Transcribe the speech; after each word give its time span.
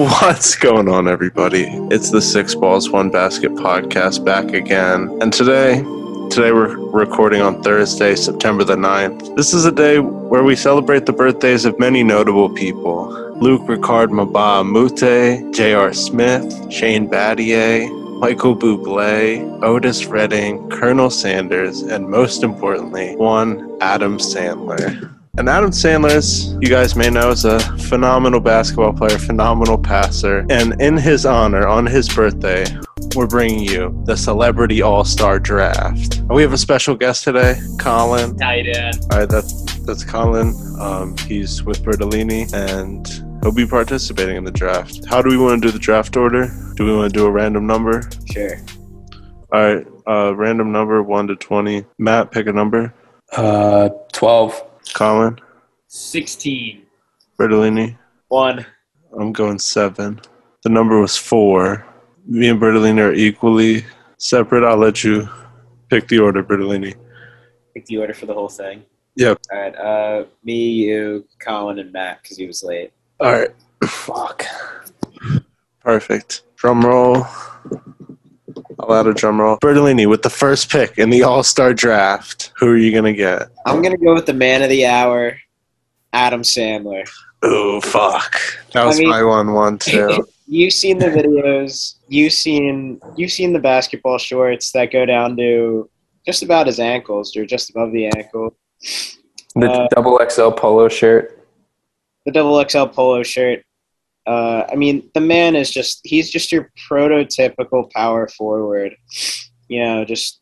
What's 0.22 0.56
going 0.56 0.88
on, 0.88 1.08
everybody? 1.08 1.66
It's 1.90 2.10
the 2.10 2.22
Six 2.22 2.54
Balls 2.54 2.88
One 2.88 3.10
Basket 3.10 3.52
podcast 3.52 4.24
back 4.24 4.54
again. 4.54 5.18
And 5.20 5.30
today, 5.30 5.82
today 6.30 6.52
we're 6.52 6.74
recording 6.88 7.42
on 7.42 7.62
Thursday, 7.62 8.14
September 8.14 8.64
the 8.64 8.76
9th. 8.76 9.36
This 9.36 9.52
is 9.52 9.66
a 9.66 9.72
day 9.72 9.98
where 9.98 10.42
we 10.42 10.56
celebrate 10.56 11.04
the 11.04 11.12
birthdays 11.12 11.66
of 11.66 11.78
many 11.78 12.02
notable 12.02 12.48
people. 12.48 13.10
Luc 13.42 13.68
Richard 13.68 14.08
Mbah 14.08 14.62
a 14.62 14.64
Moute, 14.64 15.54
J.R. 15.54 15.92
Smith, 15.92 16.72
Shane 16.72 17.06
Battier, 17.06 17.86
Michael 18.20 18.56
Bublé, 18.56 19.62
Otis 19.62 20.06
Redding, 20.06 20.70
Colonel 20.70 21.10
Sanders, 21.10 21.82
and 21.82 22.08
most 22.08 22.42
importantly, 22.42 23.16
one 23.16 23.76
Adam 23.82 24.16
Sandler. 24.16 25.14
And 25.38 25.48
Adam 25.48 25.70
Sandler, 25.70 26.60
you 26.60 26.68
guys 26.68 26.96
may 26.96 27.08
know, 27.08 27.30
is 27.30 27.44
a 27.44 27.60
phenomenal 27.78 28.40
basketball 28.40 28.92
player, 28.92 29.16
phenomenal 29.18 29.78
passer. 29.78 30.44
And 30.50 30.80
in 30.82 30.96
his 30.96 31.24
honor, 31.24 31.66
on 31.66 31.86
his 31.86 32.08
birthday, 32.08 32.64
we're 33.14 33.28
bringing 33.28 33.60
you 33.60 34.02
the 34.06 34.16
Celebrity 34.16 34.82
All 34.82 35.04
Star 35.04 35.38
Draft. 35.38 36.20
We 36.28 36.42
have 36.42 36.52
a 36.52 36.58
special 36.58 36.96
guest 36.96 37.24
today, 37.24 37.56
Colin. 37.78 38.38
How 38.40 38.52
you 38.52 38.72
doing? 38.74 38.92
All 39.12 39.20
right, 39.20 39.28
that's 39.28 39.78
that's 39.86 40.04
Colin. 40.04 40.52
Um, 40.80 41.16
he's 41.18 41.62
with 41.62 41.82
Bertolini, 41.84 42.52
and 42.52 43.06
he'll 43.42 43.54
be 43.54 43.66
participating 43.66 44.36
in 44.36 44.44
the 44.44 44.50
draft. 44.50 45.04
How 45.06 45.22
do 45.22 45.30
we 45.30 45.36
want 45.36 45.62
to 45.62 45.68
do 45.68 45.72
the 45.72 45.78
draft 45.78 46.16
order? 46.16 46.50
Do 46.74 46.84
we 46.84 46.94
want 46.94 47.12
to 47.12 47.18
do 47.18 47.24
a 47.26 47.30
random 47.30 47.66
number? 47.66 48.02
Sure. 48.32 48.58
All 49.52 49.74
right, 49.74 49.86
uh, 50.06 50.34
random 50.34 50.72
number 50.72 51.02
one 51.02 51.28
to 51.28 51.36
twenty. 51.36 51.84
Matt, 51.98 52.32
pick 52.32 52.46
a 52.46 52.52
number. 52.52 52.92
Uh, 53.32 53.90
12. 54.12 54.69
Colin, 54.94 55.38
16. 55.88 56.82
Bertolini. 57.38 57.96
One. 58.28 58.64
I'm 59.18 59.32
going 59.32 59.58
seven. 59.58 60.20
The 60.62 60.68
number 60.68 61.00
was 61.00 61.16
four. 61.16 61.84
Me 62.26 62.48
and 62.48 62.60
Bertolini 62.60 63.00
are 63.00 63.12
equally 63.12 63.84
separate. 64.18 64.64
I'll 64.64 64.76
let 64.76 65.02
you 65.02 65.28
pick 65.88 66.06
the 66.08 66.18
order, 66.18 66.44
Bertolini. 66.44 66.94
Pick 67.74 67.86
the 67.86 67.98
order 67.98 68.14
for 68.14 68.26
the 68.26 68.34
whole 68.34 68.48
thing. 68.48 68.84
Yep. 69.16 69.40
All 69.50 69.58
right. 69.58 69.76
Uh, 69.76 70.24
me, 70.44 70.70
you, 70.70 71.26
Colin, 71.40 71.78
and 71.78 71.92
Matt, 71.92 72.22
because 72.22 72.36
he 72.36 72.46
was 72.46 72.62
late. 72.62 72.92
All 73.18 73.32
right. 73.32 73.50
Fuck. 73.84 74.44
Perfect. 75.80 76.42
Drum 76.56 76.84
roll. 76.84 77.26
I'll 78.88 78.94
add 78.94 79.06
a 79.06 79.14
drum 79.14 79.40
roll. 79.40 79.58
Bertolini 79.58 80.08
with 80.08 80.22
the 80.22 80.30
first 80.30 80.70
pick 80.70 80.98
in 80.98 81.10
the 81.10 81.22
All 81.22 81.42
Star 81.42 81.72
draft. 81.74 82.52
Who 82.58 82.66
are 82.68 82.76
you 82.76 82.90
going 82.92 83.04
to 83.04 83.12
get? 83.12 83.48
I'm 83.66 83.82
gonna 83.82 83.96
go 83.96 84.14
with 84.14 84.26
the 84.26 84.34
man 84.34 84.62
of 84.62 84.68
the 84.68 84.86
hour, 84.86 85.38
Adam 86.12 86.42
Sandler. 86.42 87.08
Oh, 87.42 87.80
fuck. 87.80 88.40
That 88.72 88.82
I 88.82 88.86
was 88.86 88.98
mean- 88.98 89.08
my 89.08 89.22
one, 89.22 89.52
one, 89.52 89.78
too. 89.78 90.26
You've 90.46 90.72
seen 90.72 90.98
the 90.98 91.06
videos. 91.06 91.94
You've 92.08 92.32
seen 92.32 93.00
you've 93.16 93.30
seen 93.30 93.52
the 93.52 93.60
basketball 93.60 94.18
shorts 94.18 94.72
that 94.72 94.90
go 94.90 95.06
down 95.06 95.36
to 95.36 95.88
just 96.26 96.42
about 96.42 96.66
his 96.66 96.80
ankles 96.80 97.36
or 97.36 97.46
just 97.46 97.70
above 97.70 97.92
the 97.92 98.06
ankle. 98.06 98.56
The 99.54 99.70
Uh, 99.70 99.88
double 99.94 100.20
XL 100.28 100.50
polo 100.50 100.88
shirt. 100.88 101.46
the 102.26 102.32
double 102.32 102.60
XL 102.68 102.86
polo 102.86 103.22
shirt. 103.22 103.62
Uh, 104.26 104.64
I 104.70 104.76
mean, 104.76 105.10
the 105.14 105.20
man 105.20 105.56
is 105.56 105.70
just, 105.70 106.00
he's 106.04 106.30
just 106.30 106.52
your 106.52 106.70
prototypical 106.88 107.90
power 107.90 108.28
forward. 108.28 108.94
You 109.68 109.84
know, 109.84 110.04
just 110.04 110.40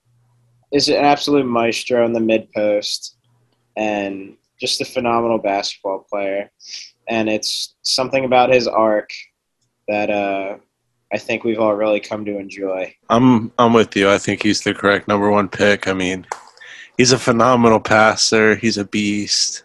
is 0.73 0.89
an 0.89 1.05
absolute 1.05 1.47
maestro 1.47 2.05
in 2.05 2.13
the 2.13 2.21
mid 2.21 2.51
post 2.53 3.17
and 3.77 4.37
just 4.61 4.81
a 4.81 4.85
phenomenal 4.85 5.39
basketball 5.39 6.05
player. 6.11 6.51
And 7.09 7.29
it's 7.29 7.77
something 7.83 8.25
about 8.25 8.53
his 8.53 8.67
arc 8.67 9.11
that 9.87 10.11
uh, 10.11 10.59
I 11.13 11.19
think 11.19 11.45
we've 11.45 11.59
all 11.59 11.75
really 11.75 12.01
come 12.01 12.25
to 12.27 12.39
enjoy. 12.39 12.95
I'm 13.09 13.51
I'm 13.59 13.73
with 13.73 13.97
you. 13.97 14.11
I 14.11 14.19
think 14.19 14.43
he's 14.43 14.63
the 14.63 14.75
correct 14.75 15.09
number 15.09 15.31
one 15.31 15.49
pick. 15.49 15.89
I 15.89 15.95
mean, 15.95 16.27
he's 16.99 17.13
a 17.13 17.19
phenomenal 17.19 17.81
passer. 17.81 18.57
He's 18.57 18.77
a 18.77 18.85
beast, 18.85 19.65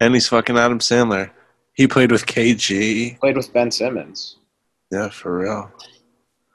and 0.00 0.14
he's 0.14 0.28
fucking 0.28 0.58
Adam 0.58 0.80
Sandler. 0.80 1.30
He 1.74 1.88
played 1.88 2.12
with 2.12 2.26
KG. 2.26 3.18
Played 3.18 3.36
with 3.36 3.52
Ben 3.52 3.70
Simmons. 3.70 4.36
Yeah, 4.90 5.08
for 5.08 5.38
real. 5.38 5.70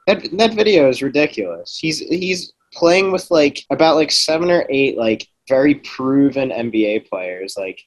That 0.07 0.27
that 0.37 0.53
video 0.53 0.89
is 0.89 1.01
ridiculous. 1.01 1.77
He's 1.77 1.99
he's 1.99 2.53
playing 2.73 3.11
with 3.11 3.29
like 3.29 3.65
about 3.69 3.95
like 3.95 4.11
seven 4.11 4.49
or 4.49 4.65
eight 4.69 4.97
like 4.97 5.27
very 5.47 5.75
proven 5.75 6.49
NBA 6.49 7.09
players. 7.09 7.55
Like 7.57 7.81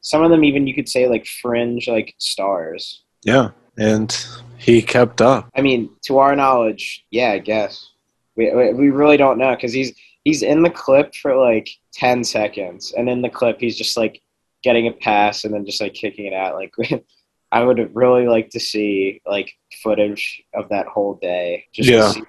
some 0.00 0.22
of 0.22 0.30
them 0.30 0.44
even 0.44 0.66
you 0.66 0.74
could 0.74 0.88
say 0.88 1.08
like 1.08 1.26
fringe 1.26 1.86
like 1.88 2.14
stars. 2.18 3.04
Yeah, 3.24 3.50
and 3.78 4.14
he 4.58 4.82
kept 4.82 5.20
up. 5.20 5.48
I 5.54 5.62
mean, 5.62 5.90
to 6.06 6.18
our 6.18 6.34
knowledge, 6.34 7.04
yeah, 7.10 7.30
I 7.30 7.38
guess 7.38 7.90
we 8.36 8.52
we 8.52 8.72
we 8.72 8.90
really 8.90 9.16
don't 9.16 9.38
know 9.38 9.54
because 9.54 9.72
he's 9.72 9.92
he's 10.24 10.42
in 10.42 10.62
the 10.62 10.70
clip 10.70 11.14
for 11.14 11.36
like 11.36 11.68
ten 11.92 12.24
seconds, 12.24 12.92
and 12.96 13.08
in 13.08 13.22
the 13.22 13.30
clip 13.30 13.60
he's 13.60 13.78
just 13.78 13.96
like 13.96 14.20
getting 14.62 14.86
a 14.86 14.92
pass 14.92 15.44
and 15.44 15.52
then 15.52 15.66
just 15.66 15.80
like 15.80 15.94
kicking 15.94 16.26
it 16.26 16.32
out. 16.32 16.54
Like 16.54 16.74
I 17.52 17.62
would 17.62 17.94
really 17.94 18.26
like 18.26 18.50
to 18.50 18.60
see 18.60 19.20
like 19.26 19.52
footage 19.82 20.42
of 20.54 20.68
that 20.70 20.86
whole 20.86 21.18
day. 21.20 21.66
Just 21.72 21.88
Yeah. 21.88 22.06
To 22.06 22.12
see, 22.12 22.22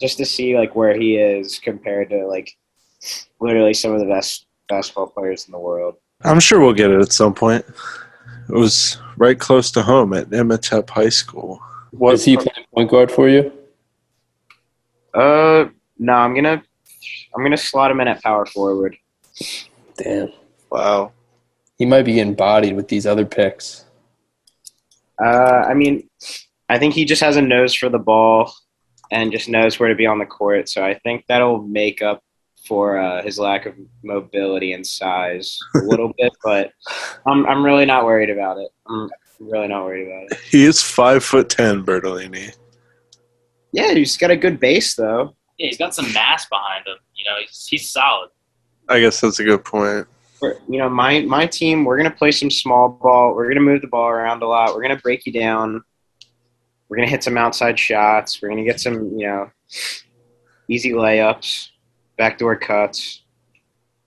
just 0.00 0.18
to 0.18 0.24
see 0.24 0.56
like 0.56 0.76
where 0.76 0.98
he 0.98 1.16
is 1.16 1.58
compared 1.58 2.10
to 2.10 2.26
like 2.26 2.56
literally 3.40 3.74
some 3.74 3.92
of 3.92 4.00
the 4.00 4.06
best 4.06 4.46
basketball 4.68 5.08
players 5.08 5.46
in 5.46 5.52
the 5.52 5.58
world. 5.58 5.96
I'm 6.24 6.40
sure 6.40 6.60
we'll 6.60 6.72
get 6.72 6.90
it 6.90 7.00
at 7.00 7.12
some 7.12 7.34
point. 7.34 7.64
It 8.48 8.54
was 8.54 8.98
right 9.16 9.38
close 9.38 9.70
to 9.72 9.82
home 9.82 10.12
at 10.14 10.32
Imhotep 10.32 10.88
High 10.90 11.10
School. 11.10 11.60
What? 11.90 12.14
Is 12.14 12.24
he 12.24 12.36
playing 12.36 12.66
point 12.74 12.90
guard 12.90 13.12
for 13.12 13.28
you? 13.28 13.52
Uh, 15.14 15.68
no, 15.98 16.12
I'm 16.12 16.34
gonna 16.34 16.62
I'm 17.34 17.42
gonna 17.42 17.56
slot 17.56 17.90
him 17.90 18.00
in 18.00 18.08
at 18.08 18.22
power 18.22 18.46
forward. 18.46 18.96
Damn. 19.96 20.32
wow. 20.70 21.12
He 21.78 21.86
might 21.86 22.02
be 22.02 22.14
getting 22.14 22.34
bodied 22.34 22.76
with 22.76 22.88
these 22.88 23.06
other 23.06 23.24
picks. 23.24 23.84
Uh, 25.22 25.64
I 25.68 25.74
mean, 25.74 26.08
I 26.68 26.78
think 26.78 26.94
he 26.94 27.04
just 27.04 27.22
has 27.22 27.36
a 27.36 27.42
nose 27.42 27.74
for 27.74 27.88
the 27.88 27.98
ball 27.98 28.52
and 29.10 29.32
just 29.32 29.48
knows 29.48 29.78
where 29.78 29.88
to 29.88 29.94
be 29.94 30.06
on 30.06 30.18
the 30.18 30.26
court. 30.26 30.68
So 30.68 30.84
I 30.84 30.94
think 30.94 31.24
that'll 31.28 31.62
make 31.62 32.02
up 32.02 32.22
for 32.66 32.98
uh, 32.98 33.22
his 33.22 33.38
lack 33.38 33.66
of 33.66 33.74
mobility 34.02 34.72
and 34.72 34.86
size 34.86 35.58
a 35.74 35.78
little 35.84 36.12
bit. 36.18 36.32
But 36.44 36.72
I'm 37.26 37.46
I'm 37.46 37.64
really 37.64 37.86
not 37.86 38.04
worried 38.04 38.30
about 38.30 38.58
it. 38.58 38.68
I'm 38.86 39.08
really 39.40 39.68
not 39.68 39.84
worried 39.84 40.06
about 40.06 40.32
it. 40.32 40.44
He 40.50 40.64
is 40.64 40.82
five 40.82 41.24
foot 41.24 41.48
ten, 41.48 41.84
Bertolini. 41.84 42.54
Yeah, 43.72 43.94
he's 43.94 44.16
got 44.16 44.30
a 44.30 44.36
good 44.36 44.60
base 44.60 44.94
though. 44.94 45.34
Yeah, 45.58 45.68
he's 45.68 45.78
got 45.78 45.94
some 45.94 46.12
mass 46.12 46.46
behind 46.46 46.86
him. 46.86 46.96
You 47.14 47.24
know, 47.24 47.36
he's, 47.40 47.66
he's 47.66 47.90
solid. 47.90 48.30
I 48.88 49.00
guess 49.00 49.20
that's 49.20 49.40
a 49.40 49.44
good 49.44 49.64
point. 49.64 50.06
You 50.42 50.78
know, 50.78 50.88
my 50.88 51.22
my 51.22 51.46
team, 51.46 51.84
we're 51.84 51.96
gonna 51.96 52.10
play 52.10 52.30
some 52.30 52.50
small 52.50 52.88
ball. 52.88 53.34
We're 53.34 53.48
gonna 53.48 53.60
move 53.60 53.80
the 53.80 53.88
ball 53.88 54.08
around 54.08 54.42
a 54.42 54.46
lot. 54.46 54.74
We're 54.74 54.82
gonna 54.82 54.96
break 54.96 55.26
you 55.26 55.32
down. 55.32 55.82
We're 56.88 56.96
gonna 56.96 57.08
hit 57.08 57.24
some 57.24 57.36
outside 57.36 57.78
shots. 57.78 58.40
We're 58.40 58.48
gonna 58.48 58.64
get 58.64 58.80
some, 58.80 59.18
you 59.18 59.26
know, 59.26 59.50
easy 60.68 60.92
layups, 60.92 61.68
backdoor 62.16 62.56
cuts, 62.56 63.22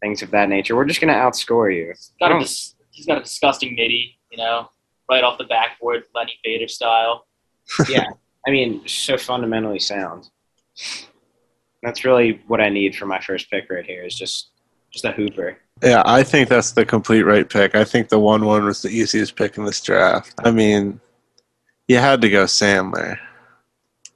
things 0.01 0.21
of 0.21 0.31
that 0.31 0.47
nature. 0.49 0.75
We're 0.75 0.85
just 0.85 1.01
gonna 1.01 1.13
outscore 1.13 1.75
you. 1.75 1.93
Got 2.19 2.31
I 2.31 2.37
a 2.37 2.39
dis- 2.39 2.75
he's 2.91 3.05
got 3.05 3.17
a 3.17 3.21
disgusting 3.21 3.75
midi. 3.75 4.17
You 4.31 4.37
know, 4.37 4.69
right 5.09 5.23
off 5.23 5.37
the 5.37 5.43
backboard, 5.45 6.03
Lenny 6.15 6.39
Bader 6.43 6.69
style. 6.69 7.27
yeah, 7.89 8.05
I 8.47 8.51
mean, 8.51 8.87
so 8.87 9.17
fundamentally 9.17 9.79
sound. 9.79 10.29
That's 11.83 12.05
really 12.05 12.41
what 12.47 12.61
I 12.61 12.69
need 12.69 12.95
for 12.95 13.05
my 13.05 13.19
first 13.19 13.49
pick 13.49 13.69
right 13.69 13.85
here. 13.85 14.03
Is 14.03 14.15
just 14.15 14.51
just 14.91 15.03
a 15.05 15.11
hooper. 15.11 15.57
Yeah, 15.83 16.03
I 16.05 16.23
think 16.23 16.49
that's 16.49 16.73
the 16.73 16.85
complete 16.85 17.23
right 17.23 17.49
pick. 17.49 17.73
I 17.73 17.83
think 17.83 18.09
the 18.09 18.19
one 18.19 18.45
one 18.45 18.65
was 18.65 18.81
the 18.81 18.89
easiest 18.89 19.35
pick 19.35 19.57
in 19.57 19.65
this 19.65 19.81
draft. 19.81 20.33
I 20.43 20.51
mean, 20.51 20.99
you 21.87 21.97
had 21.97 22.21
to 22.21 22.29
go 22.29 22.43
Sandler. 22.45 23.17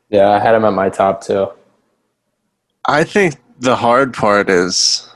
Yeah, 0.09 0.29
I 0.29 0.39
had 0.39 0.53
him 0.53 0.65
at 0.65 0.73
my 0.73 0.89
top 0.89 1.21
two. 1.21 1.49
I 2.85 3.03
think 3.03 3.35
the 3.59 3.75
hard 3.75 4.13
part 4.13 4.49
is, 4.49 5.09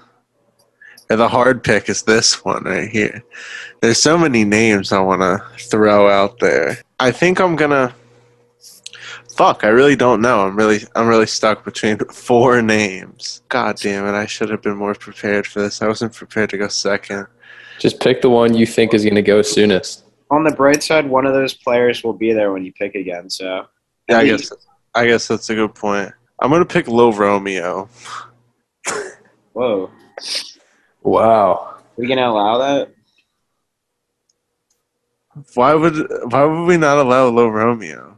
or 1.09 1.17
the 1.17 1.27
hard 1.27 1.63
pick 1.63 1.87
is 1.87 2.03
this 2.03 2.43
one 2.43 2.63
right 2.63 2.89
here. 2.89 3.23
There's 3.81 4.01
so 4.01 4.17
many 4.17 4.43
names 4.43 4.91
I 4.91 4.99
want 4.99 5.21
to 5.21 5.43
throw 5.69 6.09
out 6.09 6.39
there. 6.39 6.79
I 6.99 7.11
think 7.11 7.39
I'm 7.39 7.55
gonna. 7.55 7.93
Fuck, 9.39 9.63
I 9.63 9.69
really 9.69 9.95
don't 9.95 10.19
know. 10.19 10.41
I'm 10.41 10.57
really, 10.57 10.81
I'm 10.97 11.07
really 11.07 11.25
stuck 11.25 11.63
between 11.63 11.97
four 12.11 12.61
names. 12.61 13.41
God 13.47 13.77
damn 13.77 14.05
it! 14.05 14.11
I 14.11 14.25
should 14.25 14.49
have 14.49 14.61
been 14.61 14.75
more 14.75 14.93
prepared 14.93 15.47
for 15.47 15.61
this. 15.61 15.81
I 15.81 15.87
wasn't 15.87 16.13
prepared 16.13 16.49
to 16.49 16.57
go 16.57 16.67
second. 16.67 17.25
Just 17.79 18.01
pick 18.01 18.21
the 18.21 18.29
one 18.29 18.53
you 18.53 18.65
think 18.65 18.93
is 18.93 19.03
going 19.03 19.15
to 19.15 19.21
go 19.21 19.41
soonest. 19.41 20.03
On 20.29 20.43
the 20.43 20.51
bright 20.51 20.83
side, 20.83 21.09
one 21.09 21.25
of 21.25 21.31
those 21.33 21.53
players 21.53 22.03
will 22.03 22.11
be 22.11 22.33
there 22.33 22.51
when 22.51 22.65
you 22.65 22.73
pick 22.73 22.95
again. 22.95 23.29
So 23.29 23.65
Yeah, 24.09 24.17
I 24.17 24.25
guess, 24.25 24.51
I 24.93 25.07
guess 25.07 25.29
that's 25.29 25.49
a 25.49 25.55
good 25.55 25.73
point. 25.73 26.11
I'm 26.41 26.51
gonna 26.51 26.65
pick 26.65 26.89
Lil 26.89 27.13
Romeo. 27.13 27.87
whoa, 29.53 29.89
Wow. 31.01 31.53
are 31.53 31.81
we 31.95 32.07
gonna 32.07 32.27
allow 32.27 32.57
that? 32.57 32.93
Why 35.53 35.75
would 35.75 35.95
why 36.25 36.43
would 36.43 36.65
we 36.65 36.75
not 36.75 36.97
allow 36.97 37.29
Low 37.29 37.47
Romeo? 37.47 38.17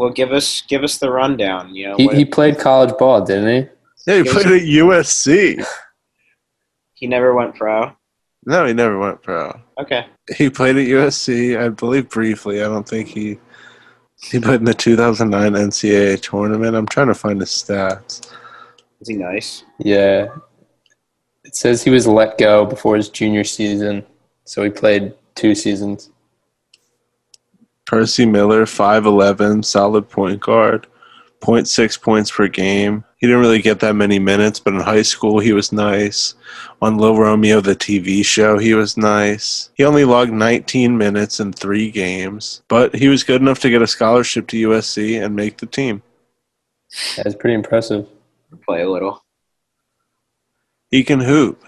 Well, 0.00 0.08
give 0.08 0.32
us 0.32 0.62
give 0.62 0.82
us 0.82 0.96
the 0.96 1.10
rundown. 1.10 1.74
You 1.74 1.88
know, 1.88 1.96
He, 1.98 2.06
what- 2.06 2.16
he 2.16 2.24
played 2.24 2.58
college 2.58 2.96
ball, 2.96 3.22
didn't 3.22 3.48
he? 3.64 3.68
Yeah, 4.06 4.22
he 4.22 4.30
played 4.30 4.46
at 4.46 4.62
USC. 4.62 5.62
he 6.94 7.06
never 7.06 7.34
went 7.34 7.54
pro. 7.54 7.92
No, 8.46 8.64
he 8.64 8.72
never 8.72 8.98
went 8.98 9.22
pro. 9.22 9.60
Okay, 9.78 10.06
He 10.38 10.48
played 10.48 10.76
at 10.76 10.86
USC, 10.86 11.60
I 11.62 11.68
believe, 11.68 12.08
briefly. 12.08 12.62
I 12.62 12.64
don't 12.64 12.88
think 12.88 13.08
he 13.08 13.38
he 14.22 14.40
played 14.40 14.60
in 14.60 14.64
the 14.64 14.72
2009 14.72 15.52
NCAA 15.52 16.18
tournament. 16.22 16.74
I'm 16.74 16.86
trying 16.86 17.08
to 17.08 17.14
find 17.14 17.38
his 17.38 17.50
stats. 17.50 18.32
is 19.02 19.08
he 19.08 19.16
nice? 19.16 19.64
Yeah. 19.78 20.28
It 21.44 21.54
says 21.56 21.84
he 21.84 21.90
was 21.90 22.06
let 22.06 22.38
go 22.38 22.64
before 22.64 22.96
his 22.96 23.10
junior 23.10 23.44
season, 23.44 24.06
so 24.44 24.62
he 24.64 24.70
played 24.70 25.12
two 25.34 25.54
seasons. 25.54 26.08
Percy 27.90 28.24
Miller, 28.24 28.66
5'11, 28.66 29.64
solid 29.64 30.08
point 30.08 30.38
guard, 30.38 30.86
0.6 31.40 32.00
points 32.00 32.30
per 32.30 32.46
game. 32.46 33.04
He 33.16 33.26
didn't 33.26 33.42
really 33.42 33.60
get 33.60 33.80
that 33.80 33.96
many 33.96 34.20
minutes, 34.20 34.60
but 34.60 34.74
in 34.74 34.80
high 34.80 35.02
school, 35.02 35.40
he 35.40 35.52
was 35.52 35.72
nice. 35.72 36.34
On 36.80 36.98
Lil 36.98 37.18
Romeo, 37.18 37.60
the 37.60 37.74
TV 37.74 38.24
show, 38.24 38.58
he 38.58 38.74
was 38.74 38.96
nice. 38.96 39.70
He 39.74 39.84
only 39.84 40.04
logged 40.04 40.30
19 40.30 40.96
minutes 40.96 41.40
in 41.40 41.52
three 41.52 41.90
games, 41.90 42.62
but 42.68 42.94
he 42.94 43.08
was 43.08 43.24
good 43.24 43.42
enough 43.42 43.58
to 43.58 43.70
get 43.70 43.82
a 43.82 43.88
scholarship 43.88 44.46
to 44.46 44.68
USC 44.68 45.20
and 45.20 45.34
make 45.34 45.58
the 45.58 45.66
team. 45.66 46.00
That's 47.16 47.34
pretty 47.34 47.54
impressive. 47.54 48.06
Play 48.64 48.82
a 48.82 48.88
little. 48.88 49.24
He 50.92 51.02
can 51.02 51.18
hoop. 51.18 51.60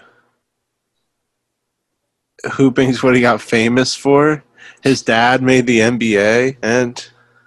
Hooping's 2.45 3.03
what 3.03 3.13
he 3.13 3.19
got 3.19 3.41
famous 3.41 3.93
for. 3.93 4.41
His 4.83 5.01
dad 5.01 5.41
made 5.41 5.65
the 5.65 5.79
NBA, 5.79 6.57
and 6.61 7.03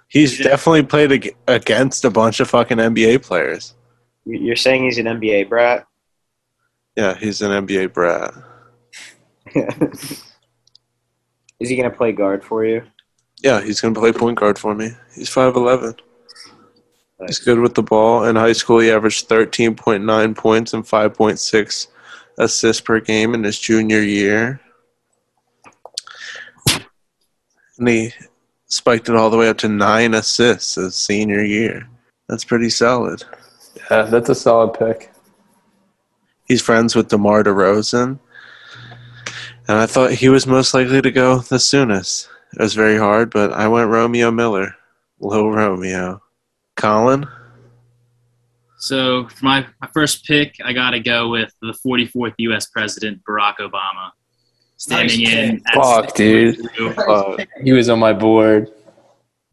he's 0.07 0.39
Yeah. 0.39 0.49
definitely 0.49 0.83
played 0.83 1.11
ag- 1.11 1.35
against 1.47 2.03
a 2.03 2.09
bunch 2.09 2.39
of 2.39 2.49
fucking 2.49 2.79
NBA 2.79 3.19
players. 3.19 3.75
You- 4.25 4.39
You're 4.39 4.55
saying 4.55 4.83
he's 4.85 4.97
an 4.97 5.07
NBA 5.07 5.43
brat? 5.43 5.85
Yeah, 6.95 7.15
he's 7.15 7.41
an 7.41 7.51
NBA 7.51 7.87
brat. 7.87 8.33
is 11.59 11.69
he 11.69 11.75
gonna 11.75 11.89
play 11.91 12.11
guard 12.11 12.43
for 12.43 12.65
you? 12.65 12.83
Yeah, 13.43 13.61
he's 13.61 13.79
gonna 13.81 13.93
play 13.99 14.11
point 14.11 14.37
guard 14.37 14.57
for 14.59 14.73
me. 14.75 14.91
He's 15.15 15.29
five 15.29 15.55
eleven. 15.55 15.95
He's 17.25 17.39
good 17.39 17.59
with 17.59 17.73
the 17.75 17.81
ball. 17.83 18.25
In 18.25 18.35
high 18.35 18.53
school, 18.53 18.79
he 18.79 18.91
averaged 18.91 19.27
thirteen 19.27 19.75
point 19.75 20.03
nine 20.03 20.33
points 20.35 20.73
and 20.73 20.87
five 20.87 21.13
point 21.13 21.39
six 21.39 21.87
assists 22.37 22.81
per 22.81 22.99
game 22.99 23.33
in 23.33 23.43
his 23.43 23.57
junior 23.59 24.01
year, 24.01 24.59
and 27.77 27.87
he 27.87 28.13
spiked 28.65 29.09
it 29.09 29.15
all 29.15 29.29
the 29.29 29.37
way 29.37 29.49
up 29.49 29.57
to 29.59 29.69
nine 29.69 30.13
assists 30.13 30.75
his 30.75 30.95
senior 30.95 31.43
year. 31.43 31.87
That's 32.27 32.43
pretty 32.43 32.69
solid. 32.69 33.23
Yeah, 33.89 34.03
that's 34.03 34.29
a 34.29 34.35
solid 34.35 34.73
pick. 34.77 35.11
He's 36.45 36.61
friends 36.61 36.95
with 36.95 37.09
DeMar 37.09 37.43
DeRozan, 37.43 38.19
and 39.67 39.77
I 39.77 39.85
thought 39.85 40.11
he 40.11 40.29
was 40.29 40.47
most 40.47 40.73
likely 40.73 41.01
to 41.01 41.11
go 41.11 41.39
the 41.39 41.59
soonest. 41.59 42.29
It 42.53 42.61
was 42.61 42.73
very 42.73 42.97
hard, 42.97 43.31
but 43.31 43.51
I 43.53 43.67
went 43.67 43.89
Romeo 43.89 44.31
Miller, 44.31 44.75
low 45.19 45.49
Romeo. 45.49 46.21
Colin, 46.77 47.27
So 48.77 49.27
for 49.29 49.45
my, 49.45 49.65
my 49.81 49.89
first 49.93 50.25
pick, 50.25 50.55
I 50.63 50.71
got 50.73 50.91
to 50.91 50.99
go 50.99 51.29
with 51.29 51.51
the 51.61 51.75
44th 51.85 52.35
U.S. 52.37 52.67
President 52.67 53.21
Barack 53.27 53.55
Obama, 53.59 54.11
standing 54.77 55.23
Nice 55.23 55.33
in. 55.33 55.61
at 55.67 55.73
Fuck, 55.75 56.15
dude. 56.15 56.55
62, 56.55 56.89
uh, 56.89 57.37
He 57.63 57.71
was 57.73 57.89
on 57.89 57.99
my 57.99 58.13
board. 58.13 58.69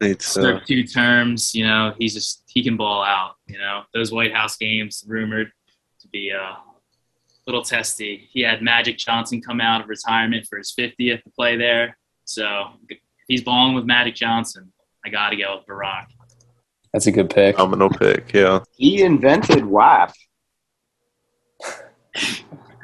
needs 0.00 0.24
to. 0.34 0.40
Served 0.42 0.66
two 0.66 0.84
terms. 0.84 1.54
You 1.54 1.66
know, 1.66 1.94
he's 1.98 2.14
just 2.14 2.44
he 2.46 2.62
can 2.62 2.76
ball 2.76 3.02
out. 3.02 3.34
You 3.46 3.58
know, 3.58 3.82
those 3.92 4.12
White 4.12 4.32
House 4.34 4.56
games 4.56 5.04
rumored 5.06 5.50
to 6.00 6.08
be 6.08 6.32
uh, 6.32 6.38
a 6.54 6.62
little 7.46 7.62
testy. 7.62 8.28
He 8.30 8.40
had 8.40 8.62
Magic 8.62 8.96
Johnson 8.98 9.40
come 9.40 9.60
out 9.60 9.80
of 9.82 9.88
retirement 9.88 10.46
for 10.48 10.58
his 10.58 10.72
50th 10.78 11.22
to 11.24 11.30
play 11.36 11.56
there. 11.56 11.96
So 12.24 12.64
he's 13.28 13.42
balling 13.42 13.74
with 13.74 13.84
Magic 13.84 14.14
Johnson, 14.14 14.72
I 15.04 15.10
got 15.10 15.30
to 15.30 15.36
go 15.36 15.56
with 15.56 15.66
Barack. 15.66 16.06
That's 16.92 17.06
a 17.06 17.12
good 17.12 17.28
pick. 17.28 17.56
Phenomenal 17.56 17.90
pick, 17.90 18.32
yeah. 18.32 18.60
He 18.76 19.02
invented 19.02 19.64
WAP. 19.66 20.12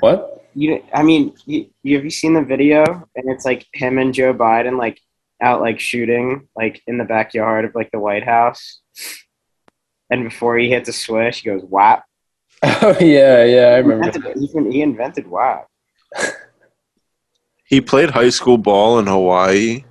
What? 0.00 0.39
You, 0.54 0.82
I 0.92 1.02
mean, 1.02 1.34
you, 1.46 1.70
you 1.82 1.96
have 1.96 2.04
you 2.04 2.10
seen 2.10 2.34
the 2.34 2.42
video? 2.42 2.82
And 3.14 3.30
it's 3.30 3.44
like 3.44 3.66
him 3.72 3.98
and 3.98 4.12
Joe 4.12 4.34
Biden 4.34 4.78
like 4.78 5.00
out 5.40 5.60
like 5.60 5.80
shooting 5.80 6.48
like 6.56 6.82
in 6.86 6.98
the 6.98 7.04
backyard 7.04 7.64
of 7.64 7.74
like 7.74 7.90
the 7.92 7.98
White 8.00 8.24
House. 8.24 8.80
And 10.10 10.24
before 10.24 10.58
he 10.58 10.68
hits 10.68 10.88
a 10.88 10.92
swish, 10.92 11.42
he 11.42 11.50
goes 11.50 11.62
WAP. 11.64 12.04
Oh 12.82 12.96
yeah, 13.00 13.44
yeah, 13.44 13.68
I 13.68 13.76
He 13.76 13.82
remember. 13.88 14.06
invented, 14.18 14.36
he, 14.36 14.70
he 14.72 14.82
invented 14.82 15.26
WAP. 15.26 15.66
He 17.64 17.80
played 17.80 18.10
high 18.10 18.28
school 18.30 18.58
ball 18.58 18.98
in 18.98 19.06
Hawaii. 19.06 19.84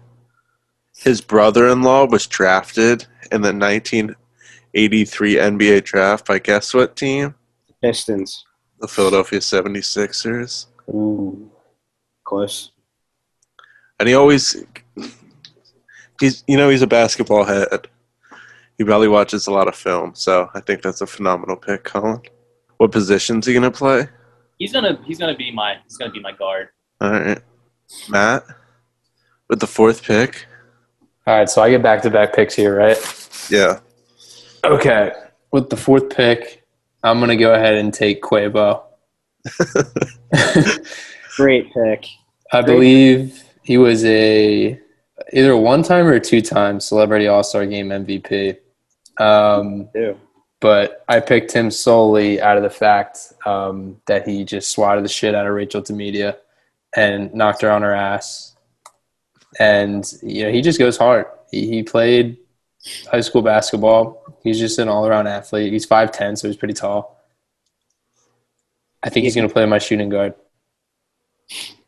His 0.97 1.21
brother 1.21 1.67
in 1.67 1.81
law 1.81 2.05
was 2.05 2.27
drafted 2.27 3.07
in 3.31 3.41
the 3.41 3.53
1983 3.53 5.35
NBA 5.35 5.83
draft 5.85 6.27
by 6.27 6.39
guess 6.39 6.73
what 6.73 6.95
team? 6.95 7.35
Pistons. 7.81 8.43
The 8.79 8.87
Philadelphia 8.87 9.39
76ers. 9.39 10.67
Ooh. 10.89 11.51
course. 12.23 12.71
And 13.99 14.07
he 14.07 14.15
always, 14.15 14.63
he's, 16.19 16.43
you 16.47 16.57
know, 16.57 16.69
he's 16.69 16.81
a 16.81 16.87
basketball 16.87 17.43
head. 17.43 17.87
He 18.77 18.85
probably 18.85 19.09
watches 19.09 19.47
a 19.47 19.51
lot 19.51 19.67
of 19.67 19.75
film, 19.75 20.15
so 20.15 20.49
I 20.53 20.61
think 20.61 20.81
that's 20.81 21.01
a 21.01 21.07
phenomenal 21.07 21.57
pick, 21.57 21.83
Colin. 21.83 22.21
What 22.77 22.93
position's 22.93 23.45
he 23.45 23.53
gonna 23.53 23.71
play? 23.71 24.07
He's 24.57 24.71
gonna 24.71 24.97
he's 25.05 25.17
gonna 25.19 25.35
be 25.35 25.51
my 25.51 25.75
he's 25.83 25.97
gonna 25.97 26.13
be 26.13 26.21
my 26.21 26.31
guard. 26.31 26.69
All 27.01 27.11
right, 27.11 27.41
Matt, 28.07 28.45
with 29.49 29.59
the 29.59 29.67
fourth 29.67 30.01
pick. 30.01 30.45
All 31.27 31.37
right, 31.37 31.49
so 31.49 31.61
I 31.61 31.69
get 31.69 31.83
back 31.83 32.01
to 32.03 32.09
back 32.09 32.33
picks 32.33 32.55
here, 32.55 32.77
right? 32.77 32.97
Yeah, 33.49 33.79
Okay. 34.63 35.11
With 35.51 35.69
the 35.69 35.77
fourth 35.77 36.09
pick, 36.09 36.58
I'm 37.03 37.19
gonna 37.19 37.37
go 37.37 37.53
ahead 37.53 37.75
and 37.75 37.93
take 37.93 38.21
Quavo. 38.21 38.83
Great 41.35 41.73
pick. 41.73 42.05
I 42.51 42.61
believe 42.61 43.43
he 43.63 43.77
was 43.77 44.03
a 44.05 44.79
either 45.33 45.55
one 45.55 45.83
time 45.83 46.07
or 46.07 46.19
two 46.19 46.41
time 46.41 46.79
celebrity 46.79 47.27
all 47.27 47.43
star 47.43 47.65
game 47.65 47.89
MVP. 47.89 48.57
Um, 49.17 49.89
Too. 49.93 50.17
but 50.59 51.03
I 51.07 51.19
picked 51.19 51.51
him 51.51 51.71
solely 51.71 52.41
out 52.41 52.57
of 52.57 52.63
the 52.63 52.69
fact 52.69 53.33
um, 53.45 54.01
that 54.07 54.27
he 54.27 54.43
just 54.43 54.71
swatted 54.71 55.03
the 55.03 55.09
shit 55.09 55.35
out 55.35 55.45
of 55.45 55.53
Rachel 55.53 55.81
DeMita 55.81 56.37
and 56.95 57.33
knocked 57.33 57.61
her 57.61 57.71
on 57.71 57.81
her 57.81 57.93
ass. 57.93 58.55
And 59.59 60.11
you 60.23 60.43
know, 60.43 60.51
he 60.51 60.61
just 60.61 60.79
goes 60.79 60.97
hard. 60.97 61.25
He, 61.51 61.67
he 61.67 61.83
played 61.83 62.37
high 63.11 63.21
school 63.21 63.41
basketball. 63.41 64.28
He's 64.43 64.59
just 64.59 64.79
an 64.79 64.87
all 64.87 65.05
around 65.05 65.27
athlete. 65.27 65.73
He's 65.73 65.85
five 65.85 66.11
ten, 66.11 66.35
so 66.35 66.47
he's 66.47 66.57
pretty 66.57 66.73
tall. 66.73 67.17
I 69.01 69.09
think 69.09 69.23
he's 69.23 69.35
going 69.35 69.47
to 69.47 69.53
play 69.53 69.65
my 69.65 69.79
shooting 69.79 70.09
guard. 70.09 70.33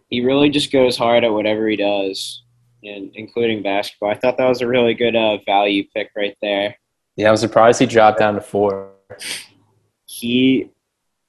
He 0.07 0.25
really 0.25 0.49
just 0.49 0.71
goes 0.71 0.97
hard 0.97 1.23
at 1.23 1.31
whatever 1.31 1.67
he 1.67 1.75
does, 1.75 2.43
and 2.83 3.11
including 3.15 3.63
basketball. 3.63 4.09
I 4.09 4.15
thought 4.15 4.37
that 4.37 4.47
was 4.47 4.61
a 4.61 4.67
really 4.67 4.93
good 4.93 5.15
uh, 5.15 5.37
value 5.45 5.83
pick 5.93 6.09
right 6.15 6.35
there. 6.41 6.75
Yeah, 7.15 7.29
I'm 7.29 7.37
surprised 7.37 7.79
he 7.79 7.85
dropped 7.85 8.19
down 8.19 8.35
to 8.35 8.41
four. 8.41 8.91
He, 10.05 10.69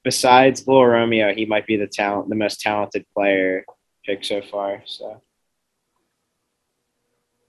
besides 0.03 0.67
Lil 0.67 0.85
Romeo, 0.85 1.33
he 1.33 1.45
might 1.45 1.67
be 1.67 1.77
the 1.77 1.87
talent, 1.87 2.29
the 2.29 2.35
most 2.35 2.61
talented 2.61 3.05
player 3.13 3.65
pick 4.05 4.23
so 4.23 4.41
far. 4.41 4.81
So 4.85 5.21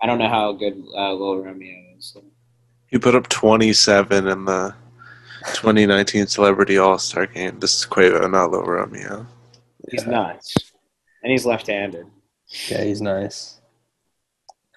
I 0.01 0.07
don't 0.07 0.19
know 0.19 0.29
how 0.29 0.53
good 0.53 0.83
uh, 0.97 1.13
Lil 1.15 1.39
Romeo 1.39 1.97
is. 1.97 2.17
He 2.95 2.99
put 3.01 3.17
up 3.17 3.29
27 3.29 4.29
in 4.29 4.45
the 4.45 4.73
2019 5.55 6.29
Celebrity 6.29 6.79
All 6.79 6.97
Star 6.97 7.27
game. 7.27 7.59
This 7.59 7.75
is 7.81 7.85
Quavo, 7.85 8.31
not 8.31 8.53
Lil 8.53 8.63
Romeo. 8.63 9.27
He's 9.91 10.07
nuts, 10.07 10.55
and 11.25 11.33
he's 11.33 11.45
left-handed. 11.45 12.07
Yeah, 12.69 12.85
he's 12.85 13.03
nice. 13.03 13.61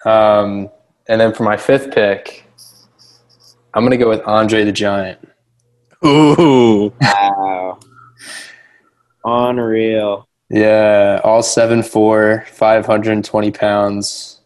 Um, 0.04 0.68
and 1.08 1.20
then 1.20 1.32
for 1.32 1.44
my 1.44 1.56
fifth 1.56 1.92
pick, 1.92 2.44
I'm 3.72 3.84
going 3.84 3.96
to 3.96 4.04
go 4.04 4.08
with 4.08 4.22
Andre 4.26 4.64
the 4.64 4.72
Giant. 4.72 5.20
Ooh, 6.04 6.92
Wow, 7.00 7.78
unreal. 9.24 10.28
Yeah, 10.50 11.20
all 11.22 11.42
7'4", 11.42 12.48
520 12.48 13.50
pounds. 13.52 14.37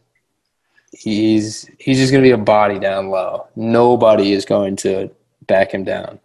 He's 1.03 1.69
he's 1.79 1.99
just 1.99 2.13
going 2.13 2.23
to 2.23 2.29
be 2.29 2.33
a 2.33 2.39
body 2.39 2.79
down 2.79 3.09
low. 3.09 3.49
Nobody 3.57 4.33
is 4.33 4.45
going 4.45 4.77
to 4.77 5.11
back 5.47 5.73
him 5.73 5.83
down. 5.83 6.21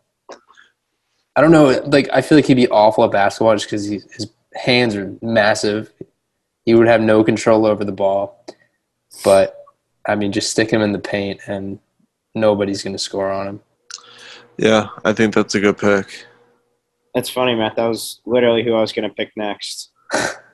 I 1.36 1.42
don't 1.42 1.52
know. 1.52 1.82
Like 1.86 2.10
I 2.14 2.22
feel 2.22 2.38
like 2.38 2.46
he'd 2.46 2.54
be 2.54 2.68
awful 2.70 3.04
at 3.04 3.12
basketball 3.12 3.56
just 3.56 3.66
because 3.66 3.88
his 3.88 4.28
hands 4.54 4.96
are 4.96 5.16
massive. 5.22 5.92
He 6.66 6.76
would 6.76 6.88
have 6.88 7.02
no 7.02 7.24
control 7.24 7.66
over 7.66 7.84
the 7.84 7.92
ball. 7.92 8.46
But 9.24 9.66
I 10.06 10.16
mean, 10.16 10.32
just 10.32 10.52
stick 10.52 10.70
him 10.70 10.82
in 10.82 10.92
the 10.92 11.00
paint, 11.00 11.42
and 11.48 11.80
nobody's 12.36 12.84
going 12.84 12.94
to 12.94 13.00
score 13.00 13.32
on 13.32 13.48
him. 13.48 13.62
Yeah, 14.58 14.90
I 15.04 15.14
think 15.14 15.34
that's 15.34 15.56
a 15.56 15.60
good 15.60 15.78
pick. 15.78 16.26
That's 17.16 17.30
funny, 17.30 17.56
Matt. 17.56 17.78
That 17.78 17.88
was 17.88 18.20
literally 18.26 18.64
who 18.64 18.74
I 18.76 18.82
was 18.82 18.94
going 18.94 19.10
to 19.10 19.16
pick 19.16 19.32
next. 19.36 19.90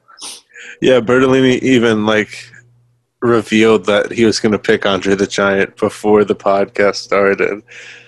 Yeah, 0.81 0.99
Bertolini 0.99 1.59
even 1.61 2.05
like 2.05 2.51
revealed 3.23 3.85
that 3.85 4.11
he 4.11 4.25
was 4.25 4.39
going 4.39 4.51
to 4.51 4.59
pick 4.59 4.85
Andre 4.85 5.15
the 5.15 5.25
Giant 5.25 5.77
before 5.77 6.23
the 6.25 6.35
podcast 6.35 6.95
started, 6.95 7.63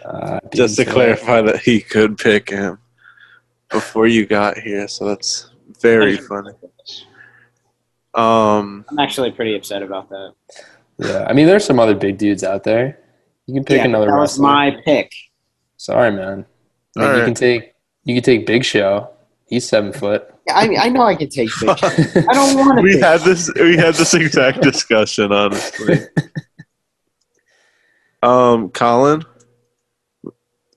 Uh, 0.05 0.39
just 0.53 0.75
to 0.75 0.85
clarify 0.85 1.41
that 1.41 1.59
he 1.61 1.79
could 1.81 2.17
pick 2.17 2.49
him 2.49 2.77
before 3.71 4.05
you 4.07 4.25
got 4.25 4.57
here. 4.57 4.87
So 4.87 5.05
that's 5.07 5.49
very 5.81 6.17
funny. 6.17 6.51
Um, 8.13 8.85
I'm 8.89 8.99
actually 8.99 9.31
pretty 9.31 9.55
upset 9.55 9.81
about 9.81 10.09
that. 10.09 10.33
Yeah, 10.99 11.25
I 11.27 11.33
mean, 11.33 11.47
there's 11.47 11.65
some 11.65 11.79
other 11.79 11.95
big 11.95 12.17
dudes 12.17 12.43
out 12.43 12.63
there. 12.63 12.99
You 13.47 13.53
can 13.55 13.63
pick 13.65 13.77
Yeah, 13.79 13.85
another 13.85 14.05
that 14.07 14.13
was 14.17 14.31
wrestler. 14.39 14.43
my 14.43 14.77
pick. 14.85 15.11
Sorry, 15.77 16.11
man. 16.11 16.45
I 16.97 16.99
mean, 16.99 17.09
All 17.09 17.17
You 17.17 17.25
can 17.25 17.33
take 17.33 17.73
you 18.03 18.13
can 18.15 18.23
take 18.23 18.45
Big 18.45 18.63
Show. 18.63 19.09
He's 19.47 19.67
seven 19.67 19.91
foot. 19.91 20.33
Yeah, 20.47 20.55
I 20.55 20.67
mean, 20.67 20.79
I 20.79 20.89
know 20.89 21.01
I 21.01 21.15
can 21.15 21.29
take 21.29 21.49
big. 21.59 21.69
I 21.69 22.33
don't 22.33 22.55
want 22.57 22.77
to. 22.77 22.83
we 22.83 22.99
had 22.99 23.21
this 23.21 23.51
we 23.55 23.77
had 23.77 23.95
this 23.95 24.13
exact 24.13 24.61
discussion 24.61 25.31
honestly. 25.31 25.99
Um, 28.23 28.69
Colin, 28.71 29.23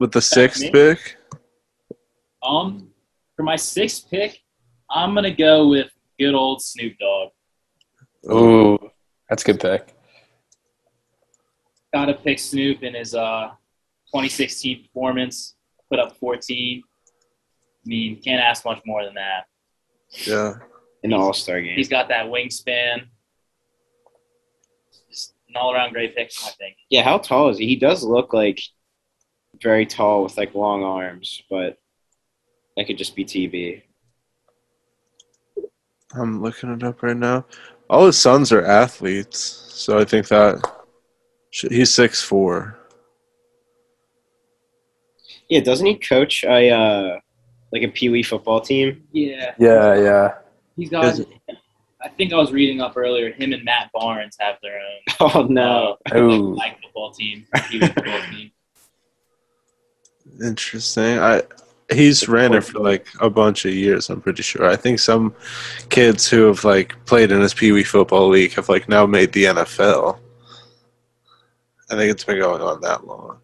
with 0.01 0.13
the 0.13 0.21
sixth 0.21 0.61
me? 0.61 0.71
pick. 0.71 1.17
Um, 2.43 2.91
for 3.35 3.43
my 3.43 3.57
sixth 3.57 4.11
pick, 4.11 4.39
I'm 4.91 5.15
gonna 5.15 5.35
go 5.35 5.67
with 5.69 5.91
good 6.21 6.35
old 6.35 6.61
Snoop 6.61 6.93
Dogg. 6.99 7.31
Ooh, 8.31 8.91
that's 9.31 9.45
a 9.45 9.47
good 9.47 9.61
pick. 9.61 9.95
Got 11.95 12.07
to 12.07 12.15
pick 12.15 12.39
Snoop 12.39 12.83
in 12.83 12.93
his 12.93 13.15
uh 13.15 13.49
2016 14.09 14.83
performance. 14.85 15.55
Put 15.91 16.01
up 16.01 16.19
14. 16.19 16.83
I 16.83 17.89
mean, 17.89 18.21
can't 18.21 18.43
ask 18.43 18.63
much 18.67 18.83
more 18.85 19.07
than 19.07 19.15
that. 19.15 19.47
Yeah. 20.11 20.55
in 21.03 21.11
the 21.11 21.17
All 21.17 21.33
Star 21.33 21.61
game. 21.61 21.77
He's 21.77 21.89
got 21.89 22.09
that 22.09 22.27
wingspan. 22.27 23.07
Just 25.11 25.35
an 25.49 25.57
all-around 25.57 25.93
great 25.93 26.15
pick, 26.17 26.31
I 26.45 26.51
think. 26.51 26.77
Yeah, 26.91 27.03
how 27.03 27.19
tall 27.19 27.49
is 27.51 27.59
he? 27.59 27.67
He 27.67 27.77
does 27.77 28.03
look 28.03 28.33
like 28.33 28.61
very 29.63 29.87
tall 29.87 30.23
with 30.23 30.37
like 30.37 30.55
long 30.55 30.83
arms, 30.83 31.43
but 31.51 31.79
that 32.77 32.87
could 32.87 32.99
just 32.99 33.17
be 33.17 33.25
TV. 33.25 33.83
I'm 36.15 36.41
looking 36.43 36.73
it 36.73 36.83
up 36.83 37.03
right 37.03 37.17
now. 37.17 37.45
All 37.91 38.07
his 38.07 38.19
sons 38.19 38.53
are 38.53 38.65
athletes, 38.65 39.39
so 39.39 39.99
I 39.99 40.05
think 40.05 40.29
that 40.29 40.63
sh- 41.51 41.67
he's 41.71 41.93
six 41.93 42.23
four. 42.23 42.79
Yeah, 45.49 45.61
doesn't 45.61 45.87
he 45.87 45.97
coach 45.97 46.45
a 46.45 46.71
uh, 46.71 47.19
like 47.73 47.83
a 47.83 47.89
pee 47.89 48.09
wee 48.09 48.23
football 48.23 48.61
team? 48.61 49.03
Yeah, 49.13 49.55
Yeah, 49.59 49.95
yeah. 50.01 50.35
he's 50.77 50.91
got. 50.91 51.19
I 52.01 52.09
think 52.11 52.33
I 52.33 52.37
was 52.37 52.53
reading 52.53 52.81
up 52.81 52.97
earlier. 52.97 53.33
Him 53.33 53.53
and 53.53 53.65
Matt 53.65 53.91
Barnes 53.93 54.37
have 54.39 54.57
their 54.63 54.79
own 54.79 55.17
Oh 55.35 55.43
no. 55.49 55.97
uh, 56.15 56.19
Ooh. 56.19 56.55
like 56.55 56.81
football 56.81 57.11
team, 57.11 57.45
football 57.55 58.21
team. 58.31 58.53
Interesting. 60.43 61.19
I 61.19 61.43
he's 61.93 62.29
ran 62.29 62.55
it 62.55 62.63
for 62.65 62.79
like 62.81 63.09
a 63.21 63.31
bunch 63.31 63.65
of 63.65 63.75
years. 63.75 64.11
I'm 64.11 64.21
pretty 64.21 64.43
sure. 64.43 64.69
I 64.69 64.77
think 64.77 64.99
some 65.01 65.35
kids 65.89 66.29
who 66.29 66.47
have 66.47 66.65
like 66.65 66.95
played 67.07 67.33
in 67.33 67.41
his 67.41 67.55
Pee 67.55 67.73
Wee 67.73 67.83
football 67.85 68.29
league 68.29 68.53
have 68.55 68.69
like 68.69 68.89
now 68.89 69.07
made 69.07 69.33
the 69.33 69.45
NFL. 69.45 70.19
I 71.91 71.97
think 71.97 72.11
it's 72.11 72.25
been 72.25 72.39
going 72.39 72.61
on 72.61 72.81
that 72.83 73.07
long. 73.07 73.39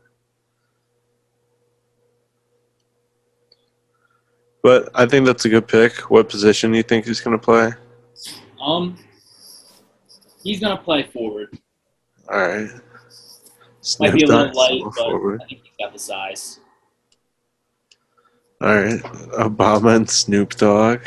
But 4.65 4.89
I 4.95 5.05
think 5.05 5.27
that's 5.27 5.45
a 5.45 5.51
good 5.51 5.69
pick. 5.69 6.11
What 6.11 6.31
position 6.31 6.73
do 6.73 6.79
you 6.79 6.83
think 6.83 7.05
he's 7.05 7.21
going 7.21 7.39
to 7.39 7.45
play? 7.45 7.75
Um, 8.65 8.97
he's 10.43 10.59
gonna 10.59 10.79
play 10.79 11.03
forward. 11.03 11.59
All 12.31 12.39
right. 12.39 12.71
Might 14.01 14.15
be 14.15 14.23
a 14.23 14.27
little 14.27 14.55
light, 14.55 14.81
but 14.83 14.95
forward. 14.95 15.43
I 15.43 15.47
think 15.47 15.61
he's 15.65 15.75
got 15.79 15.93
the 15.93 15.99
size. 15.99 16.61
All 18.63 18.75
right, 18.75 19.03
Obama 19.33 19.97
and 19.97 20.09
Snoop 20.09 20.55
Dogg. 20.55 21.01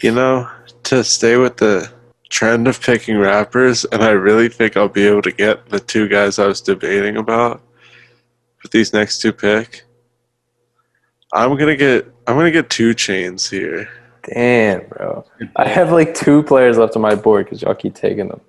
You 0.00 0.10
know, 0.10 0.50
to 0.82 1.04
stay 1.04 1.36
with 1.36 1.58
the 1.58 1.88
trend 2.28 2.66
of 2.66 2.80
picking 2.80 3.18
rappers, 3.18 3.84
and 3.84 4.02
I 4.02 4.10
really 4.10 4.48
think 4.48 4.76
I'll 4.76 4.88
be 4.88 5.06
able 5.06 5.22
to 5.22 5.30
get 5.30 5.68
the 5.68 5.78
two 5.78 6.08
guys 6.08 6.40
I 6.40 6.48
was 6.48 6.60
debating 6.60 7.16
about 7.16 7.62
with 8.64 8.72
these 8.72 8.92
next 8.92 9.20
two 9.20 9.32
pick. 9.32 9.84
I'm 11.32 11.56
gonna 11.56 11.76
get 11.76 12.06
I'm 12.26 12.36
gonna 12.36 12.50
get 12.50 12.70
2 12.70 12.90
Chainz 12.90 13.50
here. 13.50 13.88
Damn, 14.24 14.86
bro. 14.88 15.24
I 15.56 15.66
have 15.66 15.90
like 15.90 16.14
two 16.14 16.42
players 16.42 16.78
left 16.78 16.94
on 16.94 17.02
my 17.02 17.14
board 17.14 17.46
because 17.46 17.62
y'all 17.62 17.74
keep 17.74 17.94
taking 17.94 18.28
them. 18.28 18.40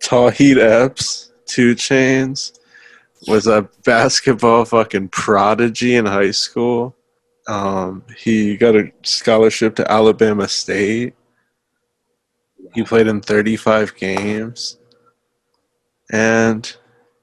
Tauheed 0.00 0.58
Epps, 0.58 1.32
2 1.46 1.74
Chainz, 1.76 2.58
was 3.26 3.46
a 3.46 3.62
basketball 3.84 4.66
fucking 4.66 5.08
prodigy 5.08 5.94
in 5.94 6.04
high 6.04 6.32
school. 6.32 6.94
Um, 7.48 8.02
he 8.18 8.56
got 8.56 8.76
a 8.76 8.92
scholarship 9.02 9.76
to 9.76 9.90
Alabama 9.90 10.48
State. 10.48 11.14
He 12.74 12.82
played 12.82 13.06
in 13.06 13.20
35 13.20 13.96
games. 13.96 14.78
And 16.12 16.76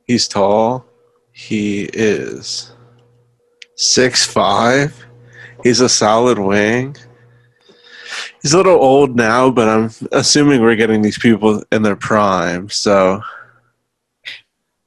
he's 0.06 0.28
tall. 0.28 0.86
He 1.32 1.84
is 1.94 2.72
6'5. 3.82 4.94
He's 5.64 5.82
a 5.82 5.90
solid 5.90 6.38
wing. 6.38 6.96
He's 8.44 8.54
a 8.54 8.58
little 8.58 8.76
old 8.80 9.16
now, 9.16 9.50
but 9.50 9.68
I'm 9.68 9.90
assuming 10.12 10.62
we're 10.62 10.76
getting 10.76 11.02
these 11.02 11.18
people 11.18 11.64
in 11.72 11.82
their 11.82 11.96
prime. 11.96 12.70
So, 12.70 13.22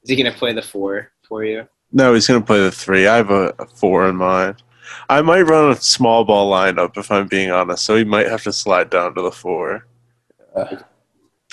Is 0.02 0.10
he 0.10 0.16
gonna 0.16 0.32
play 0.32 0.52
the 0.52 0.62
four 0.62 1.10
for 1.28 1.44
you? 1.44 1.66
no, 1.92 2.14
he's 2.14 2.26
going 2.26 2.40
to 2.40 2.46
play 2.46 2.58
the 2.60 2.72
three. 2.72 3.06
I 3.06 3.14
have 3.16 3.30
a, 3.30 3.54
a 3.60 3.66
four 3.66 4.08
in 4.08 4.16
mind. 4.16 4.62
I 5.08 5.22
might 5.22 5.42
run 5.42 5.70
a 5.70 5.76
small 5.76 6.24
ball 6.24 6.50
lineup 6.50 6.96
if 6.96 7.08
I'm 7.12 7.28
being 7.28 7.52
honest, 7.52 7.84
so 7.84 7.94
he 7.96 8.02
might 8.02 8.26
have 8.26 8.42
to 8.44 8.52
slide 8.52 8.90
down 8.90 9.14
to 9.14 9.22
the 9.22 9.30
four. 9.30 9.86
Uh, 10.56 10.76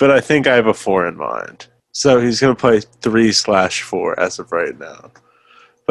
But 0.00 0.10
I 0.10 0.20
think 0.20 0.48
I 0.48 0.56
have 0.56 0.66
a 0.66 0.74
four 0.74 1.06
in 1.06 1.16
mind. 1.16 1.68
So 1.92 2.20
he's 2.20 2.40
going 2.40 2.56
to 2.56 2.60
play 2.60 2.80
three 3.02 3.30
slash 3.30 3.82
four 3.82 4.18
as 4.18 4.40
of 4.40 4.50
right 4.50 4.76
now. 4.78 5.12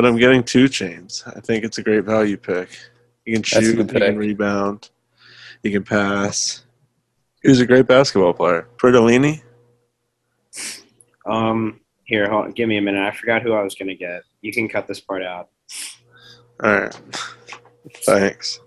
But 0.02 0.08
I'm 0.08 0.18
getting 0.18 0.44
2 0.44 0.66
Chainz. 0.66 1.22
I 1.28 1.40
think 1.42 1.64
it's 1.64 1.78
a 1.78 1.84
great 1.84 2.06
value 2.06 2.36
pick. 2.36 2.70
You 3.24 3.36
can 3.36 3.44
shoot, 3.44 3.78
he 3.78 3.84
good 3.84 3.90
can 3.90 4.18
rebound, 4.18 4.90
you 5.62 5.70
can 5.70 5.84
pass. 5.84 6.64
He 7.44 7.50
was 7.50 7.60
a 7.60 7.68
great 7.68 7.86
basketball 7.86 8.34
player. 8.34 8.68
Bertolini? 8.78 9.44
Um, 11.28 11.82
here, 12.06 12.28
hold 12.28 12.46
on, 12.46 12.52
give 12.54 12.68
me 12.68 12.78
a 12.78 12.82
minute. 12.82 13.00
I 13.00 13.16
forgot 13.16 13.44
who 13.44 13.54
I 13.54 13.62
was 13.62 13.76
gonna 13.76 13.94
get. 13.94 14.24
You 14.42 14.52
can 14.52 14.68
cut 14.68 14.88
this 14.88 15.00
part 15.00 15.22
out. 15.22 15.50
All 16.64 16.80
right. 16.80 17.02
Thanks. 17.98 18.60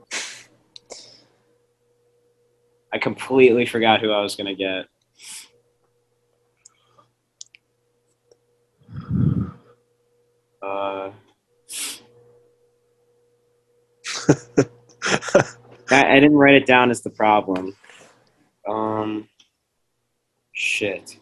I 2.93 2.99
completely 2.99 3.67
forgot 3.67 4.01
who 4.01 4.13
I 4.13 4.21
was 4.21 4.37
gonna 4.37 4.55
get. 4.55 4.87
Uh, 10.63 11.11
I, 15.91 16.17
I 16.17 16.21
didn't 16.21 16.37
write 16.37 16.55
it 16.55 16.67
down 16.67 16.91
as 16.91 17.03
the 17.03 17.11
problem. 17.11 17.77
Um, 18.69 19.29
shit. 20.53 21.19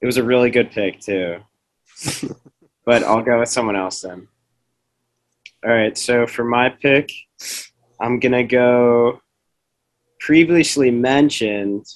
It 0.00 0.06
was 0.06 0.18
a 0.18 0.22
really 0.22 0.50
good 0.50 0.70
pick 0.70 1.00
too, 1.00 1.38
but 2.84 3.02
I'll 3.02 3.22
go 3.22 3.40
with 3.40 3.48
someone 3.48 3.74
else 3.74 4.02
then. 4.02 4.28
All 5.64 5.72
right, 5.72 5.96
so 5.96 6.26
for 6.26 6.44
my 6.44 6.68
pick, 6.68 7.10
I'm 7.98 8.20
gonna 8.20 8.44
go 8.44 9.22
previously 10.20 10.90
mentioned 10.90 11.86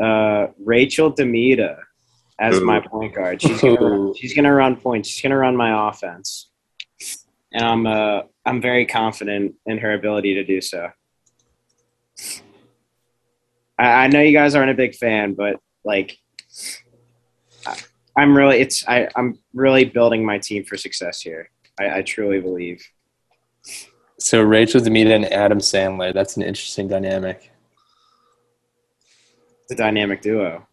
uh, 0.00 0.46
Rachel 0.64 1.12
Demita 1.12 1.85
as 2.38 2.60
my 2.60 2.80
point 2.80 3.14
guard. 3.14 3.40
She's 3.40 3.60
gonna 3.60 3.80
run, 3.80 4.14
she's 4.16 4.34
gonna 4.34 4.52
run 4.52 4.76
points. 4.76 5.08
She's 5.08 5.22
gonna 5.22 5.36
run 5.36 5.56
my 5.56 5.88
offense, 5.88 6.50
and 7.52 7.64
I'm 7.64 7.86
uh, 7.86 8.22
I'm 8.44 8.60
very 8.60 8.86
confident 8.86 9.54
in 9.66 9.78
her 9.78 9.94
ability 9.94 10.34
to 10.34 10.44
do 10.44 10.60
so. 10.60 10.90
I, 13.78 13.86
I 13.86 14.06
know 14.08 14.20
you 14.20 14.32
guys 14.32 14.54
aren't 14.54 14.70
a 14.70 14.74
big 14.74 14.94
fan, 14.94 15.34
but 15.34 15.56
like, 15.84 16.18
I, 17.66 17.76
I'm 18.16 18.36
really 18.36 18.58
it's 18.58 18.86
I, 18.86 19.08
I'm 19.16 19.38
really 19.54 19.84
building 19.84 20.24
my 20.24 20.38
team 20.38 20.64
for 20.64 20.76
success 20.76 21.20
here. 21.20 21.50
I, 21.78 21.98
I 21.98 22.02
truly 22.02 22.40
believe. 22.40 22.86
So 24.18 24.42
Rachel 24.42 24.80
Demita 24.80 25.14
and 25.14 25.26
Adam 25.26 25.58
Sandler. 25.58 26.12
That's 26.12 26.36
an 26.36 26.42
interesting 26.42 26.88
dynamic. 26.88 27.50
It's 29.62 29.72
a 29.72 29.74
dynamic 29.74 30.22
duo. 30.22 30.66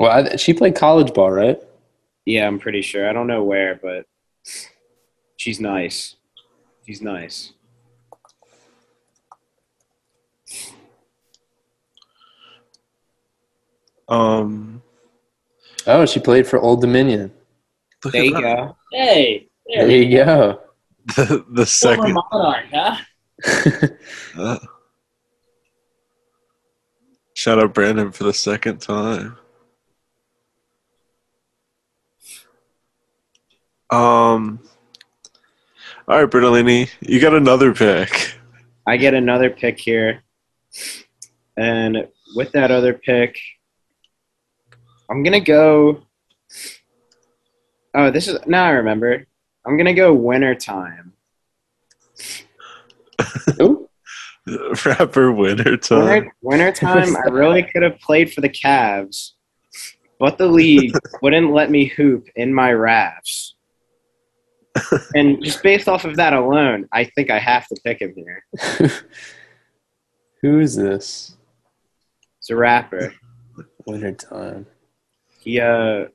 Well, 0.00 0.10
I, 0.10 0.36
she 0.36 0.52
played 0.54 0.74
college 0.74 1.14
ball, 1.14 1.30
right? 1.30 1.58
Yeah, 2.24 2.46
I'm 2.46 2.58
pretty 2.58 2.82
sure. 2.82 3.08
I 3.08 3.12
don't 3.12 3.26
know 3.26 3.44
where, 3.44 3.78
but 3.82 4.06
she's 5.36 5.60
nice. 5.60 6.16
She's 6.86 7.00
nice. 7.02 7.52
Um, 14.08 14.82
Oh, 15.86 16.06
she 16.06 16.18
played 16.18 16.46
for 16.46 16.58
Old 16.58 16.80
Dominion. 16.80 17.30
There 18.10 18.24
you 18.24 18.32
that. 18.32 18.40
go. 18.40 18.76
Hey, 18.92 19.48
There 19.66 19.90
you 19.90 20.24
go. 20.24 20.60
The, 21.16 21.44
the 21.50 21.66
second. 21.66 22.14
monarch, 22.32 22.64
huh? 22.72 22.96
uh, 24.38 24.58
shout 27.34 27.58
out 27.58 27.74
Brandon 27.74 28.10
for 28.12 28.24
the 28.24 28.32
second 28.32 28.80
time. 28.80 29.36
Um. 33.94 34.60
All 36.08 36.20
right, 36.20 36.30
Bertolini, 36.30 36.90
you 37.00 37.20
got 37.20 37.34
another 37.34 37.72
pick. 37.72 38.38
I 38.86 38.96
get 38.96 39.14
another 39.14 39.48
pick 39.48 39.78
here. 39.78 40.22
And 41.56 42.08
with 42.34 42.52
that 42.52 42.70
other 42.70 42.92
pick, 42.92 43.38
I'm 45.08 45.22
going 45.22 45.32
to 45.32 45.40
go. 45.40 46.02
Oh, 47.94 48.10
this 48.10 48.28
is. 48.28 48.38
Now 48.46 48.64
I 48.64 48.70
remember. 48.70 49.26
I'm 49.64 49.76
going 49.76 49.86
to 49.86 49.94
go 49.94 50.12
Wintertime. 50.12 51.12
Ooh. 53.62 53.88
Rapper 54.84 55.32
Wintertime. 55.32 56.06
Winter, 56.06 56.34
Wintertime, 56.42 57.16
I 57.16 57.30
really 57.30 57.62
could 57.72 57.82
have 57.82 57.98
played 58.00 58.32
for 58.32 58.42
the 58.42 58.48
Cavs, 58.50 59.30
but 60.18 60.36
the 60.36 60.48
league 60.48 60.94
wouldn't 61.22 61.52
let 61.52 61.70
me 61.70 61.86
hoop 61.86 62.28
in 62.36 62.52
my 62.52 62.72
rafts. 62.72 63.53
And 65.14 65.42
just 65.42 65.62
based 65.62 65.88
off 65.88 66.04
of 66.04 66.16
that 66.16 66.32
alone, 66.32 66.88
I 66.92 67.04
think 67.04 67.30
I 67.30 67.38
have 67.38 67.66
to 67.68 67.80
pick 67.84 68.00
him 68.00 68.14
here. 68.16 68.44
Who 70.42 70.60
is 70.60 70.74
this? 70.76 71.36
It's 72.38 72.50
a 72.50 72.56
rapper. 72.56 73.14
Wintertime. 73.86 74.66
He 75.38 75.60
uh 75.60 76.06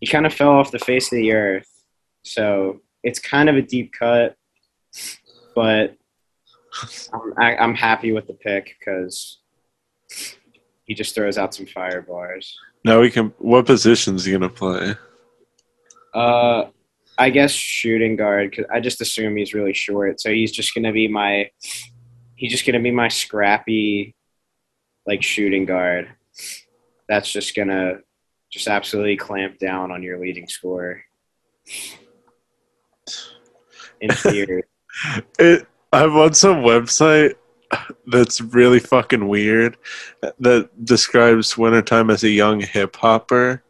he 0.00 0.06
kind 0.06 0.26
of 0.26 0.34
fell 0.34 0.50
off 0.50 0.70
the 0.70 0.78
face 0.78 1.12
of 1.12 1.16
the 1.16 1.32
earth. 1.32 1.68
So 2.22 2.80
it's 3.02 3.18
kind 3.18 3.48
of 3.48 3.56
a 3.56 3.62
deep 3.62 3.92
cut, 3.92 4.36
but 5.54 5.96
I'm, 7.12 7.32
I, 7.38 7.56
I'm 7.56 7.74
happy 7.74 8.12
with 8.12 8.26
the 8.26 8.34
pick 8.34 8.76
because 8.78 9.38
he 10.84 10.94
just 10.94 11.14
throws 11.14 11.38
out 11.38 11.54
some 11.54 11.66
fire 11.66 12.02
bars. 12.02 12.58
Now 12.84 13.00
we 13.00 13.10
can. 13.10 13.32
What 13.38 13.66
position's 13.66 14.22
is 14.22 14.26
he 14.26 14.32
gonna 14.32 14.48
play? 14.48 14.94
Uh, 16.14 16.64
I 17.18 17.30
guess 17.30 17.52
shooting 17.52 18.16
guard 18.16 18.50
because 18.50 18.66
I 18.72 18.80
just 18.80 19.00
assume 19.00 19.36
he's 19.36 19.54
really 19.54 19.74
short, 19.74 20.20
so 20.20 20.30
he's 20.30 20.52
just 20.52 20.74
gonna 20.74 20.92
be 20.92 21.08
my 21.08 21.50
he's 22.36 22.50
just 22.50 22.66
gonna 22.66 22.80
be 22.80 22.90
my 22.90 23.08
scrappy 23.08 24.14
like 25.06 25.22
shooting 25.22 25.66
guard. 25.66 26.08
That's 27.08 27.30
just 27.30 27.54
gonna 27.54 27.98
just 28.50 28.68
absolutely 28.68 29.16
clamp 29.16 29.58
down 29.58 29.90
on 29.90 30.02
your 30.02 30.18
leading 30.18 30.48
scorer. 30.48 31.02
In 34.00 34.10
theory, 34.14 34.62
It. 35.38 35.66
I'm 35.92 36.16
on 36.16 36.34
some 36.34 36.58
website 36.58 37.34
that's 38.06 38.40
really 38.40 38.78
fucking 38.78 39.26
weird 39.26 39.76
that 40.38 40.70
describes 40.84 41.58
wintertime 41.58 42.10
as 42.10 42.22
a 42.22 42.30
young 42.30 42.60
hip 42.60 42.96
hopper. 42.96 43.62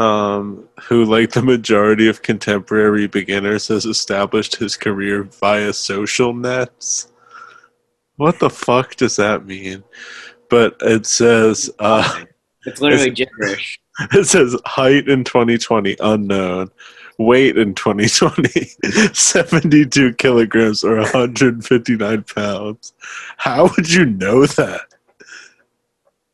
Um, 0.00 0.66
who, 0.84 1.04
like 1.04 1.32
the 1.32 1.42
majority 1.42 2.08
of 2.08 2.22
contemporary 2.22 3.06
beginners, 3.06 3.68
has 3.68 3.84
established 3.84 4.56
his 4.56 4.74
career 4.74 5.24
via 5.24 5.74
social 5.74 6.32
nets. 6.32 7.12
What 8.16 8.38
the 8.38 8.48
fuck 8.48 8.96
does 8.96 9.16
that 9.16 9.44
mean? 9.44 9.84
But 10.48 10.76
it 10.80 11.04
says, 11.04 11.70
uh, 11.78 12.24
it's 12.64 12.80
literally 12.80 13.10
gibberish. 13.10 13.78
it 14.12 14.26
says 14.26 14.56
height 14.64 15.06
in 15.06 15.22
2020 15.22 15.96
unknown, 16.00 16.70
weight 17.18 17.58
in 17.58 17.74
2020 17.74 18.70
72 19.12 20.14
kilograms 20.14 20.82
or 20.82 20.96
159 20.96 22.22
pounds. 22.22 22.94
How 23.36 23.68
would 23.76 23.92
you 23.92 24.06
know 24.06 24.46
that? 24.46 24.80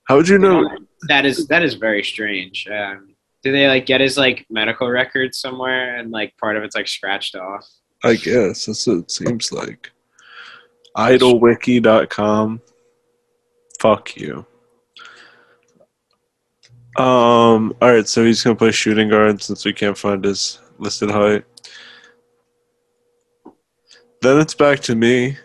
How 0.04 0.18
would 0.18 0.28
you 0.28 0.38
know? 0.38 0.68
That 1.08 1.26
is 1.26 1.48
that 1.48 1.64
is 1.64 1.74
very 1.74 2.04
strange. 2.04 2.68
Um, 2.68 3.15
do 3.46 3.52
they 3.52 3.68
like 3.68 3.86
get 3.86 4.00
his 4.00 4.18
like 4.18 4.44
medical 4.50 4.90
records 4.90 5.38
somewhere 5.38 5.98
and 5.98 6.10
like 6.10 6.36
part 6.36 6.56
of 6.56 6.64
it's 6.64 6.74
like 6.74 6.88
scratched 6.88 7.36
off? 7.36 7.64
I 8.02 8.16
guess 8.16 8.66
that's 8.66 8.84
what 8.88 8.98
it 8.98 9.10
seems 9.12 9.52
like. 9.52 9.92
Idolwiki.com. 10.96 12.60
Fuck 13.78 14.16
you. 14.16 14.44
Um. 16.96 17.72
All 17.80 17.92
right. 17.92 18.08
So 18.08 18.24
he's 18.24 18.42
gonna 18.42 18.56
play 18.56 18.72
shooting 18.72 19.10
guard 19.10 19.40
since 19.40 19.64
we 19.64 19.72
can't 19.72 19.96
find 19.96 20.24
his 20.24 20.58
listed 20.78 21.12
height. 21.12 21.44
Then 24.22 24.40
it's 24.40 24.54
back 24.54 24.80
to 24.80 24.96
me. 24.96 25.36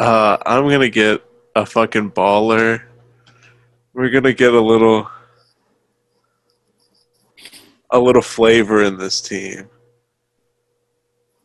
Uh, 0.00 0.38
I'm 0.46 0.70
gonna 0.70 0.88
get 0.88 1.22
a 1.54 1.66
fucking 1.66 2.12
baller. 2.12 2.80
We're 3.92 4.10
gonna 4.10 4.32
get 4.32 4.54
a 4.54 4.60
little, 4.60 5.10
a 7.90 7.98
little 7.98 8.22
flavor 8.22 8.82
in 8.82 8.98
this 8.98 9.20
team. 9.20 9.68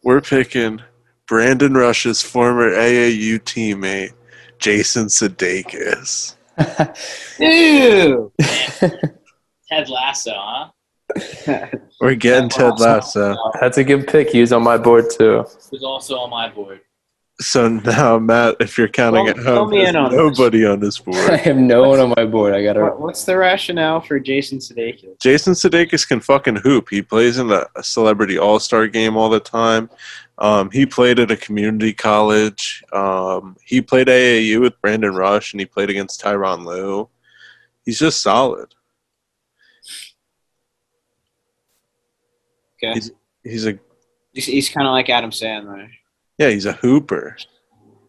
We're 0.04 0.22
picking 0.22 0.82
Brandon 1.28 1.74
Rush's 1.74 2.22
former 2.22 2.70
AAU 2.70 3.40
teammate, 3.40 4.14
Jason 4.60 5.06
Sudeikis. 5.08 6.36
Ew. 7.40 8.32
Ted 9.70 9.90
Lasso, 9.90 10.34
huh? 10.36 10.70
We're 12.02 12.16
getting 12.16 12.50
Ted 12.50 12.80
Lasso. 12.80 13.36
That's 13.62 13.78
a 13.78 13.84
good 13.84 14.08
pick. 14.08 14.30
He 14.30 14.42
was 14.42 14.52
on 14.52 14.64
my 14.64 14.78
board 14.78 15.06
too. 15.10 15.46
Who's 15.72 15.84
also 15.84 16.18
on 16.18 16.30
my 16.30 16.50
board. 16.50 16.82
So 17.46 17.68
now, 17.68 18.18
Matt, 18.20 18.56
if 18.60 18.78
you're 18.78 18.88
counting 18.88 19.26
Fill- 19.28 19.38
at 19.40 19.44
home, 19.46 19.70
me 19.70 19.78
there's 19.80 19.90
in 19.90 19.96
on 19.98 20.12
this. 20.12 20.18
nobody 20.18 20.66
on 20.66 20.80
this 20.80 20.98
board. 21.06 21.18
I 21.30 21.38
have 21.38 21.58
no 21.58 21.88
one 21.90 22.00
on 22.00 22.14
my 22.16 22.26
board. 22.26 22.54
I 22.54 22.64
gotta. 22.64 22.82
What, 22.82 23.00
what's 23.02 23.24
the 23.26 23.38
rationale 23.38 24.02
for 24.02 24.20
Jason 24.20 24.60
Sudeikis? 24.60 25.20
Jason 25.22 25.54
Sudeikis 25.54 26.08
can 26.08 26.20
fucking 26.20 26.58
hoop. 26.58 26.90
He 26.90 27.02
plays 27.02 27.38
in 27.38 27.48
the 27.48 27.70
celebrity 27.82 28.38
all 28.38 28.60
star 28.60 28.88
game 28.88 29.18
all 29.18 29.30
the 29.30 29.40
time. 29.40 29.90
Um, 30.40 30.72
he 30.72 30.86
played 30.86 31.20
at 31.20 31.30
a 31.32 31.38
community 31.38 31.94
college. 31.94 32.84
Um, 32.92 33.56
he 33.64 33.82
played 33.82 34.08
AAU 34.08 34.62
with 34.62 34.80
Brandon 34.82 35.14
Rush, 35.14 35.54
and 35.54 35.60
he 35.60 35.66
played 35.66 35.90
against 35.90 36.22
Tyronn 36.22 36.66
Lue. 36.66 37.08
He's 37.86 38.00
just 38.00 38.22
solid. 38.22 38.74
Okay. 42.84 42.94
He's- 42.94 43.12
He's 43.44 43.68
a 43.68 43.78
He's, 44.32 44.46
he's 44.46 44.70
kind 44.70 44.88
of 44.88 44.94
like 44.94 45.10
Adam 45.10 45.30
Sandler. 45.32 45.90
Yeah. 46.38 46.50
He's 46.50 46.66
a 46.66 46.74
hooper. 46.74 47.38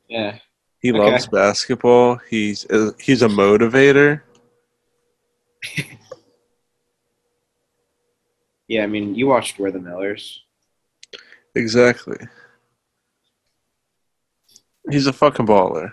Yeah. 0.08 0.38
He 0.80 0.92
Okay. 0.92 0.98
loves 1.00 1.26
basketball. 1.28 2.16
He's 2.28 2.64
uh, 2.70 2.92
he's 3.00 3.22
a 3.22 3.28
motivator. 3.28 4.20
Yeah, 8.66 8.82
I 8.84 8.86
mean, 8.86 9.14
you 9.14 9.26
watched 9.26 9.58
We're 9.58 9.70
the 9.70 9.78
Millers. 9.78 10.42
Exactly. 11.54 12.16
He's 14.90 15.06
a 15.06 15.12
fucking 15.12 15.46
baller. 15.46 15.92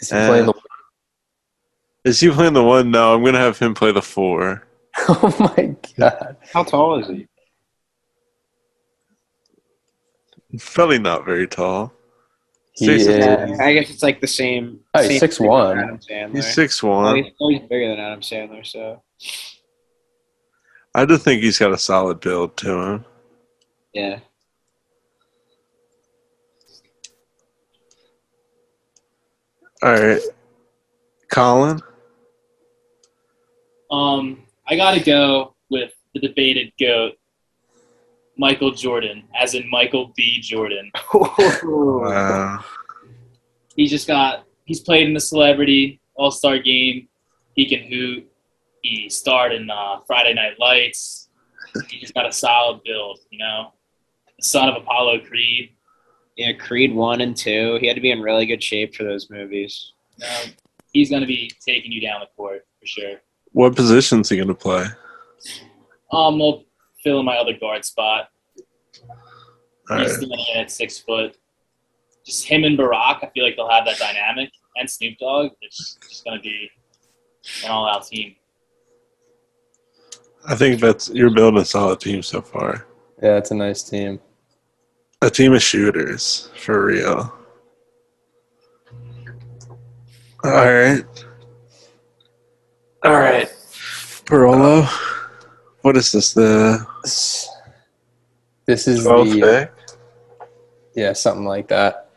Is 0.00 0.08
he 0.10 0.14
playing 0.14 0.46
the? 0.46 0.54
Is 2.04 2.20
he 2.20 2.30
playing 2.30 2.52
the 2.52 2.62
one? 2.62 2.90
No, 2.90 3.14
I'm 3.14 3.24
gonna 3.24 3.38
have 3.38 3.58
him 3.58 3.74
play 3.74 3.90
the 3.92 4.02
four. 4.02 4.66
Oh 5.08 5.52
my 5.56 5.74
god! 5.98 6.36
How 6.52 6.62
tall 6.62 7.00
is 7.00 7.08
he? 7.08 7.26
Probably 10.60 10.98
not 10.98 11.24
very 11.24 11.46
tall. 11.46 11.92
He 12.74 12.86
Six- 12.86 13.04
is. 13.06 13.18
Yeah, 13.18 13.56
I 13.60 13.72
guess 13.74 13.90
it's 13.90 14.02
like 14.02 14.20
the 14.20 14.26
same. 14.26 14.80
Oh, 14.94 15.02
he's 15.02 15.20
same 15.20 15.28
6'1". 15.30 15.38
figure 15.38 15.72
as 15.72 15.78
Adam 15.78 15.98
Sandler. 15.98 16.34
He's 16.36 16.54
six 16.54 16.82
one. 16.82 17.16
he's, 17.16 17.32
oh, 17.40 17.48
he's 17.50 17.60
bigger 17.62 17.88
than 17.88 18.00
Adam 18.00 18.20
Sandler, 18.20 18.66
so 18.66 19.02
I 20.94 21.04
just 21.06 21.24
think 21.24 21.42
he's 21.42 21.58
got 21.58 21.72
a 21.72 21.78
solid 21.78 22.20
build 22.20 22.56
to 22.58 22.70
him. 22.80 23.04
yeah. 23.92 24.18
All 29.82 29.92
right, 29.92 30.20
Colin. 31.30 31.80
Um, 33.90 34.42
I 34.66 34.76
gotta 34.76 35.00
go 35.00 35.54
with 35.70 35.92
the 36.14 36.20
debated 36.20 36.72
goat, 36.80 37.14
Michael 38.36 38.72
Jordan, 38.72 39.24
as 39.38 39.54
in 39.54 39.68
Michael 39.70 40.12
B. 40.16 40.40
Jordan. 40.40 40.90
Wow. 41.64 42.64
He 43.76 43.86
just 43.86 44.06
got 44.06 44.44
he's 44.64 44.80
played 44.80 45.08
in 45.08 45.14
the 45.14 45.20
celebrity 45.20 46.00
all 46.14 46.30
star 46.30 46.58
game. 46.58 47.08
He 47.54 47.66
can 47.66 47.80
hoot. 47.80 48.30
He 48.82 49.08
starred 49.08 49.52
in 49.52 49.70
uh, 49.70 50.00
Friday 50.06 50.34
Night 50.34 50.58
Lights. 50.58 51.28
He 51.88 51.98
just 51.98 52.14
got 52.14 52.26
a 52.26 52.32
solid 52.32 52.82
build, 52.84 53.20
you 53.30 53.38
know. 53.38 53.72
The 54.38 54.44
son 54.44 54.68
of 54.68 54.76
Apollo 54.76 55.20
Creed. 55.20 55.70
Yeah, 56.36 56.52
Creed 56.52 56.94
one 56.94 57.20
and 57.20 57.36
two. 57.36 57.78
He 57.80 57.86
had 57.86 57.94
to 57.94 58.00
be 58.00 58.10
in 58.10 58.20
really 58.20 58.46
good 58.46 58.62
shape 58.62 58.94
for 58.94 59.04
those 59.04 59.30
movies. 59.30 59.92
You 60.18 60.26
know, 60.26 60.42
he's 60.92 61.10
gonna 61.10 61.26
be 61.26 61.50
taking 61.66 61.92
you 61.92 62.00
down 62.00 62.20
the 62.20 62.28
court 62.36 62.66
for 62.80 62.86
sure. 62.86 63.20
What 63.52 63.74
position's 63.74 64.28
he 64.28 64.36
gonna 64.36 64.54
play? 64.54 64.86
Um, 66.12 66.38
we'll 66.38 66.64
fill 67.04 67.20
in 67.20 67.26
my 67.26 67.36
other 67.36 67.52
guard 67.52 67.84
spot. 67.84 68.28
All 69.90 69.98
He's 69.98 70.08
right. 70.08 70.16
standing 70.16 70.44
in 70.54 70.60
at 70.62 70.70
six 70.70 70.98
foot. 70.98 71.36
Just 72.24 72.46
him 72.46 72.64
and 72.64 72.78
Barack, 72.78 73.22
I 73.22 73.30
feel 73.34 73.44
like 73.44 73.54
they'll 73.56 73.68
have 73.68 73.84
that 73.84 73.98
dynamic. 73.98 74.50
And 74.76 74.88
Snoop 74.90 75.18
Dogg, 75.18 75.52
it's 75.60 75.98
just 76.08 76.24
going 76.24 76.38
to 76.38 76.42
be 76.42 76.70
an 77.64 77.70
all 77.70 77.86
out 77.88 78.06
team. 78.06 78.34
I 80.46 80.54
think 80.54 80.80
that's 80.80 81.10
you're 81.10 81.30
building 81.30 81.60
a 81.60 81.64
solid 81.64 82.00
team 82.00 82.22
so 82.22 82.40
far. 82.40 82.86
Yeah, 83.22 83.36
it's 83.36 83.50
a 83.50 83.54
nice 83.54 83.82
team. 83.82 84.20
A 85.22 85.30
team 85.30 85.52
of 85.52 85.62
shooters 85.62 86.50
for 86.56 86.86
real. 86.86 87.32
All 90.42 90.50
right. 90.50 91.04
All 93.04 93.12
right. 93.12 93.48
Barolo. 94.26 95.13
What 95.84 95.98
is 95.98 96.12
this? 96.12 96.32
The 96.32 96.86
This, 97.02 97.46
this 98.64 98.88
is 98.88 99.06
12th 99.06 99.34
the 99.34 99.40
pick? 99.42 100.48
yeah, 100.94 101.12
something 101.12 101.44
like 101.44 101.68
that. 101.68 102.08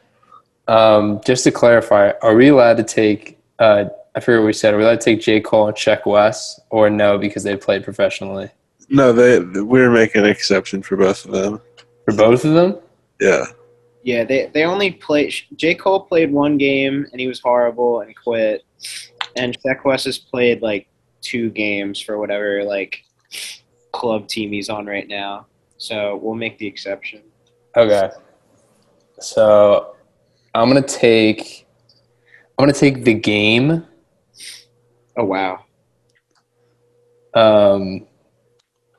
Um, 0.69 1.19
just 1.25 1.43
to 1.43 1.51
clarify, 1.51 2.13
are 2.21 2.33
we 2.33 2.47
allowed 2.47 2.77
to 2.77 2.83
take? 2.83 3.37
Uh, 3.59 3.85
I 4.15 4.21
forget 4.21 4.39
what 4.39 4.45
we 4.47 4.53
said. 4.53 4.73
Are 4.73 4.77
we 4.77 4.83
allowed 4.85 5.01
to 5.01 5.05
take 5.05 5.19
J 5.19 5.41
Cole 5.41 5.67
and 5.67 5.75
Sheck 5.75 6.05
Wes, 6.05 6.61
or 6.69 6.89
no 6.89 7.17
because 7.17 7.43
they 7.43 7.57
played 7.57 7.83
professionally 7.83 8.49
No, 8.87 9.11
they 9.11 9.39
we're 9.61 9.91
making 9.91 10.23
an 10.23 10.29
exception 10.29 10.81
for 10.81 10.95
both 10.95 11.25
of 11.25 11.31
them. 11.31 11.59
for 12.05 12.13
both 12.15 12.45
of 12.45 12.53
them? 12.53 12.77
Yeah. 13.19 13.47
Yeah, 14.03 14.23
they 14.23 14.45
they 14.53 14.63
only 14.63 14.91
played. 14.91 15.33
J 15.57 15.75
Cole 15.75 15.99
played 16.05 16.31
one 16.31 16.57
game 16.57 17.05
and 17.11 17.19
he 17.19 17.27
was 17.27 17.41
horrible 17.41 17.99
and 17.99 18.15
quit. 18.15 18.63
And 19.35 19.57
Sheck 19.61 19.83
Wes 19.83 20.05
has 20.05 20.17
played 20.17 20.61
like 20.61 20.87
two 21.19 21.49
games 21.49 21.99
for 21.99 22.17
whatever 22.17 22.63
like 22.63 23.03
club 23.91 24.27
team 24.27 24.51
he's 24.51 24.69
on 24.69 24.85
right 24.85 25.07
now. 25.07 25.47
So 25.77 26.19
we'll 26.21 26.35
make 26.35 26.57
the 26.57 26.67
exception. 26.67 27.21
Okay. 27.75 28.09
So 29.19 29.95
I'm 30.53 30.67
gonna 30.67 30.81
take 30.81 31.67
I'm 32.57 32.63
gonna 32.63 32.73
take 32.73 33.03
the 33.03 33.13
game. 33.13 33.85
Oh 35.15 35.25
wow. 35.25 35.63
Um, 37.33 38.07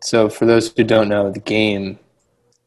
so 0.00 0.28
for 0.28 0.46
those 0.46 0.72
who 0.72 0.84
don't 0.84 1.08
know, 1.08 1.30
the 1.30 1.40
game 1.40 1.98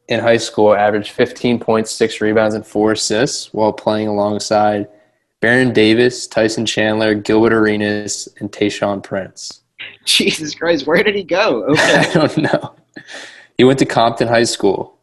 in 0.08 0.20
high 0.20 0.36
school 0.36 0.74
averaged 0.74 1.12
15 1.12 1.58
points, 1.58 1.90
six 1.90 2.20
rebounds, 2.20 2.54
and 2.54 2.66
four 2.66 2.92
assists 2.92 3.52
while 3.54 3.72
playing 3.72 4.08
alongside 4.08 4.88
Baron 5.40 5.72
Davis, 5.72 6.26
Tyson 6.26 6.66
Chandler, 6.66 7.14
Gilbert 7.14 7.52
Arenas, 7.52 8.28
and 8.38 8.52
Tayshaun 8.52 9.02
Prince. 9.02 9.61
Jesus 10.04 10.54
Christ, 10.54 10.86
where 10.86 11.02
did 11.02 11.14
he 11.14 11.24
go? 11.24 11.64
Okay. 11.72 11.98
I 11.98 12.12
don't 12.12 12.38
know. 12.38 12.74
He 13.56 13.64
went 13.64 13.78
to 13.80 13.86
Compton 13.86 14.28
High 14.28 14.44
School, 14.44 14.96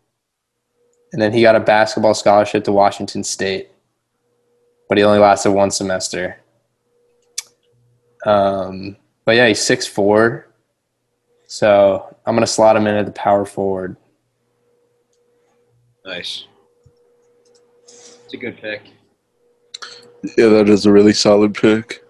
and 1.14 1.22
then 1.22 1.32
he 1.34 1.42
got 1.42 1.56
a 1.56 1.60
basketball 1.60 2.14
scholarship 2.14 2.64
to 2.66 2.72
Washington 2.72 3.24
State, 3.24 3.70
but 4.88 4.98
he 4.98 5.04
only 5.04 5.20
lasted 5.20 5.52
one 5.52 5.72
semester. 5.72 6.40
Um, 8.26 8.98
but 9.26 9.36
yeah, 9.36 9.48
he's 9.48 9.62
six 9.62 9.88
four, 9.88 10.48
so 11.48 12.16
I'm 12.26 12.36
gonna 12.36 12.48
slot 12.48 12.76
him 12.76 12.88
in 12.88 12.96
at 12.96 13.06
the 13.06 13.12
power 13.12 13.46
forward. 13.46 13.96
nice. 16.06 16.46
It's 17.86 18.34
a 18.34 18.38
good 18.38 18.58
pick. 18.58 18.82
Yeah, 20.38 20.48
that 20.50 20.70
is 20.70 20.86
a 20.86 20.92
really 20.92 21.14
solid 21.14 21.56
pick. 21.56 22.04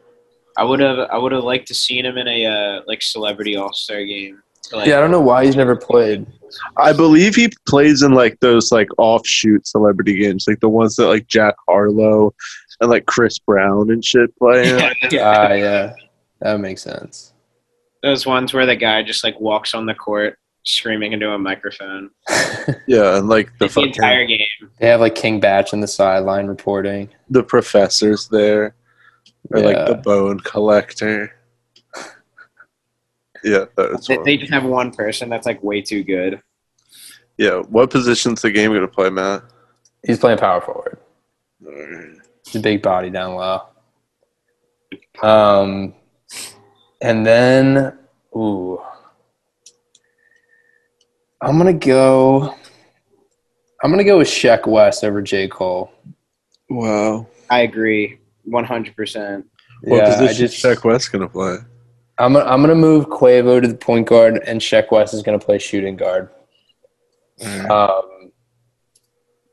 I 0.59 0.63
would 0.63 0.79
have 0.79 0.99
I 1.11 1.17
would 1.17 1.31
have 1.31 1.43
liked 1.43 1.67
to 1.69 1.73
seen 1.75 2.05
him 2.05 2.17
in 2.17 2.27
a 2.27 2.45
uh, 2.45 2.81
like 2.87 3.01
celebrity 3.01 3.55
all 3.55 3.73
star 3.73 4.03
game. 4.05 4.41
to, 4.63 4.77
like- 4.77 4.87
Yeah, 4.87 4.97
I 4.97 5.01
don't 5.01 5.11
know 5.11 5.21
why 5.21 5.45
he's 5.45 5.55
never 5.55 5.75
played. 5.75 6.25
I 6.77 6.93
believe 6.93 7.35
he 7.35 7.49
plays 7.67 8.01
in 8.01 8.13
like 8.13 8.39
those 8.39 8.71
like 8.71 8.87
offshoot 8.97 9.67
celebrity 9.67 10.15
games, 10.17 10.45
like 10.47 10.59
the 10.59 10.69
ones 10.69 10.95
that 10.95 11.07
like 11.07 11.27
Jack 11.27 11.53
Harlow 11.67 12.33
and 12.81 12.89
like 12.89 13.05
Chris 13.05 13.37
Brown 13.39 13.91
and 13.91 14.03
shit 14.03 14.35
play. 14.37 14.69
in. 14.69 14.79
Ah, 15.21 15.53
yeah, 15.53 15.93
that 16.41 16.59
makes 16.59 16.81
sense. 16.81 17.33
Those 18.01 18.25
ones 18.25 18.53
where 18.53 18.65
the 18.65 18.75
guy 18.75 19.03
just 19.03 19.23
like 19.23 19.39
walks 19.39 19.73
on 19.73 19.85
the 19.85 19.93
court 19.93 20.37
screaming 20.63 21.13
into 21.13 21.29
a 21.29 21.37
microphone. 21.37 22.09
yeah, 22.87 23.17
and 23.17 23.27
like 23.29 23.51
the 23.59 23.65
The, 23.65 23.69
fucking, 23.69 23.89
entire 23.89 24.25
game. 24.25 24.47
They 24.79 24.87
have 24.87 25.01
like 25.01 25.15
King 25.15 25.39
Bach 25.39 25.67
on 25.73 25.81
the 25.81 25.87
sideline 25.87 26.47
reporting. 26.47 27.09
the 27.29 27.43
professors 27.43 28.27
there, 28.29 28.73
or 29.51 29.59
like 29.61 29.85
the 29.87 29.95
bone 29.95 30.39
collector. 30.41 31.35
Yeah, 33.41 33.65
that's 33.77 34.05
They, 34.07 34.17
they 34.25 34.35
just 34.37 34.51
have 34.51 34.65
one 34.65 34.91
person 34.91 35.29
that's 35.29 35.45
like 35.45 35.63
way 35.63 35.81
too 35.81 36.03
good. 36.03 36.41
yeah. 37.37 37.59
What 37.59 37.89
position's 37.89 38.41
the 38.41 38.51
game 38.51 38.73
gonna 38.73 38.85
play, 38.85 39.09
Matt? 39.09 39.43
He's 40.05 40.19
playing 40.19 40.39
power 40.39 40.59
forward. 40.59 40.97
Alright. 41.65 42.17
He's 42.45 42.55
a 42.57 42.59
big 42.59 42.81
body 42.81 43.09
down 43.09 43.35
low. 43.35 43.61
Um, 45.21 45.93
and 47.01 47.25
then, 47.25 47.97
ooh, 48.35 48.81
I'm 51.41 51.57
gonna 51.57 51.71
go. 51.71 52.53
I'm 53.81 53.89
gonna 53.89 54.03
go 54.03 54.17
with 54.17 54.27
Sheck 54.27 54.67
Wes 54.67 55.01
over 55.01 55.21
J 55.21 55.47
Cole. 55.47 55.91
Wow. 56.69 57.25
I 57.49 57.61
agree, 57.61 58.18
one 58.49 58.63
hundred 58.63 58.95
percent. 58.95 59.45
What 59.81 59.97
yeah, 59.97 60.03
I 60.03 60.17
position 60.17 60.45
is 60.45 60.51
just, 60.51 60.63
Sheck 60.63 60.83
Wes 60.83 61.07
gonna 61.07 61.29
play? 61.29 61.57
I'm 62.17 62.33
gonna, 62.33 62.45
I'm 62.45 62.61
gonna 62.61 62.75
move 62.75 63.07
Quavo 63.07 63.61
to 63.61 63.67
the 63.67 63.75
point 63.75 64.07
guard, 64.07 64.41
and 64.45 64.59
Sheck 64.59 64.91
Wes 64.91 65.13
is 65.13 65.23
gonna 65.23 65.39
play 65.39 65.57
shooting 65.57 65.95
guard. 65.95 66.29
Alright. 67.41 67.69
Um, 67.71 68.31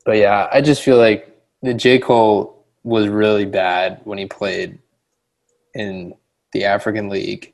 but 0.05 0.17
yeah, 0.17 0.47
I 0.51 0.61
just 0.61 0.81
feel 0.81 0.97
like 0.97 1.39
the 1.61 1.73
J 1.73 1.99
Cole 1.99 2.65
was 2.83 3.07
really 3.07 3.45
bad 3.45 4.01
when 4.03 4.17
he 4.17 4.25
played 4.25 4.79
in 5.73 6.13
the 6.53 6.65
African 6.65 7.09
League, 7.09 7.53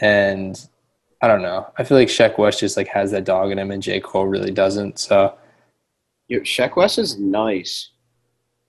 and 0.00 0.64
I 1.20 1.26
don't 1.26 1.42
know. 1.42 1.66
I 1.76 1.84
feel 1.84 1.98
like 1.98 2.08
Sheck 2.08 2.38
Wes 2.38 2.60
just 2.60 2.76
like 2.76 2.88
has 2.88 3.10
that 3.10 3.24
dog 3.24 3.50
in 3.50 3.58
him, 3.58 3.70
and 3.70 3.82
J 3.82 4.00
Cole 4.00 4.26
really 4.26 4.52
doesn't. 4.52 4.98
So 4.98 5.36
Yo, 6.28 6.40
Sheck 6.40 6.76
Wes 6.76 6.98
is 6.98 7.18
nice. 7.18 7.90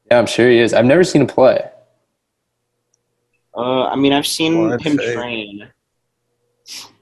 Yeah, 0.09 0.19
I'm 0.19 0.25
sure 0.25 0.49
he 0.49 0.59
is. 0.59 0.73
I've 0.73 0.85
never 0.85 1.03
seen 1.03 1.21
him 1.21 1.27
play. 1.27 1.63
Uh, 3.55 3.85
I 3.85 3.95
mean, 3.95 4.13
I've 4.13 4.27
seen 4.27 4.69
Well, 4.69 4.77
him 4.79 4.97
say- 4.97 5.13
train. 5.13 5.69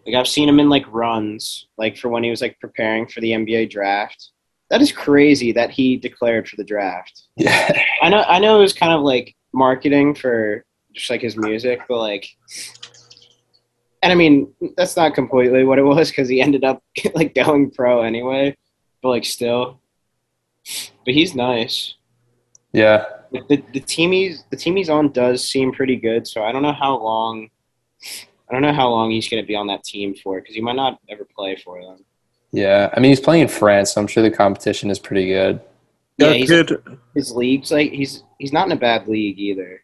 Like 0.05 0.15
I've 0.15 0.27
seen 0.27 0.47
him 0.47 0.61
in 0.61 0.69
like 0.69 0.85
runs, 0.89 1.67
like 1.77 1.97
for 1.97 2.07
when 2.07 2.23
he 2.23 2.29
was 2.29 2.41
like 2.41 2.57
preparing 2.61 3.07
for 3.07 3.19
the 3.19 3.31
NBA 3.31 3.69
draft. 3.69 4.29
That 4.69 4.81
is 4.81 4.91
crazy 4.93 5.51
that 5.51 5.69
he 5.69 5.97
declared 5.97 6.47
for 6.47 6.55
the 6.55 6.63
draft. 6.63 7.23
Yeah, 7.35 7.77
I 8.01 8.07
know, 8.09 8.21
I 8.23 8.39
know 8.39 8.57
it 8.57 8.61
was 8.61 8.71
kind 8.71 8.93
of 8.93 9.01
like 9.01 9.35
marketing 9.53 10.15
for 10.15 10.63
just 10.93 11.09
like 11.09 11.19
his 11.21 11.35
music, 11.35 11.81
but 11.89 11.97
like, 11.97 12.25
and 14.01 14.13
I 14.13 14.15
mean 14.15 14.53
that's 14.77 14.95
not 14.95 15.13
completely 15.13 15.65
what 15.65 15.77
it 15.77 15.83
was 15.83 16.09
because 16.09 16.29
he 16.29 16.41
ended 16.41 16.63
up 16.63 16.81
like 17.13 17.35
going 17.35 17.69
pro 17.71 18.01
anyway. 18.01 18.55
But 19.03 19.09
like 19.09 19.25
still, 19.25 19.81
but 21.03 21.13
he's 21.13 21.35
nice. 21.35 21.95
Yeah. 22.73 23.05
The, 23.31 23.41
the, 23.49 23.63
the 23.73 23.79
team 23.81 24.11
he's 24.13 24.43
the 24.51 24.55
team 24.57 24.75
he's 24.77 24.89
on 24.89 25.11
does 25.11 25.45
seem 25.45 25.71
pretty 25.73 25.97
good, 25.97 26.25
so 26.27 26.43
I 26.43 26.51
don't 26.51 26.61
know 26.61 26.71
how 26.73 26.97
long. 26.97 27.49
I 28.49 28.53
don't 28.53 28.61
know 28.61 28.71
how 28.73 28.87
long 28.87 29.11
he's 29.11 29.27
going 29.27 29.43
to 29.43 29.47
be 29.47 29.55
on 29.55 29.67
that 29.67 29.83
team 29.83 30.15
for 30.15 30.39
because 30.39 30.55
he 30.55 30.61
might 30.61 30.77
not 30.77 30.99
ever 31.09 31.25
play 31.25 31.57
for 31.57 31.81
them. 31.81 32.05
Yeah, 32.53 32.89
I 32.95 32.99
mean 33.01 33.11
he's 33.11 33.19
playing 33.19 33.41
in 33.41 33.47
France, 33.49 33.93
so 33.93 34.01
I'm 34.01 34.07
sure 34.07 34.23
the 34.23 34.31
competition 34.31 34.89
is 34.89 34.99
pretty 34.99 35.27
good. 35.27 35.59
Yeah, 36.17 36.27
Yeah, 36.27 36.33
he's- 36.33 36.49
kid. 36.49 36.77
His 37.13 37.31
league's 37.35 37.71
like 37.71 37.91
he's 37.91 38.23
he's 38.39 38.53
not 38.53 38.65
in 38.67 38.71
a 38.71 38.79
bad 38.79 39.07
league 39.09 39.37
either. 39.39 39.81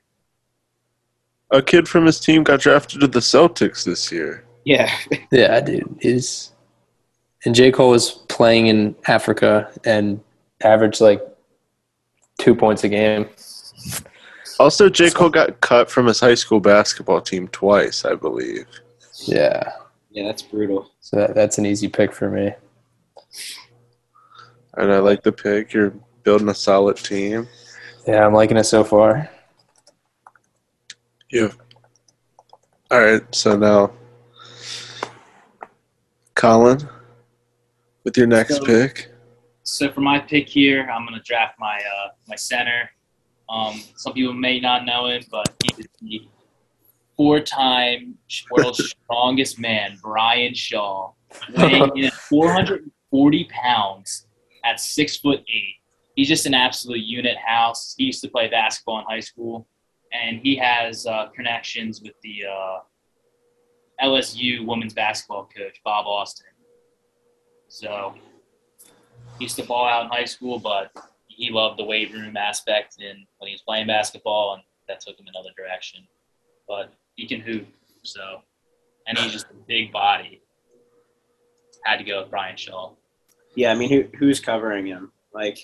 A 1.51 1.61
kid 1.61 1.87
from 1.87 2.05
his 2.05 2.19
team 2.19 2.43
got 2.43 2.61
drafted 2.61 3.01
to 3.01 3.07
the 3.07 3.19
Celtics 3.19 3.83
this 3.83 4.11
year. 4.11 4.43
Yeah, 4.65 4.89
Yeah, 5.31 5.59
dude, 5.59 5.97
he's 6.01 6.51
and 7.45 7.53
J 7.53 7.71
Cole 7.71 7.89
was 7.89 8.11
playing 8.29 8.67
in 8.67 8.95
Africa 9.07 9.69
and 9.83 10.21
averaged 10.63 11.01
like 11.01 11.21
two 12.37 12.55
points 12.55 12.83
a 12.83 12.89
game. 12.89 13.27
Also, 14.59 14.89
J. 14.89 15.09
Cole 15.09 15.29
got 15.29 15.59
cut 15.61 15.89
from 15.89 16.07
his 16.07 16.19
high 16.19 16.35
school 16.35 16.59
basketball 16.59 17.21
team 17.21 17.47
twice, 17.49 18.05
I 18.05 18.15
believe. 18.15 18.65
Yeah. 19.25 19.71
Yeah, 20.11 20.25
that's 20.25 20.43
brutal. 20.43 20.91
So 20.99 21.17
that, 21.17 21.33
that's 21.35 21.57
an 21.57 21.65
easy 21.65 21.87
pick 21.87 22.13
for 22.13 22.29
me. 22.29 22.53
And 24.75 24.91
I 24.91 24.99
like 24.99 25.23
the 25.23 25.31
pick. 25.31 25.73
You're 25.73 25.93
building 26.23 26.49
a 26.49 26.53
solid 26.53 26.97
team. 26.97 27.47
Yeah, 28.07 28.25
I'm 28.25 28.33
liking 28.33 28.57
it 28.57 28.65
so 28.65 28.83
far. 28.83 29.29
You. 31.29 31.51
All 32.91 32.99
right. 33.01 33.23
So 33.33 33.57
now, 33.57 33.91
Colin, 36.35 36.87
with 38.03 38.17
your 38.17 38.27
next 38.27 38.57
So- 38.57 38.65
pick. 38.65 39.09
So 39.63 39.89
for 39.91 40.01
my 40.01 40.19
pick 40.19 40.49
here, 40.49 40.89
I'm 40.91 41.05
gonna 41.05 41.21
draft 41.23 41.55
my 41.57 41.75
uh, 41.75 42.09
my 42.27 42.35
center. 42.35 42.89
Um, 43.49 43.81
some 43.95 44.13
people 44.13 44.33
may 44.33 44.59
not 44.59 44.85
know 44.85 45.07
him, 45.07 45.23
but 45.31 45.53
he 45.63 45.81
is 45.81 45.87
the 46.01 46.27
four-time 47.15 48.17
world's 48.51 48.95
strongest 49.03 49.59
man, 49.59 49.97
Brian 50.01 50.53
Shaw, 50.53 51.13
weighing 51.55 51.91
in 51.95 52.11
440 52.11 53.43
pounds 53.45 54.27
at 54.65 54.79
six 54.79 55.17
foot 55.17 55.41
eight. 55.47 55.75
He's 56.15 56.27
just 56.27 56.45
an 56.45 56.53
absolute 56.53 57.03
unit 57.03 57.37
house. 57.37 57.95
He 57.97 58.05
used 58.05 58.21
to 58.23 58.29
play 58.29 58.49
basketball 58.49 58.99
in 58.99 59.05
high 59.05 59.19
school, 59.19 59.67
and 60.11 60.39
he 60.43 60.55
has 60.57 61.05
uh, 61.05 61.27
connections 61.27 62.01
with 62.01 62.13
the 62.21 62.43
uh, 62.45 62.79
LSU 64.03 64.65
women's 64.65 64.93
basketball 64.93 65.49
coach 65.55 65.79
Bob 65.83 66.05
Austin. 66.05 66.47
So 67.69 68.15
used 69.39 69.55
to 69.57 69.63
ball 69.63 69.87
out 69.87 70.05
in 70.05 70.09
high 70.09 70.25
school, 70.25 70.59
but 70.59 70.91
he 71.27 71.49
loved 71.49 71.79
the 71.79 71.83
weight 71.83 72.13
room 72.13 72.37
aspect 72.37 72.97
and 72.99 73.25
when 73.37 73.47
he 73.47 73.53
was 73.53 73.61
playing 73.61 73.87
basketball, 73.87 74.53
and 74.53 74.63
that 74.87 75.01
took 75.01 75.17
him 75.19 75.25
another 75.27 75.49
direction. 75.57 76.05
But 76.67 76.93
he 77.15 77.27
can 77.27 77.41
hoop, 77.41 77.67
so 78.03 78.41
and 79.07 79.17
he's 79.17 79.31
just 79.31 79.45
a 79.51 79.55
big 79.67 79.91
body. 79.91 80.41
Had 81.83 81.97
to 81.97 82.03
go 82.03 82.21
with 82.21 82.29
Brian 82.29 82.55
Shaw. 82.55 82.91
Yeah, 83.55 83.71
I 83.71 83.75
mean, 83.75 83.89
who 83.89 84.05
who's 84.17 84.39
covering 84.39 84.85
him? 84.85 85.11
Like, 85.33 85.59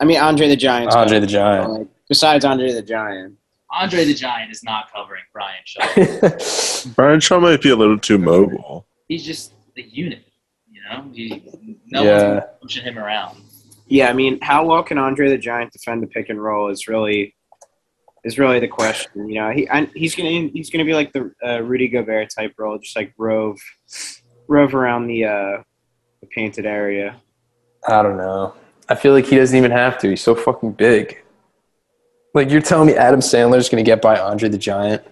I 0.00 0.04
mean, 0.04 0.20
Andre 0.20 0.48
the 0.48 0.56
Giant. 0.56 0.92
Andre 0.92 1.20
the 1.20 1.26
Giant. 1.26 1.70
Like, 1.70 1.88
besides 2.08 2.44
Andre 2.44 2.72
the 2.72 2.82
Giant. 2.82 3.38
Andre 3.70 4.04
the 4.04 4.14
Giant 4.14 4.52
is 4.52 4.62
not 4.62 4.92
covering 4.92 5.22
Brian 5.32 5.62
Shaw. 5.64 6.90
Brian 6.94 7.20
Shaw 7.20 7.40
might 7.40 7.60
be 7.62 7.70
a 7.70 7.76
little 7.76 7.98
too 7.98 8.18
mobile. 8.18 8.86
he's 9.08 9.24
just 9.24 9.52
a 9.76 9.82
unit, 9.82 10.24
you 10.84 10.96
know. 10.96 11.10
He, 11.12 11.76
no 11.90 12.02
Yeah. 12.02 12.28
one's 12.32 12.42
pushing 12.62 12.84
him 12.84 12.98
around. 12.98 13.40
Yeah, 13.86 14.08
I 14.08 14.12
mean, 14.12 14.38
how 14.40 14.66
well 14.66 14.82
can 14.82 14.98
Andre 14.98 15.28
the 15.28 15.38
Giant 15.38 15.72
defend 15.72 16.02
the 16.02 16.06
pick 16.06 16.28
and 16.30 16.42
roll 16.42 16.68
is 16.70 16.88
really 16.88 17.34
is 18.24 18.38
really 18.38 18.58
the 18.58 18.68
question. 18.68 19.28
You 19.28 19.34
know, 19.34 19.50
he 19.50 19.68
and 19.68 19.90
he's 19.94 20.14
gonna 20.14 20.30
he's 20.52 20.70
gonna 20.70 20.84
be 20.84 20.94
like 20.94 21.12
the 21.12 21.30
uh, 21.46 21.60
Rudy 21.62 21.88
Gobert 21.88 22.30
type 22.36 22.54
role, 22.56 22.78
just 22.78 22.96
like 22.96 23.12
rove 23.18 23.58
rove 24.48 24.74
around 24.74 25.06
the 25.06 25.24
uh, 25.24 25.62
the 26.20 26.26
painted 26.34 26.64
area. 26.64 27.16
I 27.86 28.02
don't 28.02 28.16
know. 28.16 28.54
I 28.88 28.94
feel 28.94 29.12
like 29.12 29.26
he 29.26 29.36
doesn't 29.36 29.56
even 29.56 29.70
have 29.70 29.98
to. 29.98 30.08
He's 30.10 30.22
so 30.22 30.34
fucking 30.34 30.72
big. 30.72 31.18
Like 32.32 32.50
you're 32.50 32.62
telling 32.62 32.86
me 32.88 32.94
Adam 32.94 33.20
Sandler's 33.20 33.68
gonna 33.68 33.82
get 33.82 34.00
by 34.00 34.18
Andre 34.18 34.48
the 34.48 34.58
Giant? 34.58 35.02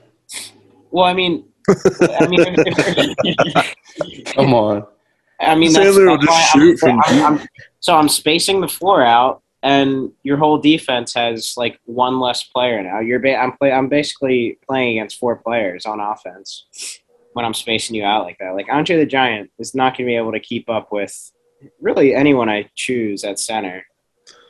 Well, 0.91 1.05
I 1.05 1.13
mean, 1.15 1.45
I 1.69 2.27
mean, 2.27 2.45
Come 4.35 4.55
on. 4.55 4.87
I 5.43 5.55
mean, 5.55 5.73
that's, 5.73 5.97
Sandler 5.97 6.11
will 6.11 6.19
that's 6.19 6.27
just 6.27 6.55
why 6.55 6.61
shoot 6.61 6.79
from 6.79 7.01
I'm, 7.05 7.39
I'm, 7.39 7.49
so 7.81 7.97
I'm 7.97 8.09
spacing 8.09 8.61
the 8.61 8.69
floor 8.69 9.03
out, 9.03 9.43
and 9.63 10.13
your 10.23 10.37
whole 10.37 10.59
defense 10.59 11.15
has 11.15 11.55
like 11.57 11.81
one 11.85 12.21
less 12.21 12.45
player 12.45 12.83
now. 12.83 13.01
You're 13.01 13.19
ba- 13.19 13.37
I'm 13.37 13.53
play 13.57 13.73
I'm 13.73 13.89
basically 13.89 14.59
playing 14.69 14.99
against 14.99 15.19
four 15.19 15.37
players 15.37 15.85
on 15.85 16.01
offense 16.01 17.01
when 17.33 17.45
I'm 17.45 17.55
spacing 17.55 17.97
you 17.97 18.05
out 18.05 18.25
like 18.25 18.39
that. 18.39 18.55
Like 18.55 18.67
Andre 18.71 18.97
the 18.97 19.07
Giant 19.07 19.51
is 19.59 19.75
not 19.75 19.97
going 19.97 20.07
to 20.07 20.11
be 20.11 20.17
able 20.17 20.33
to 20.33 20.41
keep 20.41 20.69
up 20.69 20.93
with 20.93 21.33
really 21.81 22.15
anyone 22.15 22.49
I 22.49 22.71
choose 22.75 23.25
at 23.25 23.39
center. 23.39 23.85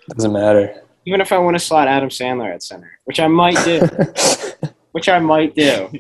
Doesn't 0.09 0.33
matter. 0.33 0.83
Even 1.05 1.21
if 1.21 1.33
I 1.33 1.39
want 1.39 1.57
to 1.57 1.61
slot 1.61 1.89
Adam 1.89 2.09
Sandler 2.09 2.53
at 2.53 2.63
center, 2.63 2.99
which 3.05 3.19
I 3.19 3.27
might 3.27 3.63
do, 3.65 3.81
which 4.93 5.09
I 5.09 5.19
might 5.19 5.55
do. 5.55 5.91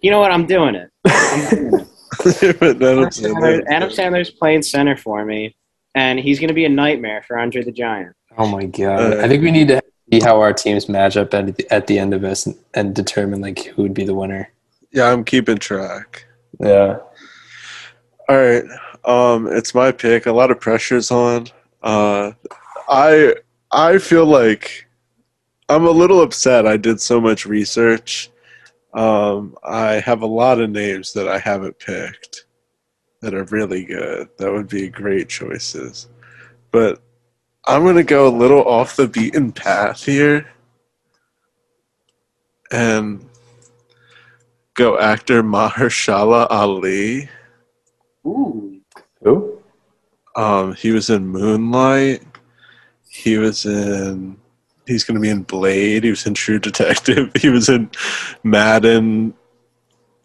You 0.00 0.10
know 0.10 0.20
what? 0.20 0.30
I'm 0.30 0.46
doing 0.46 0.74
it. 0.74 0.90
I'm 1.04 1.50
doing 1.50 1.80
it. 1.80 1.88
But 2.24 2.42
Adam 2.42 2.82
Adam, 2.82 3.04
Sandler, 3.10 3.64
Adam 3.68 3.90
Sandler's 3.90 4.30
playing 4.30 4.62
center 4.62 4.96
for 4.96 5.24
me, 5.24 5.56
and 5.94 6.18
he's 6.18 6.38
going 6.38 6.48
to 6.48 6.54
be 6.54 6.64
a 6.64 6.68
nightmare 6.68 7.22
for 7.26 7.38
Andre 7.38 7.62
the 7.62 7.72
Giant. 7.72 8.14
oh 8.38 8.46
my 8.46 8.64
god. 8.64 9.14
Uh, 9.14 9.24
I 9.24 9.28
think 9.28 9.42
we 9.42 9.50
need 9.50 9.68
to 9.68 9.82
see 10.12 10.20
how 10.20 10.40
our 10.40 10.52
teams 10.52 10.88
match 10.88 11.16
up 11.16 11.34
at 11.34 11.56
the, 11.56 11.72
at 11.72 11.86
the 11.86 11.98
end 11.98 12.14
of 12.14 12.22
this 12.22 12.46
and, 12.46 12.56
and 12.74 12.94
determine 12.94 13.40
like 13.40 13.64
who 13.64 13.82
would 13.82 13.94
be 13.94 14.04
the 14.04 14.14
winner. 14.14 14.50
Yeah, 14.92 15.12
I'm 15.12 15.24
keeping 15.24 15.58
track. 15.58 16.26
Yeah. 16.60 16.98
All 18.28 18.36
right. 18.36 18.64
Um, 19.04 19.46
it's 19.46 19.74
my 19.74 19.92
pick. 19.92 20.26
A 20.26 20.32
lot 20.32 20.50
of 20.50 20.60
pressure's 20.60 21.10
on. 21.10 21.46
Uh, 21.82 22.32
I 22.88 23.34
I 23.70 23.98
feel 23.98 24.26
like 24.26 24.86
I'm 25.68 25.86
a 25.86 25.90
little 25.90 26.22
upset. 26.22 26.66
I 26.66 26.76
did 26.76 27.00
so 27.00 27.20
much 27.20 27.46
research. 27.46 28.30
Um, 28.96 29.54
I 29.62 30.00
have 30.00 30.22
a 30.22 30.26
lot 30.26 30.58
of 30.58 30.70
names 30.70 31.12
that 31.12 31.28
I 31.28 31.38
haven't 31.38 31.78
picked 31.78 32.46
that 33.20 33.34
are 33.34 33.44
really 33.44 33.84
good. 33.84 34.28
That 34.38 34.50
would 34.50 34.68
be 34.68 34.88
great 34.88 35.28
choices. 35.28 36.08
But 36.70 37.02
I'm 37.66 37.84
gonna 37.84 38.02
go 38.02 38.26
a 38.26 38.30
little 38.30 38.64
off 38.66 38.96
the 38.96 39.06
beaten 39.06 39.52
path 39.52 40.02
here 40.04 40.50
and 42.72 43.28
go 44.72 44.98
actor 44.98 45.42
Mahershala 45.42 46.46
Ali. 46.48 47.28
Ooh. 48.26 48.80
Who? 49.22 49.58
Um, 50.36 50.74
he 50.74 50.90
was 50.92 51.10
in 51.10 51.26
Moonlight. 51.26 52.22
He 53.08 53.36
was 53.36 53.66
in. 53.66 54.38
He's 54.86 55.04
going 55.04 55.14
to 55.16 55.20
be 55.20 55.28
in 55.28 55.42
Blade. 55.42 56.04
He 56.04 56.10
was 56.10 56.26
in 56.26 56.34
True 56.34 56.58
Detective. 56.58 57.32
He 57.40 57.48
was 57.48 57.68
in 57.68 57.90
Madden 58.44 59.34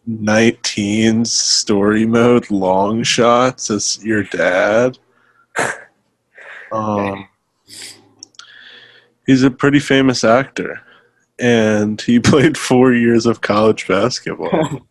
19's 0.08 1.32
story 1.32 2.06
mode 2.06 2.50
long 2.50 3.02
shots 3.02 3.70
as 3.70 4.02
your 4.04 4.22
dad. 4.24 4.98
Um, 6.72 7.28
he's 9.26 9.42
a 9.42 9.50
pretty 9.50 9.78
famous 9.78 10.24
actor, 10.24 10.80
and 11.38 12.00
he 12.00 12.18
played 12.32 12.56
four 12.56 12.94
years 12.94 13.26
of 13.26 13.42
college 13.42 13.86
basketball 13.86 14.86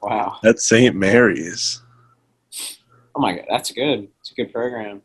Wow. 0.00 0.38
at 0.44 0.60
St. 0.60 0.94
Mary's. 0.94 1.82
Oh 3.16 3.20
my 3.20 3.34
god, 3.34 3.46
that's 3.50 3.72
good. 3.72 4.06
It's 4.20 4.30
a 4.30 4.34
good 4.34 4.52
program. 4.52 5.02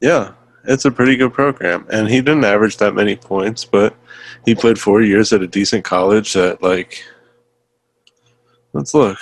Yeah, 0.00 0.32
it's 0.64 0.84
a 0.84 0.90
pretty 0.90 1.16
good 1.16 1.32
program. 1.32 1.86
And 1.90 2.08
he 2.08 2.20
didn't 2.20 2.44
average 2.44 2.76
that 2.78 2.94
many 2.94 3.16
points, 3.16 3.64
but 3.64 3.96
he 4.44 4.54
played 4.54 4.78
four 4.78 5.02
years 5.02 5.32
at 5.32 5.42
a 5.42 5.46
decent 5.46 5.84
college 5.84 6.32
that, 6.32 6.62
like, 6.62 7.04
let's 8.72 8.94
look. 8.94 9.18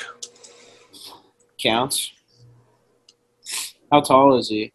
Counts. 1.59 2.13
How 3.93 4.01
tall 4.01 4.39
is 4.39 4.49
he? 4.49 4.73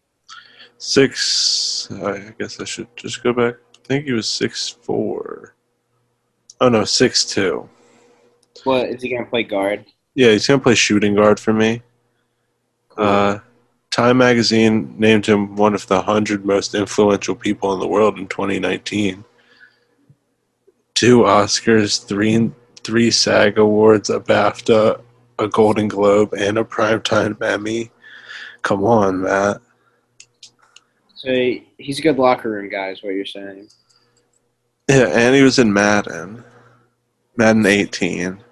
Six, 0.78 1.88
I 1.90 2.34
guess 2.38 2.60
I 2.60 2.64
should 2.64 2.88
just 2.96 3.22
go 3.22 3.32
back. 3.32 3.54
I 3.74 3.86
think 3.86 4.04
he 4.04 4.12
was 4.12 4.28
six 4.28 4.68
four. 4.68 5.54
Oh, 6.60 6.68
no, 6.68 6.84
six 6.84 7.24
two. 7.24 7.68
What 8.64 8.86
is 8.88 9.02
he 9.02 9.08
gonna 9.08 9.26
play 9.26 9.42
guard? 9.42 9.86
Yeah, 10.16 10.30
he's 10.30 10.46
going 10.46 10.58
to 10.58 10.64
play 10.64 10.74
shooting 10.74 11.14
guard 11.14 11.38
for 11.38 11.52
me. 11.52 11.82
Uh, 12.96 13.38
Time 13.96 14.18
Magazine 14.18 14.94
named 14.98 15.24
him 15.24 15.56
one 15.56 15.74
of 15.74 15.86
the 15.86 15.94
100 15.94 16.44
most 16.44 16.74
influential 16.74 17.34
people 17.34 17.72
in 17.72 17.80
the 17.80 17.88
world 17.88 18.18
in 18.18 18.26
2019. 18.26 19.24
Two 20.92 21.20
Oscars, 21.20 22.04
three 22.04 22.50
three 22.84 23.10
SAG 23.10 23.56
awards, 23.56 24.10
a 24.10 24.20
BAFTA, 24.20 25.00
a 25.38 25.48
Golden 25.48 25.88
Globe, 25.88 26.34
and 26.34 26.58
a 26.58 26.64
Primetime 26.64 27.40
Emmy. 27.40 27.90
Come 28.60 28.84
on, 28.84 29.22
Matt. 29.22 29.62
So 31.14 31.32
he- 31.32 31.66
he's 31.78 31.98
a 31.98 32.02
good 32.02 32.18
locker 32.18 32.50
room 32.50 32.68
guy, 32.68 32.90
is 32.90 33.02
what 33.02 33.14
you're 33.14 33.24
saying. 33.24 33.70
Yeah, 34.90 35.06
and 35.06 35.34
he 35.34 35.40
was 35.40 35.58
in 35.58 35.72
Madden, 35.72 36.44
Madden 37.38 37.64
18. 37.64 38.44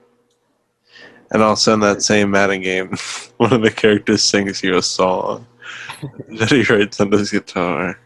And 1.35 1.43
also 1.43 1.75
in 1.75 1.81
that 1.81 2.01
same 2.01 2.31
Madden 2.31 2.63
game, 2.63 2.97
one 3.39 3.53
of 3.53 3.61
the 3.61 3.71
characters 3.71 4.23
sings 4.23 4.63
you 4.63 4.77
a 4.79 4.83
song 4.83 5.47
that 6.39 6.51
he 6.51 6.63
writes 6.63 7.01
on 7.01 7.11
his 7.11 7.33
guitar. 7.33 7.99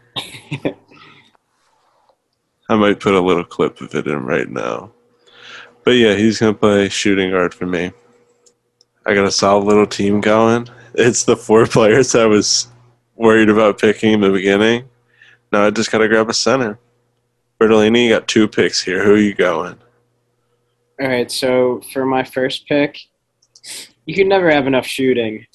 I 2.67 2.75
might 2.75 2.99
put 2.99 3.13
a 3.13 3.21
little 3.21 3.43
clip 3.43 3.81
of 3.81 3.93
it 3.93 4.07
in 4.07 4.25
right 4.25 4.49
now. 4.49 4.91
But 5.83 5.91
yeah, 5.91 6.15
he's 6.15 6.39
going 6.39 6.55
to 6.55 6.59
play 6.59 6.89
shooting 6.89 7.29
guard 7.29 7.53
for 7.53 7.67
me. 7.67 7.91
I 9.05 9.13
got 9.13 9.25
a 9.25 9.31
solid 9.31 9.65
little 9.65 9.87
team 9.87 10.21
going. 10.21 10.67
It's 10.95 11.23
the 11.23 11.37
four 11.37 11.65
players 11.67 12.15
I 12.15 12.25
was 12.25 12.67
worried 13.15 13.49
about 13.49 13.79
picking 13.79 14.13
in 14.13 14.21
the 14.21 14.31
beginning. 14.31 14.89
Now 15.51 15.67
I 15.67 15.69
just 15.69 15.91
got 15.91 15.99
to 15.99 16.07
grab 16.07 16.29
a 16.29 16.33
center. 16.33 16.79
Bertolini, 17.59 18.05
you 18.05 18.09
got 18.09 18.27
two 18.27 18.47
picks 18.47 18.81
here. 18.81 19.03
Who 19.03 19.13
are 19.13 19.17
you 19.17 19.35
going? 19.35 19.77
All 20.99 21.07
right, 21.07 21.31
so 21.31 21.81
for 21.93 22.05
my 22.05 22.23
first 22.23 22.67
pick, 22.67 22.99
you 24.09 24.15
can 24.15 24.27
never 24.27 24.49
have 24.49 24.65
enough 24.65 24.87
shooting, 24.87 25.45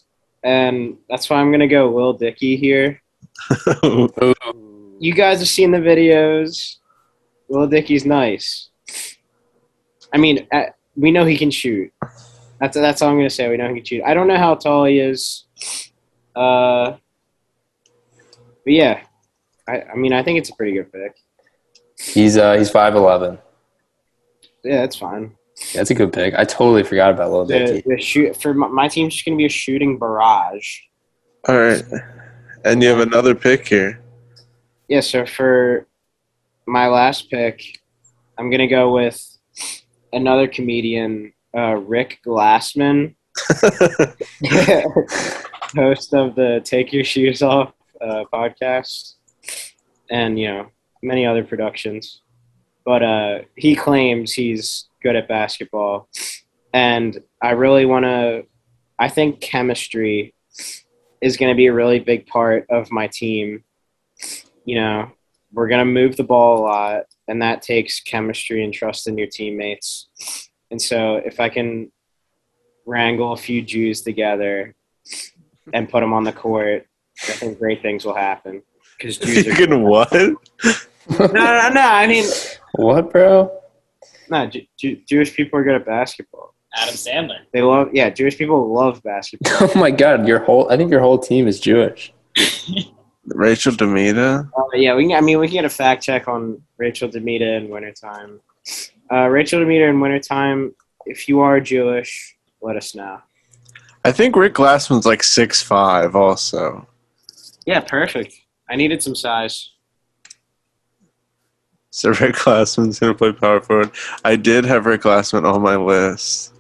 and 0.45 0.97
that's 1.09 1.29
why 1.29 1.41
I'm 1.41 1.51
gonna 1.51 1.67
go 1.67 1.91
Will 1.91 2.13
Dickey 2.13 2.57
here. 2.57 3.03
You 5.01 5.13
guys 5.13 5.41
have 5.41 5.49
seen 5.49 5.73
the 5.73 5.79
videos. 5.79 6.77
Will 7.49 7.67
Dickey's 7.67 8.07
nice. 8.07 8.71
I 10.13 10.19
mean, 10.19 10.47
uh, 10.53 10.67
we 10.95 11.11
know 11.11 11.25
he 11.25 11.37
can 11.37 11.51
shoot. 11.51 11.93
That's 12.61 12.77
that's 12.77 13.03
all 13.03 13.11
I'm 13.11 13.17
gonna 13.17 13.29
say. 13.29 13.51
We 13.51 13.57
know 13.57 13.69
he 13.69 13.75
can 13.75 13.85
shoot. 13.85 14.05
I 14.07 14.15
don't 14.15 14.29
know 14.29 14.39
how 14.39 14.55
tall 14.55 14.85
he 14.85 15.01
is. 15.01 15.47
Uh, 16.35 16.97
but 18.65 18.73
yeah, 18.73 19.03
I, 19.67 19.83
I 19.83 19.95
mean, 19.97 20.13
I 20.13 20.23
think 20.23 20.39
it's 20.39 20.51
a 20.51 20.55
pretty 20.55 20.75
good 20.75 20.93
pick. 20.93 21.17
He's 21.99 22.37
uh 22.37 22.57
he's 22.57 22.71
five 22.71 22.95
eleven. 22.95 23.39
Yeah, 24.63 24.83
that's 24.83 24.97
fine. 24.97 25.35
That's 25.75 25.91
a 25.91 25.95
good 25.95 26.13
pick. 26.13 26.35
I 26.35 26.45
totally 26.45 26.83
forgot 26.83 27.13
about 27.13 27.31
Lil 27.31 27.45
The, 27.47 27.59
Dicky. 27.59 27.83
the 27.87 28.01
shoot 28.01 28.41
for 28.41 28.55
my, 28.55 28.69
my 28.69 28.89
team's 28.89 29.15
just 29.15 29.25
gonna 29.25 29.37
be 29.37 29.47
a 29.47 29.51
shooting 29.51 29.99
barrage. 29.99 30.81
All 31.49 31.59
right. 31.59 31.83
And 32.65 32.83
you 32.83 32.89
have 32.89 33.01
another 33.01 33.35
pick 33.35 33.69
here. 33.69 34.01
Yeah, 34.89 35.01
so 35.01 35.27
for 35.27 35.87
my 36.67 36.89
last 36.89 37.31
pick, 37.31 37.63
I'm 38.39 38.51
gonna 38.51 38.69
go 38.69 38.93
with 38.93 39.23
another 40.13 40.49
comedian, 40.49 41.33
uh, 41.57 41.75
Rick 41.75 42.21
Glassman, 42.27 43.15
host 45.75 46.15
of 46.15 46.35
the 46.35 46.61
Take 46.65 46.93
Your 46.93 47.05
Shoes 47.05 47.43
Off 47.43 47.73
uh, 48.01 48.25
podcast, 48.33 49.15
and 50.11 50.39
you 50.39 50.49
know 50.49 50.67
many 51.03 51.27
other 51.27 51.45
productions. 51.45 52.23
But 52.85 53.03
uh, 53.03 53.39
he 53.57 53.75
claims 53.75 54.33
he's 54.33 54.89
good 55.05 55.15
at 55.15 55.29
basketball, 55.29 56.09
and 56.73 57.17
I 57.41 57.51
really 57.51 57.87
want 57.87 58.05
to. 58.05 58.47
I 58.99 59.09
think 59.09 59.41
chemistry 59.41 60.35
is 61.21 61.37
going 61.37 61.53
to 61.53 61.57
be 61.57 61.67
a 61.67 61.73
really 61.73 62.01
big 62.01 62.27
part 62.27 62.67
of 62.71 62.91
my 62.91 63.07
team. 63.07 63.63
You 64.65 64.77
know, 64.77 65.13
we're 65.53 65.69
going 65.69 65.87
to 65.87 65.93
move 65.93 66.17
the 66.17 66.25
ball 66.25 66.59
a 66.59 66.63
lot, 66.63 67.03
and 67.29 67.43
that 67.43 67.63
takes 67.63 68.01
chemistry 68.01 68.65
and 68.65 68.75
trust 68.75 69.07
in 69.07 69.17
your 69.17 69.29
teammates. 69.29 70.09
And 70.71 70.81
so, 70.81 71.17
if 71.17 71.39
I 71.39 71.49
can 71.49 71.93
wrangle 72.87 73.33
a 73.33 73.37
few 73.37 73.63
Jews 73.63 74.03
together 74.03 74.75
and 75.73 75.89
put 75.89 76.01
them 76.01 76.13
on 76.13 76.25
the 76.25 76.33
court, 76.33 76.87
I 77.23 77.33
think 77.33 77.59
great 77.59 77.83
things 77.83 78.05
will 78.05 78.15
happen. 78.15 78.63
Because 78.99 79.19
Jews 79.19 79.47
you 79.47 79.53
are 79.53 79.57
can 79.57 79.83
what? 79.83 80.13
no, 80.13 80.37
no, 81.19 81.69
no. 81.69 81.81
I 81.81 82.07
mean, 82.07 82.25
what, 82.77 83.11
bro? 83.11 83.64
No. 84.31 84.47
Ju- 84.47 84.67
Ju- 84.79 85.01
Jewish 85.09 85.35
people 85.35 85.59
are 85.59 85.65
good 85.65 85.75
at 85.75 85.87
basketball. 85.87 86.55
Adam 86.77 86.95
Sandler. 86.95 87.39
They 87.53 87.63
love, 87.63 87.91
yeah. 87.93 88.11
Jewish 88.11 88.37
people 88.37 88.73
love 88.73 89.03
basketball. 89.03 89.53
Oh 89.75 89.79
my 89.79 89.91
god, 89.91 90.27
your 90.27 90.41
whole 90.41 90.71
I 90.73 90.77
think 90.77 90.91
your 90.91 91.01
whole 91.01 91.19
team 91.19 91.47
is 91.47 91.61
Jewish. 91.61 92.13
Rachel 93.27 93.73
DeMita? 93.73 94.51
Uh, 94.57 94.63
yeah, 94.75 94.95
we 94.95 95.07
can, 95.09 95.17
I 95.17 95.21
mean, 95.21 95.39
we 95.39 95.47
can 95.47 95.55
get 95.55 95.65
a 95.65 95.69
fact 95.71 96.03
check 96.03 96.29
on 96.29 96.61
Rachel 96.77 97.09
DeMita 97.09 97.57
in 97.59 97.69
Wintertime. 97.71 98.41
Uh, 99.11 99.29
Rachel 99.29 99.61
DeMita 99.61 99.89
in 99.89 100.01
Wintertime, 100.01 100.75
if 101.07 101.29
you 101.29 101.41
are 101.41 101.59
Jewish, 101.61 102.37
let 102.61 102.77
us 102.77 102.95
know. 102.95 103.19
I 104.05 104.13
think 104.13 104.37
Rick 104.37 104.55
Glassman's 104.55 105.07
like 105.07 105.23
six 105.23 105.63
five. 105.63 106.15
also. 106.15 106.87
Yeah, 107.67 107.81
perfect. 107.81 108.35
I 108.69 108.77
needed 108.77 109.03
some 109.03 109.15
size. 109.15 109.71
So 111.95 112.09
Rick 112.09 112.35
Glassman's 112.35 112.99
going 112.99 113.13
to 113.13 113.17
play 113.17 113.31
power 113.31 113.61
forward. 113.61 113.93
I 114.25 114.35
did 114.35 114.65
have 114.65 114.85
Rick 114.85 115.03
Glassman 115.03 115.45
on 115.45 115.63
my 115.63 115.77
list. 115.77 116.53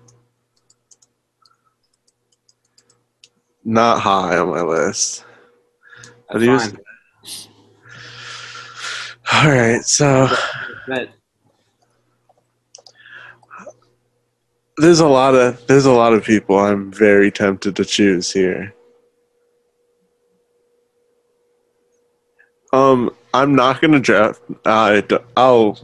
Not 3.64 3.98
high 3.98 4.38
on 4.38 4.50
my 4.50 4.62
list. 4.62 5.24
But 6.30 6.40
he 6.40 6.48
was- 6.48 6.72
All 9.32 9.50
right, 9.50 9.84
so 9.84 10.28
But 10.86 11.08
there's 14.76 15.00
a 15.00 15.08
lot 15.08 15.34
of 15.34 15.66
there's 15.66 15.86
a 15.86 15.92
lot 15.92 16.12
of 16.12 16.22
people 16.22 16.56
I'm 16.60 16.92
very 16.92 17.32
tempted 17.32 17.74
to 17.74 17.84
choose 17.84 18.30
here. 18.30 18.72
Um, 22.72 23.10
I'm 23.34 23.54
not 23.54 23.80
gonna 23.82 23.98
draft. 24.00 24.40
Uh, 24.64 25.02
I'll 25.36 25.76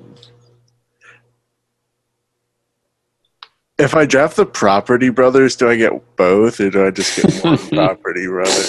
if 3.79 3.95
I 3.95 4.07
draft 4.07 4.37
the 4.37 4.47
Property 4.47 5.09
Brothers, 5.09 5.57
do 5.57 5.69
I 5.69 5.77
get 5.77 6.17
both, 6.17 6.61
or 6.61 6.71
do 6.71 6.87
I 6.87 6.91
just 6.91 7.17
get 7.21 7.45
one 7.45 7.57
Property 7.71 8.27
Brother? 8.27 8.63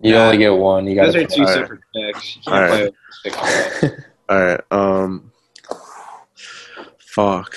You 0.00 0.14
Yeah. 0.14 0.24
only 0.26 0.38
get 0.38 0.54
one. 0.54 0.86
You 0.86 0.94
those 0.96 1.14
got 1.14 1.24
are 1.24 1.26
two 1.26 1.42
Alright. 1.42 1.54
separate 1.54 1.80
picks. 1.94 2.38
Alright. 2.46 2.70
play 2.70 2.84
with 2.84 2.94
six 3.22 3.80
picks. 3.80 4.02
All 4.30 4.40
right. 4.44 4.60
Um, 4.70 5.32
fuck. 6.98 7.54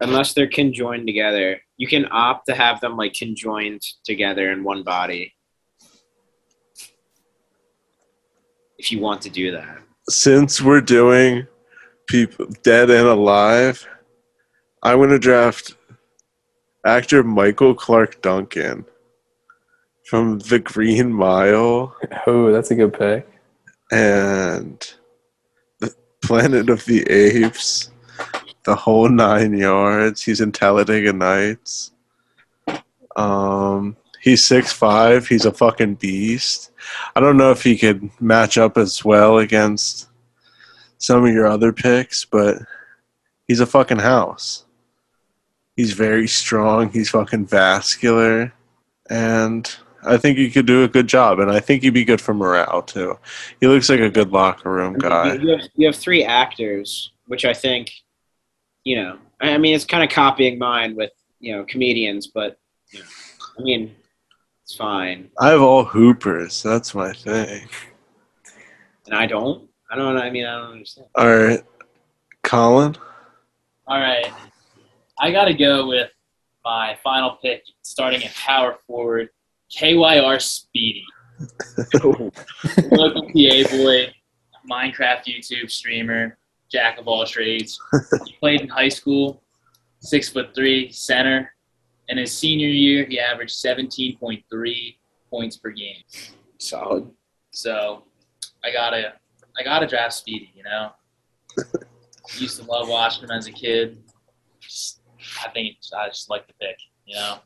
Unless 0.00 0.32
they're 0.34 0.46
conjoined 0.48 1.06
together. 1.06 1.60
You 1.76 1.88
can 1.88 2.06
opt 2.10 2.46
to 2.46 2.54
have 2.54 2.80
them 2.80 2.96
like 2.96 3.12
conjoined 3.14 3.82
together 4.04 4.50
in 4.52 4.62
one 4.64 4.82
body. 4.84 5.33
If 8.78 8.90
you 8.92 9.00
want 9.00 9.22
to 9.22 9.30
do 9.30 9.50
that. 9.52 9.78
since 10.08 10.60
we're 10.60 10.80
doing 10.80 11.46
people 12.08 12.46
dead 12.62 12.90
and 12.90 13.06
alive, 13.08 13.86
I'm 14.82 14.98
gonna 14.98 15.18
draft 15.18 15.74
actor 16.86 17.22
Michael 17.22 17.74
Clarke 17.74 18.20
Duncan 18.20 18.84
from 20.06 20.38
The 20.40 20.58
Green 20.58 21.10
Mile 21.12 21.96
Oh, 22.26 22.52
that's 22.52 22.70
a 22.70 22.74
good 22.74 22.92
pick. 22.92 23.26
and 23.90 24.94
the 25.80 25.94
Planet 26.20 26.68
of 26.68 26.84
the 26.84 27.02
Apes, 27.10 27.90
the 28.64 28.74
whole 28.74 29.08
nine 29.08 29.56
yards. 29.56 30.22
He's 30.22 30.40
in 30.42 30.52
Talladega 30.52 31.12
Nights. 31.12 31.92
Um, 33.16 33.96
he's 34.24 34.44
six 34.44 34.72
five. 34.72 35.28
He's 35.28 35.44
a 35.44 35.52
fucking 35.52 35.96
beast. 35.96 36.70
I 37.14 37.20
don't 37.20 37.36
know 37.36 37.50
if 37.50 37.62
he 37.62 37.76
could 37.76 38.10
match 38.20 38.56
up 38.56 38.78
as 38.78 39.04
well 39.04 39.38
against 39.38 40.08
some 40.96 41.26
of 41.26 41.32
your 41.32 41.46
other 41.46 41.72
picks, 41.72 42.24
but 42.24 42.56
he's 43.46 43.60
a 43.60 43.66
fucking 43.66 43.98
house. 43.98 44.64
He's 45.76 45.92
very 45.92 46.26
strong. 46.26 46.90
He's 46.90 47.10
fucking 47.10 47.46
vascular, 47.46 48.54
and 49.10 49.70
I 50.02 50.16
think 50.16 50.38
he 50.38 50.50
could 50.50 50.66
do 50.66 50.84
a 50.84 50.88
good 50.88 51.06
job. 51.06 51.40
And 51.40 51.50
I 51.50 51.60
think 51.60 51.82
he'd 51.82 51.90
be 51.90 52.04
good 52.04 52.20
for 52.20 52.32
morale 52.32 52.80
too. 52.80 53.18
He 53.60 53.66
looks 53.66 53.90
like 53.90 54.00
a 54.00 54.08
good 54.08 54.32
locker 54.32 54.70
room 54.70 54.94
guy. 54.94 55.34
You 55.34 55.50
have, 55.50 55.68
you 55.74 55.86
have 55.86 55.96
three 55.96 56.24
actors, 56.24 57.12
which 57.26 57.44
I 57.44 57.52
think, 57.52 57.92
you 58.84 58.96
know, 58.96 59.18
I 59.40 59.50
I 59.50 59.58
mean, 59.58 59.74
it's 59.74 59.84
kind 59.84 60.02
of 60.02 60.08
copying 60.08 60.58
mine 60.58 60.96
with, 60.96 61.10
you 61.40 61.54
know, 61.54 61.64
comedians, 61.64 62.28
but, 62.28 62.58
you 62.90 63.00
know, 63.00 63.06
I 63.58 63.62
mean, 63.62 63.94
it's 64.64 64.76
fine. 64.76 65.30
I 65.38 65.50
have 65.50 65.60
all 65.60 65.84
hoopers. 65.84 66.62
That's 66.62 66.94
my 66.94 67.12
thing. 67.12 67.68
And 69.04 69.14
I 69.14 69.26
don't. 69.26 69.68
I 69.90 69.96
don't. 69.96 70.16
I 70.16 70.30
mean, 70.30 70.46
I 70.46 70.58
don't 70.58 70.72
understand. 70.72 71.06
All 71.14 71.28
right, 71.28 71.62
Colin. 72.42 72.96
All 73.86 74.00
right. 74.00 74.32
I 75.18 75.30
got 75.30 75.44
to 75.44 75.54
go 75.54 75.86
with 75.86 76.10
my 76.64 76.96
final 77.04 77.38
pick, 77.42 77.62
starting 77.82 78.24
at 78.24 78.34
power 78.34 78.78
forward, 78.86 79.28
KYR 79.70 80.40
Speedy. 80.40 81.04
Local 81.94 83.22
PA 83.22 83.68
boy, 83.70 84.12
Minecraft 84.70 85.26
YouTube 85.26 85.70
streamer, 85.70 86.38
jack 86.72 86.98
of 86.98 87.06
all 87.06 87.26
trades. 87.26 87.78
He 88.24 88.34
played 88.40 88.62
in 88.62 88.68
high 88.68 88.88
school, 88.88 89.42
six 90.00 90.30
foot 90.30 90.54
three, 90.54 90.90
center. 90.90 91.53
In 92.08 92.18
his 92.18 92.32
senior 92.32 92.68
year, 92.68 93.06
he 93.06 93.18
averaged 93.18 93.54
17.3 93.54 94.96
points 95.30 95.56
per 95.56 95.70
game. 95.70 96.02
Solid. 96.58 97.10
So 97.50 98.04
I 98.62 98.72
gotta 98.72 99.14
I 99.58 99.62
gotta 99.62 99.86
draft 99.86 100.14
Speedy, 100.14 100.52
you 100.54 100.64
know. 100.64 100.90
Used 102.38 102.60
to 102.60 102.64
love 102.70 102.88
watching 102.88 103.24
him 103.24 103.30
as 103.30 103.46
a 103.46 103.52
kid. 103.52 104.02
Just, 104.60 105.00
I 105.44 105.50
think 105.50 105.76
I 105.96 106.08
just 106.08 106.30
like 106.30 106.46
the 106.46 106.54
pick, 106.54 106.76
you 107.04 107.16
know. 107.16 107.38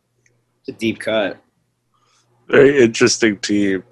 It's 0.61 0.68
a 0.68 0.72
deep 0.72 1.00
cut. 1.00 1.38
Very 2.48 2.82
interesting 2.82 3.38
team. 3.38 3.84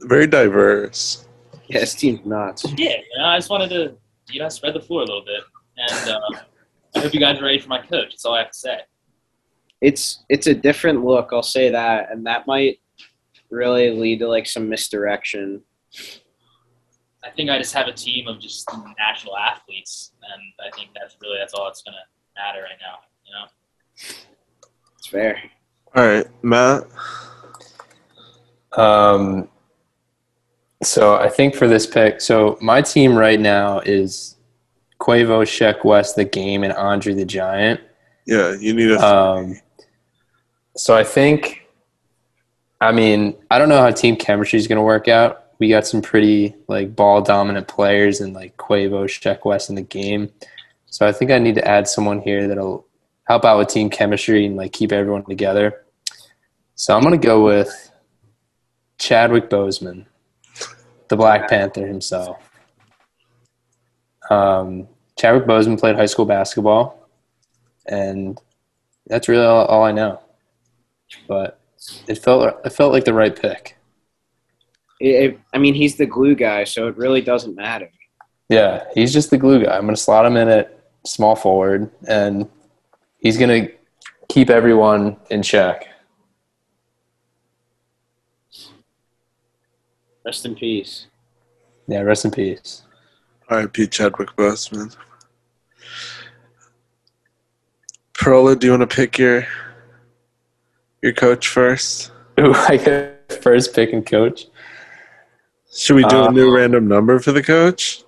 Very 0.00 0.26
diverse. 0.26 1.26
Yeah, 1.68 1.80
this 1.80 1.94
team's 1.94 2.24
nuts. 2.26 2.64
Yeah, 2.76 2.96
you 2.96 3.18
know, 3.18 3.26
I 3.26 3.38
just 3.38 3.50
wanted 3.50 3.70
to 3.70 3.96
you 4.32 4.40
know 4.40 4.48
spread 4.48 4.74
the 4.74 4.80
floor 4.80 5.02
a 5.02 5.04
little 5.04 5.24
bit, 5.24 5.42
and 5.76 6.10
uh, 6.10 6.40
I 7.00 7.04
hope 7.04 7.14
you 7.14 7.20
guys 7.20 7.40
are 7.40 7.44
ready 7.44 7.58
for 7.58 7.68
my 7.68 7.78
coach. 7.78 8.10
That's 8.10 8.26
all 8.26 8.34
I 8.34 8.40
have 8.40 8.50
to 8.50 8.58
say. 8.58 8.80
It's 9.80 10.22
it's 10.28 10.46
a 10.46 10.54
different 10.54 11.02
look. 11.02 11.30
I'll 11.32 11.42
say 11.42 11.70
that, 11.70 12.12
and 12.12 12.26
that 12.26 12.46
might 12.46 12.78
really 13.48 13.90
lead 13.90 14.18
to 14.18 14.28
like 14.28 14.46
some 14.46 14.68
misdirection. 14.68 15.62
I 17.24 17.30
think 17.30 17.48
I 17.48 17.56
just 17.56 17.72
have 17.72 17.86
a 17.86 17.92
team 17.92 18.28
of 18.28 18.38
just 18.38 18.68
natural 18.98 19.34
athletes, 19.34 20.12
and 20.22 20.42
I 20.60 20.76
think 20.76 20.90
that's 20.94 21.16
really 21.22 21.38
that's 21.38 21.54
all 21.54 21.64
that's 21.64 21.80
gonna 21.80 21.96
matter 22.36 22.60
right 22.62 22.78
now. 22.82 22.98
You 23.24 23.32
know. 23.32 23.46
It's 24.98 25.06
fair. 25.06 25.42
All 25.96 26.06
right, 26.06 26.26
Matt. 26.42 26.84
Um, 28.76 29.48
so 30.82 31.16
I 31.16 31.30
think 31.30 31.54
for 31.54 31.66
this 31.66 31.86
pick, 31.86 32.20
so 32.20 32.58
my 32.60 32.82
team 32.82 33.16
right 33.16 33.40
now 33.40 33.78
is 33.80 34.36
Quavo, 35.00 35.42
Sheck 35.42 35.84
Wes, 35.84 36.12
the 36.12 36.24
game, 36.24 36.62
and 36.62 36.72
Andre 36.74 37.14
the 37.14 37.24
Giant. 37.24 37.80
Yeah, 38.26 38.54
you 38.54 38.74
need 38.74 38.90
a. 38.90 39.00
Um, 39.00 39.58
so 40.76 40.94
I 40.94 41.02
think, 41.02 41.66
I 42.80 42.92
mean, 42.92 43.34
I 43.50 43.58
don't 43.58 43.68
know 43.68 43.80
how 43.80 43.90
team 43.90 44.16
chemistry 44.16 44.58
is 44.58 44.68
going 44.68 44.76
to 44.76 44.82
work 44.82 45.08
out. 45.08 45.46
We 45.58 45.68
got 45.68 45.86
some 45.86 46.00
pretty 46.00 46.54
like 46.68 46.94
ball 46.94 47.22
dominant 47.22 47.66
players 47.66 48.20
and 48.20 48.34
like 48.34 48.56
Quavo, 48.56 49.04
Sheck 49.04 49.44
Wes 49.44 49.68
in 49.68 49.74
the 49.74 49.82
game. 49.82 50.30
So 50.86 51.06
I 51.06 51.12
think 51.12 51.30
I 51.30 51.38
need 51.38 51.54
to 51.56 51.66
add 51.66 51.88
someone 51.88 52.20
here 52.20 52.46
that'll 52.46 52.86
help 53.24 53.44
out 53.44 53.58
with 53.58 53.68
team 53.68 53.90
chemistry 53.90 54.46
and 54.46 54.56
like 54.56 54.72
keep 54.72 54.92
everyone 54.92 55.24
together. 55.24 55.84
So 56.74 56.96
I'm 56.96 57.02
going 57.02 57.18
to 57.18 57.26
go 57.26 57.44
with 57.44 57.90
Chadwick 58.98 59.50
Boseman, 59.50 60.06
the 61.08 61.16
Black 61.16 61.48
Panther 61.48 61.86
himself. 61.86 62.49
Um, 64.30 64.88
Chadwick 65.18 65.44
Boseman 65.44 65.78
played 65.78 65.96
high 65.96 66.06
school 66.06 66.24
basketball, 66.24 67.08
and 67.86 68.40
that's 69.06 69.28
really 69.28 69.44
all, 69.44 69.66
all 69.66 69.82
I 69.84 69.92
know. 69.92 70.20
But 71.28 71.58
it 72.06 72.16
felt 72.18 72.60
it 72.64 72.70
felt 72.70 72.92
like 72.92 73.04
the 73.04 73.14
right 73.14 73.34
pick. 73.34 73.76
It- 75.00 75.38
I 75.52 75.58
mean, 75.58 75.74
he's 75.74 75.96
the 75.96 76.06
glue 76.06 76.34
guy, 76.34 76.64
so 76.64 76.86
it 76.88 76.96
really 76.96 77.20
doesn't 77.22 77.56
matter. 77.56 77.90
Yeah, 78.48 78.84
he's 78.94 79.12
just 79.12 79.30
the 79.30 79.38
glue 79.38 79.64
guy. 79.64 79.74
I'm 79.76 79.82
going 79.82 79.94
to 79.94 80.00
slot 80.00 80.26
him 80.26 80.36
in 80.36 80.48
at 80.48 80.78
small 81.06 81.34
forward, 81.36 81.90
and 82.08 82.48
he's 83.18 83.36
going 83.38 83.66
to 83.66 83.72
keep 84.28 84.50
everyone 84.50 85.16
in 85.30 85.42
check. 85.42 85.86
Rest 90.24 90.44
in 90.44 90.54
peace. 90.54 91.06
Yeah, 91.88 92.00
rest 92.02 92.24
in 92.24 92.30
peace. 92.30 92.82
All 93.50 93.56
right, 93.58 93.72
Pete 93.72 93.90
Chadwick 93.90 94.28
Boseman. 94.36 94.96
Pearla, 98.14 98.58
do 98.58 98.66
you 98.66 98.72
want 98.72 98.88
to 98.88 98.94
pick 98.94 99.18
your 99.18 99.46
your 101.02 101.12
coach 101.12 101.48
first? 101.48 102.12
Ooh, 102.38 102.52
I 102.54 102.76
get 102.76 103.40
first 103.42 103.74
pick 103.74 103.92
and 103.92 104.04
coach. 104.06 104.46
Should 105.72 105.96
we 105.96 106.04
do 106.04 106.16
a 106.16 106.24
Uh, 106.28 106.30
new 106.30 106.54
random 106.54 106.86
number 106.88 107.18
for 107.18 107.32
the 107.32 107.42
coach? 107.42 108.04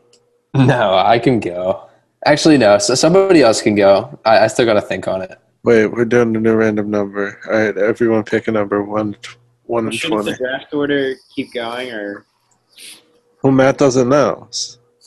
No, 0.54 0.94
I 0.94 1.18
can 1.18 1.40
go. 1.40 1.88
Actually, 2.26 2.58
no. 2.58 2.78
So 2.78 2.94
somebody 2.94 3.42
else 3.42 3.62
can 3.62 3.74
go. 3.74 4.18
I, 4.24 4.40
I 4.40 4.46
still 4.48 4.66
got 4.66 4.74
to 4.74 4.80
think 4.82 5.08
on 5.08 5.22
it. 5.22 5.38
Wait, 5.64 5.86
we're 5.86 6.04
doing 6.04 6.36
a 6.36 6.40
new 6.40 6.54
random 6.54 6.90
number. 6.90 7.40
All 7.46 7.52
right, 7.52 7.76
everyone 7.76 8.24
pick 8.24 8.48
a 8.48 8.52
number 8.52 8.82
one, 8.82 9.16
one 9.64 9.86
and 9.86 9.94
Shouldn't 9.94 10.22
twenty. 10.22 10.32
the 10.32 10.38
draft 10.38 10.74
order 10.74 11.14
keep 11.34 11.52
going, 11.54 11.90
or 11.90 12.26
Well, 13.42 13.52
Matt 13.52 13.78
doesn't 13.78 14.08
know. 14.08 14.48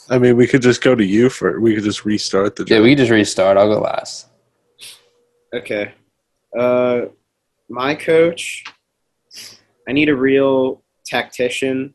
I 0.10 0.20
mean, 0.20 0.36
we 0.36 0.48
could 0.48 0.62
just 0.62 0.82
go 0.82 0.94
to 0.96 1.04
you 1.06 1.30
for. 1.30 1.60
We 1.60 1.76
could 1.76 1.84
just 1.84 2.06
restart 2.06 2.56
the. 2.56 2.66
Yeah, 2.68 2.82
we 2.82 2.90
can 2.90 3.00
just 3.00 3.12
restart. 3.12 3.58
I'll 3.58 3.74
go 3.74 3.82
last. 3.82 4.28
okay? 5.54 5.94
Uh, 6.58 7.08
my 7.70 7.96
coach. 7.96 8.64
I 9.88 9.92
need 9.92 10.10
a 10.10 10.16
real 10.16 10.84
tactician. 11.06 11.94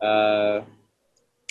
Uh, 0.00 0.62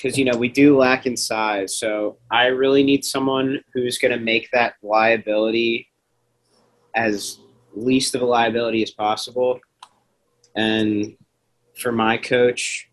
because 0.02 0.18
you 0.18 0.26
know 0.26 0.36
we 0.36 0.50
do 0.50 0.78
lack 0.78 1.06
in 1.06 1.16
size, 1.16 1.78
so 1.78 2.18
I 2.32 2.48
really 2.48 2.84
need 2.84 3.06
someone 3.06 3.62
who's 3.74 4.00
going 4.00 4.18
to 4.18 4.20
make 4.20 4.50
that 4.52 4.74
liability 4.82 5.88
as 6.96 7.40
least 7.74 8.16
of 8.16 8.22
a 8.22 8.26
liability 8.26 8.82
as 8.84 8.92
possible. 8.92 9.60
And 10.56 11.16
for 11.78 11.92
my 11.92 12.18
coach, 12.18 12.90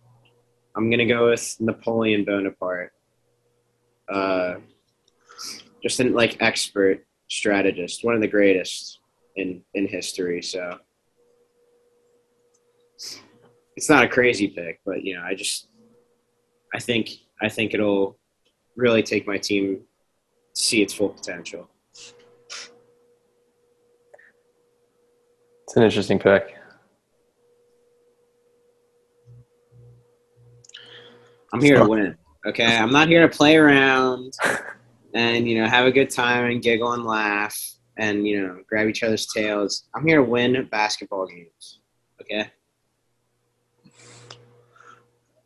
I'm 0.78 0.88
to 1.00 1.06
go 1.06 1.30
with 1.30 1.56
Napoleon 1.58 2.24
Bonaparte. 2.24 2.92
Uh, 4.08 4.54
just 5.82 5.98
an 5.98 6.12
like 6.12 6.40
expert 6.40 7.04
strategist, 7.28 8.04
one 8.04 8.14
of 8.14 8.20
the 8.20 8.28
greatest 8.28 9.00
in 9.34 9.60
in 9.74 9.88
history. 9.88 10.40
So 10.40 10.78
it's 13.76 13.90
not 13.90 14.04
a 14.04 14.08
crazy 14.08 14.46
pick, 14.46 14.80
but 14.86 15.02
you 15.02 15.16
know, 15.16 15.22
I 15.24 15.34
just 15.34 15.66
I 16.72 16.78
think 16.78 17.10
I 17.42 17.48
think 17.48 17.74
it'll 17.74 18.16
really 18.76 19.02
take 19.02 19.26
my 19.26 19.36
team 19.36 19.78
to 20.54 20.62
see 20.62 20.80
its 20.80 20.94
full 20.94 21.08
potential. 21.08 21.68
It's 25.64 25.76
an 25.76 25.82
interesting 25.82 26.20
pick. 26.20 26.57
I'm 31.52 31.60
here 31.60 31.78
to 31.78 31.86
win. 31.86 32.16
Okay, 32.46 32.76
I'm 32.76 32.90
not 32.90 33.08
here 33.08 33.26
to 33.26 33.36
play 33.36 33.56
around 33.56 34.32
and 35.14 35.48
you 35.48 35.60
know 35.60 35.68
have 35.68 35.86
a 35.86 35.92
good 35.92 36.10
time 36.10 36.44
and 36.44 36.62
giggle 36.62 36.92
and 36.92 37.04
laugh 37.04 37.58
and 37.96 38.26
you 38.26 38.40
know 38.40 38.60
grab 38.68 38.88
each 38.88 39.02
other's 39.02 39.26
tails. 39.26 39.88
I'm 39.94 40.06
here 40.06 40.18
to 40.18 40.22
win 40.22 40.68
basketball 40.70 41.26
games. 41.26 41.80
Okay. 42.20 42.50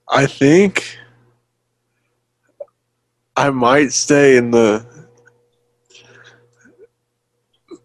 I 0.09 0.27
think 0.27 0.99
I 3.37 3.51
might 3.51 3.93
stay 3.93 4.37
in 4.37 4.51
the. 4.51 4.85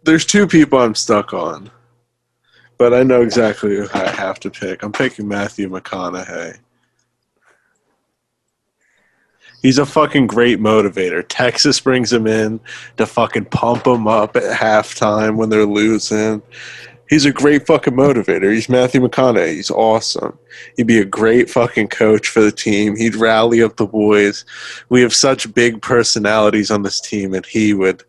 There's 0.03 0.25
two 0.25 0.47
people 0.47 0.79
I'm 0.79 0.95
stuck 0.95 1.33
on, 1.33 1.69
but 2.77 2.93
I 2.93 3.03
know 3.03 3.21
exactly 3.21 3.77
who 3.77 3.87
I 3.93 4.09
have 4.09 4.39
to 4.41 4.49
pick. 4.49 4.83
I'm 4.83 4.91
picking 4.91 5.27
Matthew 5.27 5.69
McConaughey. 5.69 6.57
He's 9.61 9.79
a 9.79 9.85
fucking 9.85 10.27
great 10.27 10.59
motivator. 10.59 11.25
Texas 11.27 11.79
brings 11.79 12.13
him 12.13 12.27
in 12.27 12.59
to 12.97 13.05
fucking 13.05 13.45
pump 13.45 13.87
him 13.87 14.07
up 14.07 14.35
at 14.35 14.43
halftime 14.43 15.35
when 15.35 15.49
they're 15.49 15.65
losing. 15.65 16.41
He's 17.09 17.25
a 17.25 17.31
great 17.31 17.65
fucking 17.65 17.93
motivator. 17.93 18.53
He's 18.53 18.67
Matthew 18.67 19.01
McConaughey. 19.01 19.53
He's 19.55 19.71
awesome. 19.71 20.37
He'd 20.75 20.87
be 20.87 20.99
a 20.99 21.05
great 21.05 21.49
fucking 21.49 21.87
coach 21.87 22.27
for 22.27 22.41
the 22.41 22.51
team. 22.51 22.97
He'd 22.97 23.15
rally 23.15 23.63
up 23.63 23.77
the 23.77 23.87
boys. 23.87 24.43
We 24.89 25.01
have 25.01 25.13
such 25.13 25.53
big 25.53 25.81
personalities 25.81 26.69
on 26.69 26.83
this 26.83 26.99
team, 26.99 27.33
and 27.33 27.45
he 27.45 27.73
would 27.73 28.03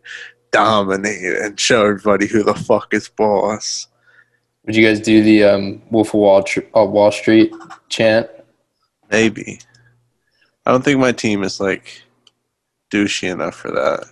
dominate 0.50 1.22
and 1.22 1.58
show 1.58 1.86
everybody 1.86 2.26
who 2.26 2.42
the 2.42 2.54
fuck 2.54 2.92
is 2.92 3.08
boss. 3.08 3.86
Would 4.66 4.74
you 4.74 4.84
guys 4.84 5.00
do 5.00 5.22
the 5.22 5.44
um, 5.44 5.82
Wolf 5.90 6.08
of 6.08 6.14
Wall, 6.14 6.42
Tr- 6.42 6.60
uh, 6.76 6.84
Wall 6.84 7.12
Street 7.12 7.54
chant? 7.88 8.28
Maybe. 9.10 9.60
I 10.68 10.72
don't 10.72 10.84
think 10.84 11.00
my 11.00 11.12
team 11.12 11.42
is 11.44 11.60
like 11.60 12.02
douchey 12.92 13.32
enough 13.32 13.54
for 13.54 13.70
that. 13.70 14.04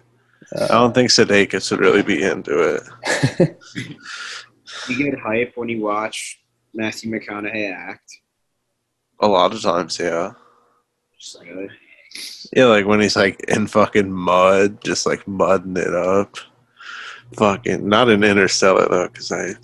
I 0.59 0.63
Uh, 0.65 0.69
don't 0.69 0.95
think 0.95 1.11
Sudeikis 1.11 1.71
would 1.71 1.81
really 1.81 2.03
be 2.03 2.23
into 2.23 2.81
it. 3.39 3.57
You 4.89 5.11
get 5.11 5.19
hype 5.19 5.53
when 5.57 5.69
you 5.69 5.81
watch 5.81 6.41
Matthew 6.75 7.11
McConaughey 7.11 7.73
act. 7.73 8.11
A 9.21 9.27
lot 9.29 9.53
of 9.55 9.61
times, 9.63 9.99
yeah. 9.99 10.33
Just 11.19 11.41
really. 11.43 11.69
Yeah, 12.53 12.67
like 12.67 12.87
when 12.87 13.01
he's 13.01 13.17
like 13.17 13.41
in 13.49 13.67
fucking 13.67 14.13
mud, 14.13 14.83
just 14.85 15.07
like 15.07 15.27
mudding 15.27 15.77
it 15.77 15.95
up. 15.95 16.37
Fucking 17.35 17.89
not 17.89 18.09
in 18.09 18.23
Interstellar 18.25 18.87
though, 18.89 19.09
because 19.09 19.33
I 19.33 19.55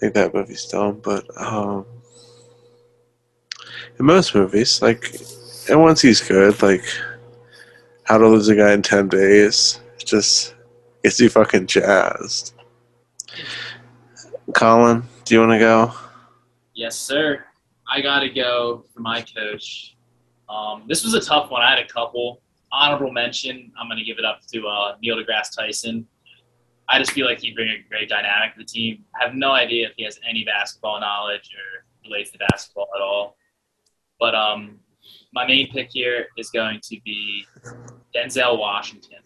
think 0.00 0.14
that 0.14 0.34
movie's 0.34 0.66
dumb. 0.66 1.00
But 1.02 1.24
um, 1.40 1.86
in 4.02 4.06
most 4.06 4.34
movies, 4.34 4.82
like, 4.82 5.14
and 5.70 5.80
once 5.80 6.02
he's 6.02 6.20
good, 6.20 6.60
like 6.60 6.84
How 8.04 8.18
to 8.18 8.28
Lose 8.28 8.48
a 8.48 8.56
Guy 8.56 8.72
in 8.72 8.82
Ten 8.82 9.08
Days, 9.08 9.80
just 9.96 10.54
gets 11.04 11.20
you 11.20 11.28
fucking 11.28 11.68
jazzed. 11.68 12.54
Colin, 14.54 15.04
do 15.24 15.34
you 15.34 15.40
want 15.40 15.52
to 15.52 15.58
go? 15.58 15.94
Yes, 16.74 16.98
sir. 16.98 17.44
I 17.88 18.00
got 18.00 18.20
to 18.20 18.28
go 18.28 18.84
for 18.92 19.00
my 19.00 19.22
coach. 19.22 19.96
Um, 20.48 20.84
this 20.88 21.04
was 21.04 21.14
a 21.14 21.20
tough 21.20 21.50
one. 21.50 21.62
I 21.62 21.70
had 21.70 21.78
a 21.78 21.88
couple. 21.88 22.42
Honorable 22.72 23.12
mention, 23.12 23.70
I'm 23.78 23.88
to 23.88 24.04
give 24.04 24.18
it 24.18 24.24
up 24.24 24.40
to 24.52 24.66
uh, 24.66 24.96
Neil 25.00 25.16
deGrasse 25.16 25.54
Tyson. 25.56 26.06
I 26.88 26.98
just 26.98 27.12
feel 27.12 27.26
like 27.26 27.40
he'd 27.40 27.54
bring 27.54 27.68
a 27.68 27.88
great 27.88 28.08
dynamic 28.08 28.54
to 28.54 28.58
the 28.58 28.64
team. 28.64 29.04
I 29.18 29.24
have 29.24 29.34
no 29.34 29.52
idea 29.52 29.88
if 29.88 29.94
he 29.96 30.04
has 30.04 30.18
any 30.28 30.44
basketball 30.44 30.98
knowledge 31.00 31.50
or 31.54 31.84
relates 32.04 32.30
to 32.32 32.38
basketball 32.38 32.88
at 32.96 33.00
all. 33.00 33.36
But 34.22 34.36
um, 34.36 34.78
my 35.32 35.44
main 35.44 35.72
pick 35.72 35.88
here 35.90 36.26
is 36.38 36.48
going 36.50 36.78
to 36.84 36.96
be 37.04 37.44
Denzel 38.14 38.56
Washington. 38.56 39.18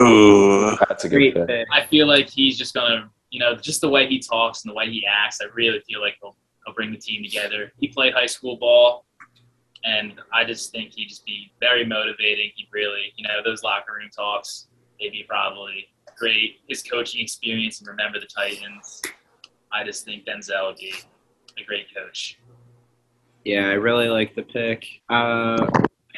Ooh, 0.00 0.76
That's 0.88 1.04
a 1.04 1.08
good 1.08 1.14
Great 1.14 1.34
pick. 1.36 1.46
pick. 1.46 1.68
I 1.72 1.86
feel 1.86 2.08
like 2.08 2.28
he's 2.28 2.58
just 2.58 2.74
gonna, 2.74 3.08
you 3.30 3.38
know, 3.38 3.54
just 3.54 3.80
the 3.80 3.88
way 3.88 4.08
he 4.08 4.18
talks 4.18 4.64
and 4.64 4.70
the 4.72 4.74
way 4.74 4.86
he 4.90 5.06
acts. 5.06 5.38
I 5.40 5.44
really 5.54 5.78
feel 5.88 6.00
like 6.00 6.16
he'll 6.20 6.36
he'll 6.66 6.74
bring 6.74 6.90
the 6.90 6.98
team 6.98 7.22
together. 7.22 7.70
He 7.78 7.86
played 7.86 8.12
high 8.12 8.26
school 8.26 8.56
ball, 8.56 9.06
and 9.84 10.14
I 10.32 10.42
just 10.42 10.72
think 10.72 10.94
he'd 10.96 11.06
just 11.06 11.24
be 11.24 11.52
very 11.60 11.86
motivating. 11.86 12.50
He 12.56 12.66
really, 12.72 13.12
you 13.14 13.22
know, 13.28 13.34
those 13.44 13.62
locker 13.62 13.92
room 14.00 14.10
talks, 14.12 14.66
they'd 14.98 15.12
be 15.12 15.24
probably 15.28 15.86
great. 16.18 16.56
His 16.68 16.82
coaching 16.82 17.20
experience 17.20 17.78
and 17.78 17.86
remember 17.86 18.18
the 18.18 18.26
Titans. 18.26 19.00
I 19.72 19.84
just 19.84 20.04
think 20.04 20.24
Denzel 20.26 20.66
would 20.66 20.76
be 20.78 20.92
a 21.56 21.64
great 21.64 21.86
coach. 21.94 22.39
Yeah, 23.44 23.68
I 23.68 23.72
really 23.72 24.08
like 24.08 24.34
the 24.34 24.42
pick. 24.42 24.86
Uh, 25.08 25.66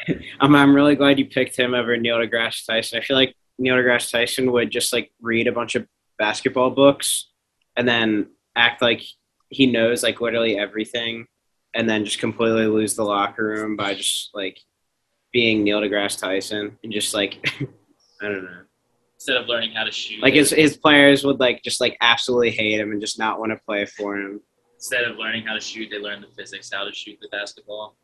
I'm 0.39 0.55
I'm 0.55 0.75
really 0.75 0.95
glad 0.95 1.19
you 1.19 1.25
picked 1.25 1.55
him 1.55 1.73
over 1.73 1.95
Neil 1.97 2.17
deGrasse 2.17 2.65
Tyson. 2.65 2.99
I 2.99 3.01
feel 3.01 3.15
like 3.15 3.35
Neil 3.57 3.75
deGrasse 3.75 4.11
Tyson 4.11 4.51
would 4.51 4.71
just 4.71 4.93
like 4.93 5.11
read 5.21 5.47
a 5.47 5.51
bunch 5.51 5.75
of 5.75 5.87
basketball 6.17 6.69
books 6.69 7.29
and 7.75 7.87
then 7.87 8.27
act 8.55 8.81
like 8.81 9.01
he 9.49 9.65
knows 9.67 10.03
like 10.03 10.21
literally 10.21 10.57
everything, 10.57 11.27
and 11.73 11.89
then 11.89 12.05
just 12.05 12.19
completely 12.19 12.67
lose 12.67 12.95
the 12.95 13.03
locker 13.03 13.45
room 13.45 13.75
by 13.75 13.93
just 13.93 14.31
like 14.33 14.59
being 15.31 15.63
Neil 15.63 15.81
deGrasse 15.81 16.19
Tyson 16.19 16.77
and 16.83 16.93
just 16.93 17.13
like 17.13 17.49
I 18.21 18.27
don't 18.27 18.43
know. 18.43 18.61
Instead 19.15 19.37
of 19.37 19.47
learning 19.47 19.71
how 19.71 19.85
to 19.85 19.91
shoot, 19.91 20.21
Like 20.21 20.33
his 20.33 20.49
his 20.49 20.75
players 20.75 21.23
would 21.23 21.39
like 21.39 21.63
just 21.63 21.79
like 21.79 21.95
absolutely 22.01 22.51
hate 22.51 22.79
him 22.79 22.91
and 22.91 22.99
just 22.99 23.17
not 23.17 23.39
want 23.39 23.53
to 23.53 23.59
play 23.65 23.85
for 23.85 24.17
him. 24.17 24.41
Instead 24.83 25.05
of 25.05 25.15
learning 25.15 25.45
how 25.45 25.53
to 25.53 25.61
shoot, 25.61 25.87
they 25.89 25.97
learn 25.97 26.19
the 26.19 26.27
physics 26.27 26.69
how 26.73 26.83
to 26.83 26.93
shoot 26.93 27.17
the 27.21 27.29
basketball. 27.29 27.95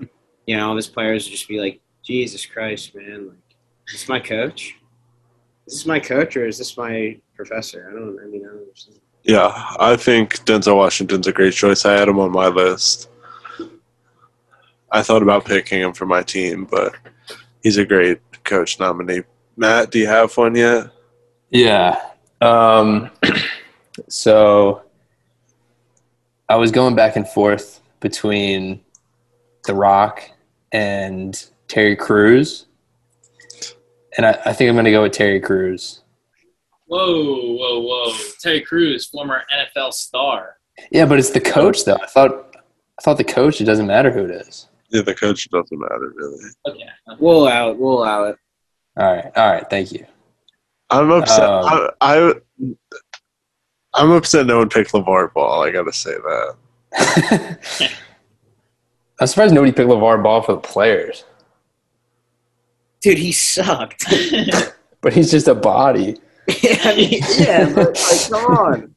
You 0.48 0.56
know, 0.56 0.68
all 0.68 0.76
these 0.76 0.86
players 0.86 1.24
would 1.24 1.32
just 1.32 1.48
be 1.48 1.58
like, 1.58 1.80
Jesus 2.04 2.46
Christ, 2.46 2.94
man, 2.94 3.26
like 3.26 3.56
is 3.88 3.94
this 3.94 4.08
my 4.08 4.20
coach? 4.20 4.76
Is 5.66 5.74
this 5.74 5.86
my 5.86 5.98
coach 5.98 6.36
or 6.36 6.46
is 6.46 6.58
this 6.58 6.76
my 6.76 7.18
professor? 7.34 7.88
I 7.90 7.94
don't 7.94 8.16
I 8.22 8.26
mean 8.26 8.44
I 8.44 8.50
don't 8.50 8.60
understand. 8.60 9.00
Yeah, 9.24 9.50
I 9.80 9.96
think 9.96 10.44
Denzel 10.44 10.76
Washington's 10.76 11.26
a 11.26 11.32
great 11.32 11.52
choice. 11.52 11.84
I 11.84 11.94
had 11.94 12.06
him 12.06 12.20
on 12.20 12.30
my 12.30 12.46
list. 12.46 13.08
I 14.92 15.02
thought 15.02 15.22
about 15.22 15.44
picking 15.44 15.80
him 15.80 15.92
for 15.92 16.06
my 16.06 16.22
team, 16.22 16.64
but 16.70 16.94
he's 17.64 17.78
a 17.78 17.84
great 17.84 18.20
coach 18.44 18.78
nominee. 18.78 19.22
Matt, 19.56 19.90
do 19.90 19.98
you 19.98 20.06
have 20.06 20.36
one 20.36 20.54
yet? 20.54 20.92
Yeah. 21.50 22.00
Um, 22.40 23.10
so 24.08 24.85
I 26.48 26.56
was 26.56 26.70
going 26.70 26.94
back 26.94 27.16
and 27.16 27.28
forth 27.28 27.80
between 28.00 28.80
The 29.66 29.74
Rock 29.74 30.30
and 30.70 31.44
Terry 31.66 31.96
Crews. 31.96 32.66
And 34.16 34.26
I, 34.26 34.38
I 34.46 34.52
think 34.52 34.68
I'm 34.68 34.76
going 34.76 34.84
to 34.84 34.92
go 34.92 35.02
with 35.02 35.12
Terry 35.12 35.40
Crews. 35.40 36.02
Whoa, 36.86 37.56
whoa, 37.56 37.80
whoa! 37.80 38.12
Terry 38.40 38.60
Crews, 38.60 39.06
former 39.06 39.42
NFL 39.52 39.92
star. 39.92 40.58
Yeah, 40.92 41.04
but 41.04 41.18
it's 41.18 41.30
the 41.30 41.40
coach 41.40 41.84
though. 41.84 41.98
I 42.00 42.06
thought 42.06 42.54
I 42.56 43.02
thought 43.02 43.16
the 43.16 43.24
coach. 43.24 43.60
It 43.60 43.64
doesn't 43.64 43.88
matter 43.88 44.12
who 44.12 44.24
it 44.24 44.30
is. 44.30 44.68
Yeah, 44.90 45.02
the 45.02 45.14
coach 45.14 45.50
doesn't 45.50 45.78
matter 45.78 46.12
really. 46.14 46.44
Okay. 46.68 46.88
We'll 47.18 47.42
allow 47.42 47.70
it. 47.70 47.78
We'll 47.78 47.98
allow 47.98 48.24
it. 48.24 48.36
All 48.96 49.12
right, 49.12 49.32
all 49.36 49.52
right. 49.52 49.68
Thank 49.68 49.90
you. 49.90 50.06
I'm 50.88 51.10
upset. 51.10 51.42
Um, 51.42 51.64
I, 51.66 51.90
I 52.00 52.34
I'm 53.96 54.10
upset 54.10 54.46
no 54.46 54.58
one 54.58 54.68
picked 54.68 54.92
LeVar 54.92 55.32
Ball. 55.32 55.64
I 55.64 55.70
gotta 55.70 55.92
say 55.92 56.12
that. 56.12 56.56
I'm 59.20 59.26
surprised 59.26 59.54
nobody 59.54 59.72
picked 59.72 59.88
LeVar 59.88 60.22
Ball 60.22 60.42
for 60.42 60.52
the 60.52 60.60
players, 60.60 61.24
Dude, 63.00 63.18
he 63.18 63.32
sucked. 63.32 64.04
but 65.00 65.12
he's 65.12 65.30
just 65.30 65.48
a 65.48 65.54
body. 65.54 66.18
yeah, 66.62 66.80
I 66.84 66.96
mean, 66.96 67.22
yeah, 67.38 67.72
but 67.72 67.94
like, 67.94 68.30
come 68.30 68.56
on. 68.56 68.94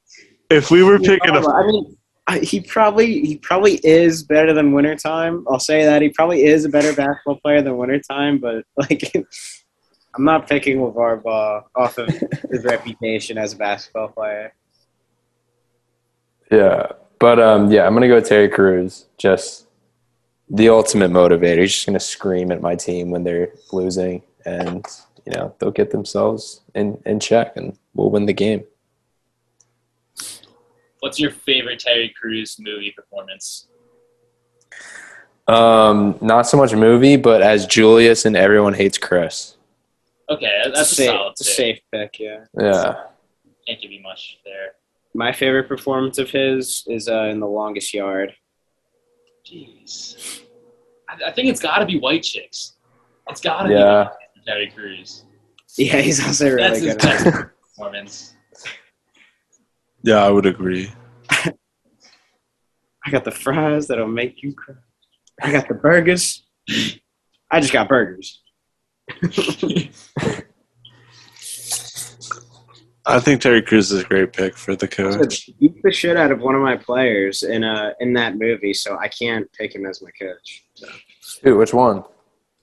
If 0.49 0.71
we 0.71 0.83
were 0.83 0.99
picking 0.99 1.35
a 1.35 1.47
I 1.47 1.67
mean, 1.67 1.97
I, 2.27 2.39
he 2.39 2.61
probably 2.61 3.21
he 3.21 3.37
probably 3.37 3.79
is 3.83 4.23
better 4.23 4.53
than 4.53 4.71
Wintertime. 4.71 5.45
I'll 5.47 5.59
say 5.59 5.83
that 5.83 6.01
he 6.01 6.09
probably 6.09 6.43
is 6.43 6.65
a 6.65 6.69
better 6.69 6.93
basketball 6.93 7.39
player 7.39 7.61
than 7.61 7.77
Wintertime, 7.77 8.39
but 8.39 8.65
like, 8.77 9.13
I'm 10.15 10.25
not 10.25 10.47
picking 10.47 10.79
LeVar 10.79 11.23
Ball 11.23 11.69
off 11.75 11.97
of 11.97 12.07
his 12.07 12.63
reputation 12.63 13.37
as 13.37 13.53
a 13.53 13.57
basketball 13.57 14.09
player. 14.09 14.53
Yeah, 16.51 16.87
but 17.19 17.39
um, 17.39 17.71
yeah, 17.71 17.85
I'm 17.85 17.93
gonna 17.93 18.07
go 18.07 18.19
Terry 18.21 18.49
Crews. 18.49 19.05
Just 19.17 19.67
the 20.49 20.69
ultimate 20.69 21.11
motivator. 21.11 21.59
He's 21.61 21.73
just 21.73 21.85
gonna 21.85 21.99
scream 21.99 22.51
at 22.51 22.61
my 22.61 22.75
team 22.75 23.11
when 23.11 23.23
they're 23.23 23.53
losing, 23.71 24.23
and 24.45 24.85
you 25.25 25.33
know 25.33 25.53
they'll 25.59 25.71
get 25.71 25.91
themselves 25.91 26.61
in 26.73 27.01
in 27.05 27.19
check, 27.19 27.55
and 27.55 27.77
we'll 27.93 28.09
win 28.09 28.25
the 28.25 28.33
game. 28.33 28.63
What's 31.01 31.19
your 31.19 31.31
favorite 31.31 31.79
Terry 31.79 32.13
Crews 32.19 32.57
movie 32.59 32.91
performance? 32.91 33.67
Um, 35.47 36.17
not 36.21 36.43
so 36.43 36.57
much 36.57 36.73
movie, 36.73 37.15
but 37.15 37.41
as 37.41 37.65
Julius 37.65 38.25
and 38.25 38.35
everyone 38.35 38.73
hates 38.73 38.97
Chris. 38.97 39.55
Okay, 40.29 40.61
that's 40.63 40.79
a 40.81 40.85
safe, 40.85 41.07
solid 41.09 41.31
it's 41.31 41.41
a 41.41 41.43
pick. 41.45 41.53
safe 41.53 41.79
pick. 41.91 42.19
Yeah. 42.19 42.45
Yeah, 42.59 43.03
Can't 43.67 43.81
give 43.81 43.91
you 43.91 44.01
much 44.01 44.37
there. 44.45 44.73
My 45.19 45.33
favorite 45.33 45.67
performance 45.67 46.17
of 46.17 46.29
his 46.29 46.85
is 46.87 47.09
uh, 47.09 47.23
in 47.23 47.41
The 47.41 47.45
Longest 47.45 47.93
Yard. 47.93 48.33
Jeez. 49.45 50.43
I, 51.09 51.27
I 51.27 51.31
think 51.33 51.49
it's 51.49 51.59
got 51.59 51.79
to 51.79 51.85
be 51.85 51.99
White 51.99 52.23
Chicks. 52.23 52.77
It's 53.27 53.41
got 53.41 53.63
to 53.63 53.69
yeah. 53.69 54.07
be 54.33 54.41
Terry 54.45 54.71
Crews. 54.73 55.25
Yeah, 55.77 55.97
he's 55.97 56.25
also 56.25 56.45
really 56.45 56.61
That's 56.61 56.79
his 56.79 56.93
good. 56.93 57.05
at 57.05 57.23
best 57.25 57.49
performance. 57.75 58.37
Yeah, 60.03 60.23
I 60.23 60.29
would 60.29 60.45
agree. 60.45 60.89
I 61.29 61.51
got 63.11 63.25
the 63.25 63.31
fries 63.31 63.87
that'll 63.87 64.07
make 64.07 64.41
you 64.41 64.53
cry. 64.53 64.75
I 65.41 65.51
got 65.51 65.67
the 65.67 65.73
burgers. 65.73 66.45
I 67.51 67.59
just 67.59 67.73
got 67.73 67.89
burgers. 67.89 68.41
I 73.09 73.19
think 73.19 73.41
Terry 73.41 73.63
Crews 73.63 73.91
is 73.91 74.03
a 74.03 74.05
great 74.05 74.33
pick 74.33 74.55
for 74.55 74.75
the 74.75 74.87
coach. 74.87 75.49
Beat 75.59 75.81
the 75.81 75.91
shit 75.91 76.15
out 76.15 76.31
of 76.31 76.41
one 76.41 76.53
of 76.53 76.61
my 76.61 76.77
players 76.77 77.41
in 77.41 77.63
uh 77.63 77.93
in 77.99 78.13
that 78.13 78.37
movie, 78.37 78.73
so 78.73 78.97
I 78.99 79.07
can't 79.07 79.51
pick 79.53 79.73
him 79.73 79.87
as 79.87 80.01
my 80.01 80.11
coach. 80.11 80.63
So. 80.75 80.87
Dude, 81.43 81.57
which 81.57 81.73
one? 81.73 82.03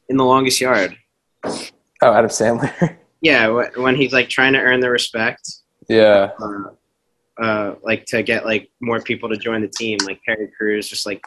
In 0.08 0.16
the 0.16 0.24
longest 0.24 0.60
yard. 0.60 0.96
Oh, 1.44 1.62
Adam 2.02 2.30
Sandler. 2.30 2.96
Yeah, 3.22 3.48
when 3.76 3.96
he's 3.96 4.12
like 4.12 4.28
trying 4.28 4.52
to 4.52 4.60
earn 4.60 4.78
the 4.78 4.90
respect, 4.90 5.50
yeah, 5.88 6.30
uh, 6.38 7.42
uh, 7.42 7.74
like 7.82 8.04
to 8.06 8.22
get 8.22 8.44
like 8.44 8.70
more 8.80 9.00
people 9.00 9.28
to 9.30 9.36
join 9.36 9.62
the 9.62 9.68
team. 9.68 9.98
Like 10.04 10.20
Terry 10.22 10.48
Crews 10.56 10.88
just 10.88 11.06
like 11.06 11.24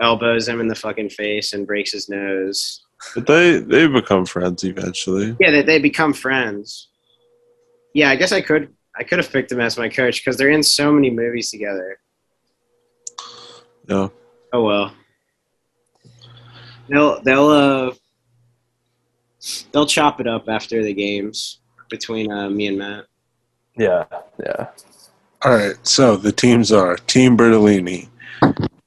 elbows 0.00 0.48
him 0.48 0.60
in 0.60 0.66
the 0.66 0.74
fucking 0.74 1.10
face 1.10 1.52
and 1.52 1.66
breaks 1.66 1.92
his 1.92 2.08
nose. 2.08 2.82
But 3.14 3.26
they 3.26 3.58
they 3.58 3.86
become 3.86 4.24
friends 4.24 4.64
eventually. 4.64 5.36
Yeah, 5.38 5.50
they, 5.50 5.62
they 5.62 5.78
become 5.78 6.14
friends. 6.14 6.88
Yeah, 7.96 8.10
I 8.10 8.16
guess 8.16 8.30
I 8.30 8.42
could 8.42 8.74
I 8.94 9.04
could 9.04 9.18
have 9.18 9.32
picked 9.32 9.50
him 9.50 9.58
as 9.58 9.78
my 9.78 9.88
coach 9.88 10.22
because 10.22 10.36
they're 10.36 10.50
in 10.50 10.62
so 10.62 10.92
many 10.92 11.08
movies 11.08 11.50
together. 11.50 11.98
No. 13.88 14.12
Oh 14.52 14.64
well. 14.64 14.92
They'll 16.90 17.22
they'll 17.22 17.48
uh 17.48 17.94
they'll 19.72 19.86
chop 19.86 20.20
it 20.20 20.26
up 20.26 20.46
after 20.46 20.82
the 20.82 20.92
games 20.92 21.60
between 21.88 22.30
uh, 22.30 22.50
me 22.50 22.66
and 22.66 22.76
Matt. 22.76 23.06
yeah, 23.78 24.04
yeah. 24.44 24.66
All 25.40 25.54
right. 25.54 25.76
So 25.82 26.16
the 26.16 26.32
teams 26.32 26.72
are 26.72 26.98
Team 26.98 27.34
Bertolini, 27.34 28.10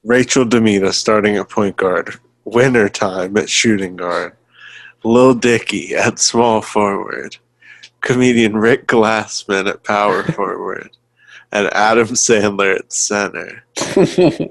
Rachel 0.03 0.45
DeMita 0.45 0.93
starting 0.93 1.35
at 1.37 1.49
point 1.49 1.77
guard, 1.77 2.19
Wintertime 2.45 3.37
at 3.37 3.49
shooting 3.49 3.95
guard, 3.95 4.33
Lil 5.03 5.33
Dicky 5.33 5.95
at 5.95 6.19
small 6.19 6.61
forward, 6.61 7.37
comedian 8.01 8.57
Rick 8.57 8.87
Glassman 8.87 9.67
at 9.69 9.83
power 9.83 10.23
forward, 10.33 10.89
and 11.51 11.67
Adam 11.73 12.07
Sandler 12.09 12.75
at 12.79 12.91
center. 12.93 13.63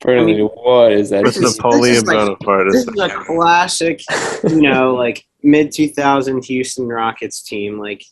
Burnley, 0.00 0.40
what 0.40 0.92
is 0.92 1.10
that? 1.10 1.22
With 1.22 1.34
This 1.36 1.44
is- 1.44 1.56
Napoleon 1.56 1.82
this 1.94 1.96
is 1.98 2.04
like- 2.08 2.16
Bonaparte 2.16 2.72
This 2.72 2.86
is 2.88 2.98
a 2.98 3.08
classic, 3.24 4.00
you 4.48 4.62
know, 4.62 4.94
like 4.94 5.24
mid 5.42 5.70
two 5.72 5.88
thousand 5.88 6.44
Houston 6.44 6.88
Rockets 6.88 7.40
team. 7.42 7.78
Like 7.78 8.04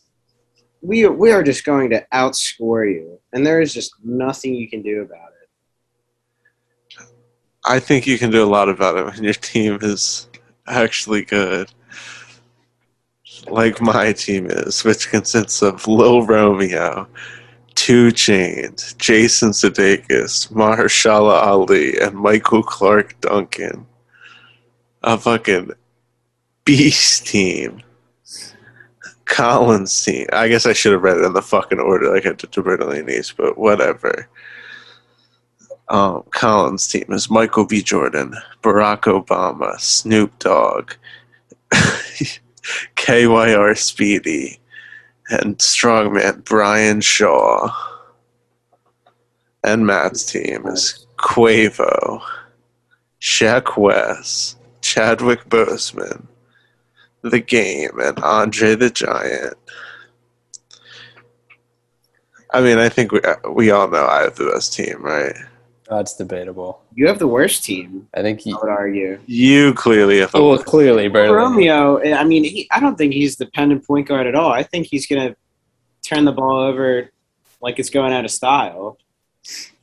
we 0.81 1.05
we 1.07 1.31
are 1.31 1.43
just 1.43 1.65
going 1.65 1.89
to 1.89 2.05
outscore 2.13 2.89
you, 2.91 3.19
and 3.33 3.45
there 3.45 3.59
is 3.61 3.73
just 3.73 3.93
nothing 4.03 4.55
you 4.55 4.69
can 4.69 4.81
do 4.81 5.01
about 5.01 5.27
it. 5.27 7.05
I 7.65 7.79
think 7.79 8.07
you 8.07 8.17
can 8.17 8.31
do 8.31 8.43
a 8.43 8.47
lot 8.49 8.69
about 8.69 8.95
it 8.97 9.05
when 9.05 9.23
your 9.23 9.33
team 9.33 9.77
is 9.81 10.27
actually 10.67 11.23
good. 11.25 11.71
Like 13.47 13.81
my 13.81 14.13
team 14.13 14.47
is, 14.49 14.83
which 14.83 15.09
consists 15.09 15.61
of 15.61 15.87
Lil 15.87 16.25
Romeo, 16.25 17.07
2 17.75 18.09
Chainz, 18.09 18.95
Jason 18.97 19.49
Sudeikis, 19.49 20.51
Mahershala 20.51 21.41
Ali, 21.41 21.99
and 21.99 22.15
Michael 22.15 22.63
Clarke 22.63 23.19
Duncan. 23.21 23.85
A 25.03 25.17
fucking 25.17 25.71
beast 26.65 27.27
team. 27.27 27.81
Collins 29.25 30.03
team. 30.03 30.27
I 30.33 30.47
guess 30.49 30.65
I 30.65 30.73
should 30.73 30.91
have 30.91 31.01
read 31.01 31.17
it 31.17 31.23
in 31.23 31.33
the 31.33 31.41
fucking 31.41 31.79
order 31.79 32.13
like 32.13 32.25
I 32.25 32.33
did 32.33 32.51
to 32.51 32.61
Bertolini's, 32.61 33.31
but 33.31 33.57
whatever 33.57 34.27
um, 35.91 36.23
Collins' 36.31 36.87
team 36.87 37.05
is 37.09 37.29
Michael 37.29 37.65
B. 37.65 37.81
Jordan, 37.81 38.33
Barack 38.63 39.01
Obama, 39.01 39.79
Snoop 39.79 40.37
Dogg, 40.39 40.93
KYR 42.95 43.77
Speedy, 43.77 44.59
and 45.29 45.57
strongman 45.57 46.43
Brian 46.43 47.01
Shaw. 47.01 47.73
And 49.63 49.85
Matt's 49.85 50.25
team 50.25 50.65
is 50.67 51.05
Quavo, 51.17 52.21
Sheck 53.19 53.77
Wes, 53.77 54.55
Chadwick 54.81 55.47
Boseman, 55.49 56.25
The 57.21 57.39
Game, 57.39 57.99
and 57.99 58.17
Andre 58.19 58.75
the 58.75 58.89
Giant. 58.89 59.53
I 62.53 62.61
mean, 62.61 62.79
I 62.79 62.89
think 62.89 63.11
we 63.11 63.21
uh, 63.21 63.35
we 63.49 63.71
all 63.71 63.87
know 63.87 64.05
I 64.05 64.23
have 64.23 64.35
the 64.35 64.51
best 64.51 64.73
team, 64.73 65.01
right? 65.01 65.35
That's 65.91 66.15
debatable. 66.15 66.81
You 66.95 67.05
have 67.07 67.19
the 67.19 67.27
worst 67.27 67.65
team, 67.65 68.07
I 68.13 68.21
think 68.21 68.39
he. 68.39 68.53
I 68.53 68.55
would 68.61 68.69
argue. 68.69 69.19
You 69.25 69.73
clearly 69.73 70.19
have. 70.19 70.33
Well, 70.33 70.57
clearly, 70.57 71.09
barely. 71.09 71.35
Romeo, 71.35 71.97
eh, 71.97 72.15
I 72.15 72.23
mean, 72.23 72.45
he, 72.45 72.65
I 72.71 72.79
don't 72.79 72.95
think 72.95 73.11
he's 73.11 73.35
dependent 73.35 73.85
point 73.85 74.07
guard 74.07 74.25
at 74.25 74.33
all. 74.33 74.53
I 74.53 74.63
think 74.63 74.87
he's 74.87 75.05
going 75.05 75.27
to 75.27 75.35
turn 76.01 76.23
the 76.23 76.31
ball 76.31 76.61
over 76.61 77.11
like 77.59 77.77
it's 77.77 77.89
going 77.89 78.13
out 78.13 78.23
of 78.23 78.31
style. 78.31 78.99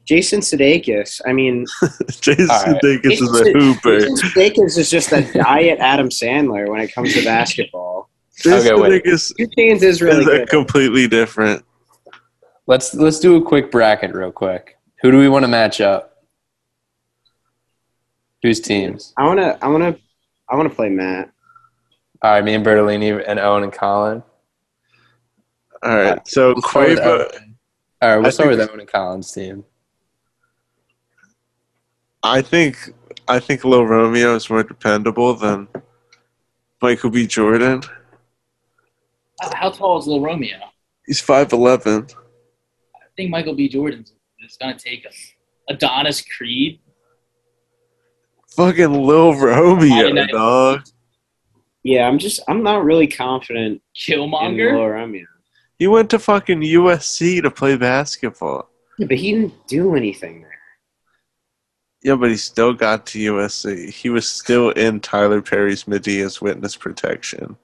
Jason 0.06 0.40
Sudeikis, 0.40 1.20
I 1.26 1.34
mean, 1.34 1.66
Jason 2.22 2.48
All 2.50 2.62
right. 2.64 2.82
Sudeikis 2.82 3.12
is 3.12 3.40
a 3.40 3.52
hooper. 3.52 4.00
Jason 4.00 4.16
Sudeikis 4.16 4.78
is 4.78 4.90
just 4.90 5.12
a 5.12 5.30
diet 5.34 5.78
Adam 5.78 6.08
Sandler 6.08 6.70
when 6.70 6.80
it 6.80 6.90
comes 6.90 7.12
to 7.12 7.22
basketball. 7.22 8.08
Jason 8.34 8.72
Okay, 8.72 8.80
wait. 8.80 9.04
Sudeikis 9.04 9.36
2 9.36 9.46
Chainz 9.58 9.82
is 9.82 10.00
really 10.00 10.20
is 10.20 10.24
good. 10.24 10.48
completely 10.48 11.06
different. 11.06 11.62
Let's 12.66 12.94
let's 12.94 13.20
do 13.20 13.36
a 13.36 13.42
quick 13.42 13.70
bracket 13.70 14.14
real 14.14 14.32
quick. 14.32 14.77
Who 15.02 15.10
do 15.10 15.18
we 15.18 15.28
want 15.28 15.44
to 15.44 15.48
match 15.48 15.80
up? 15.80 16.24
Whose 18.42 18.60
teams? 18.60 19.12
I 19.16 19.24
want 19.26 19.38
to, 19.40 19.58
I 19.64 19.68
want 19.68 19.82
to, 19.96 20.00
I 20.48 20.56
want 20.56 20.68
to 20.68 20.74
play 20.74 20.88
Matt. 20.88 21.30
All 22.22 22.32
right, 22.32 22.44
me 22.44 22.54
and 22.54 22.64
Bertolini 22.64 23.22
and 23.26 23.38
Owen 23.38 23.62
and 23.64 23.72
Colin. 23.72 24.22
All 25.82 25.96
right, 25.96 26.18
uh, 26.18 26.24
so 26.24 26.48
We'll 26.54 26.62
Quavo. 26.62 27.32
All 28.00 28.08
right, 28.08 28.16
we'll 28.16 28.26
I 28.26 28.30
start 28.30 28.48
think- 28.48 28.60
with 28.60 28.70
Owen 28.70 28.80
and 28.80 28.88
Colin's 28.90 29.30
team. 29.32 29.64
I 32.24 32.42
think 32.42 32.76
I 33.28 33.38
think 33.38 33.64
Lil 33.64 33.86
Romeo 33.86 34.34
is 34.34 34.50
more 34.50 34.64
dependable 34.64 35.34
than 35.34 35.68
Michael 36.82 37.10
B. 37.10 37.26
Jordan. 37.28 37.82
How, 39.40 39.54
how 39.54 39.70
tall 39.70 39.98
is 39.98 40.06
Lil 40.08 40.20
Romeo? 40.20 40.58
He's 41.06 41.20
five 41.20 41.52
eleven. 41.52 42.08
I 42.96 43.06
think 43.16 43.30
Michael 43.30 43.54
B. 43.54 43.68
Jordan's 43.68 44.12
is 44.48 44.56
going 44.56 44.76
to 44.76 44.82
take 44.82 45.04
him. 45.04 45.12
Adonis 45.68 46.22
Creed. 46.22 46.80
Fucking 48.56 48.92
Lil 48.92 49.34
Romeo, 49.34 50.26
dog. 50.26 50.82
Yeah, 51.84 52.08
I'm 52.08 52.18
just, 52.18 52.40
I'm 52.48 52.62
not 52.62 52.84
really 52.84 53.06
confident 53.06 53.66
in 53.66 53.80
Killmonger. 53.94 54.72
Lil 54.72 54.88
Romeo. 54.88 55.26
He 55.78 55.86
went 55.86 56.10
to 56.10 56.18
fucking 56.18 56.60
USC 56.62 57.42
to 57.42 57.50
play 57.50 57.76
basketball. 57.76 58.68
Yeah, 58.98 59.06
but 59.06 59.18
he 59.18 59.32
didn't 59.32 59.68
do 59.68 59.94
anything 59.94 60.40
there. 60.42 60.58
Yeah, 62.02 62.16
but 62.16 62.30
he 62.30 62.36
still 62.36 62.72
got 62.72 63.06
to 63.06 63.18
USC. 63.18 63.90
He 63.90 64.08
was 64.08 64.28
still 64.28 64.70
in 64.70 65.00
Tyler 65.00 65.42
Perry's 65.42 65.86
Madea's 65.86 66.40
witness 66.40 66.74
protection. 66.76 67.56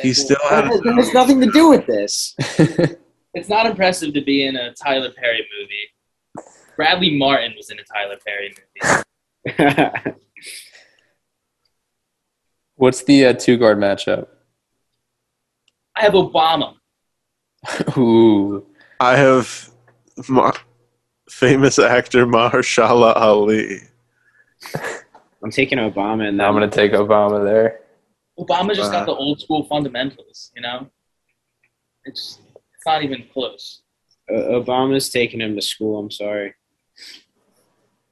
He 0.00 0.12
still 0.12 0.36
had. 0.48 0.64
That 0.64 0.94
has 0.96 1.12
nothing 1.14 1.40
to 1.40 1.50
do 1.50 1.68
with 1.70 1.86
this. 1.86 2.34
It's 3.34 3.48
not 3.48 3.66
impressive 3.66 4.14
to 4.14 4.20
be 4.20 4.46
in 4.46 4.56
a 4.56 4.72
Tyler 4.74 5.10
Perry 5.10 5.46
movie. 5.58 6.46
Bradley 6.76 7.16
Martin 7.18 7.54
was 7.56 7.70
in 7.70 7.78
a 7.78 7.84
Tyler 7.84 8.16
Perry 8.24 8.54
movie. 9.56 10.14
What's 12.76 13.04
the 13.04 13.26
uh, 13.26 13.32
two 13.34 13.56
guard 13.56 13.78
matchup? 13.78 14.26
I 15.96 16.02
have 16.02 16.12
Obama. 16.14 16.74
Ooh, 17.96 18.66
I 19.00 19.16
have 19.16 19.70
Ma- 20.28 20.52
famous 21.30 21.78
actor 21.78 22.26
Mahershala 22.26 23.14
Ali. 23.16 23.78
I'm 25.42 25.50
taking 25.50 25.78
Obama 25.78 26.28
and 26.28 26.40
I'm 26.40 26.52
gonna 26.54 26.68
take 26.68 26.92
Obama 26.92 27.44
there. 27.44 27.80
Obama 28.38 28.74
just 28.74 28.90
Uh, 28.90 28.98
got 28.98 29.06
the 29.06 29.12
old 29.14 29.40
school 29.40 29.64
fundamentals, 29.64 30.50
you 30.56 30.62
know? 30.62 30.88
It's 32.04 32.38
it's 32.38 32.43
not 32.86 33.02
even 33.02 33.24
close. 33.32 33.82
uh, 34.30 34.34
Obama's 34.34 35.08
taking 35.10 35.40
him 35.40 35.54
to 35.56 35.62
school. 35.62 35.98
I'm 35.98 36.10
sorry. 36.10 36.54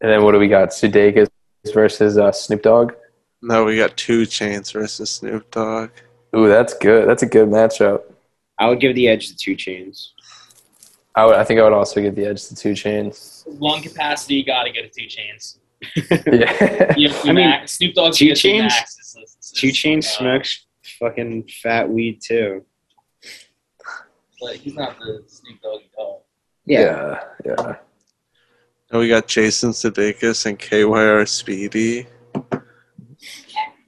And 0.00 0.10
then 0.10 0.22
what 0.24 0.32
do 0.32 0.38
we 0.38 0.48
got? 0.48 0.70
Sudeikis 0.70 1.28
versus 1.72 2.18
uh, 2.18 2.32
Snoop 2.32 2.62
Dogg. 2.62 2.92
No, 3.40 3.64
we 3.64 3.76
got 3.76 3.96
2 3.96 4.22
Chainz 4.22 4.72
versus 4.72 5.10
Snoop 5.10 5.50
Dogg. 5.50 5.90
Ooh, 6.36 6.48
that's 6.48 6.74
good. 6.74 7.08
That's 7.08 7.22
a 7.22 7.26
good 7.26 7.48
matchup. 7.48 8.02
I 8.58 8.68
would 8.68 8.80
give 8.80 8.94
the 8.94 9.08
edge 9.08 9.28
to 9.28 9.36
2 9.36 9.56
Chainz. 9.56 10.08
I, 11.14 11.26
would, 11.26 11.34
I 11.36 11.44
think 11.44 11.60
I 11.60 11.64
would 11.64 11.72
also 11.72 12.00
give 12.00 12.14
the 12.14 12.24
edge 12.26 12.46
to 12.48 12.54
2 12.54 12.72
Chainz. 12.72 13.44
Lung 13.60 13.82
capacity, 13.82 14.34
you 14.36 14.44
got 14.44 14.62
to 14.64 14.70
go 14.72 14.82
to 14.82 14.88
2 14.88 15.02
Chainz. 15.06 15.58
Yeah. 16.30 16.94
You 16.96 17.10
I 17.24 17.32
mean, 17.32 17.66
Snoop 17.66 17.94
Dogg's 17.94 18.18
Two 18.18 18.26
ESP 18.26 18.52
Chainz- 18.54 18.58
Max 18.68 18.98
is- 18.98 19.16
is- 19.20 19.36
is, 19.40 19.50
2 19.52 19.68
Chainz 19.68 20.04
smokes 20.04 20.66
fucking 20.98 21.48
fat 21.62 21.88
weed 21.88 22.20
too. 22.22 22.64
But 24.42 24.56
he's 24.56 24.74
not 24.74 24.98
the 24.98 25.22
Snoop 25.28 25.62
Doggy 25.62 25.88
dog. 25.96 26.20
yeah, 26.66 27.20
yeah. 27.44 27.76
Now 28.92 28.98
we 28.98 29.08
got 29.08 29.28
Jason 29.28 29.70
Sudeikis 29.70 30.46
and 30.46 30.58
KYR 30.58 31.26
Speedy. 31.28 32.06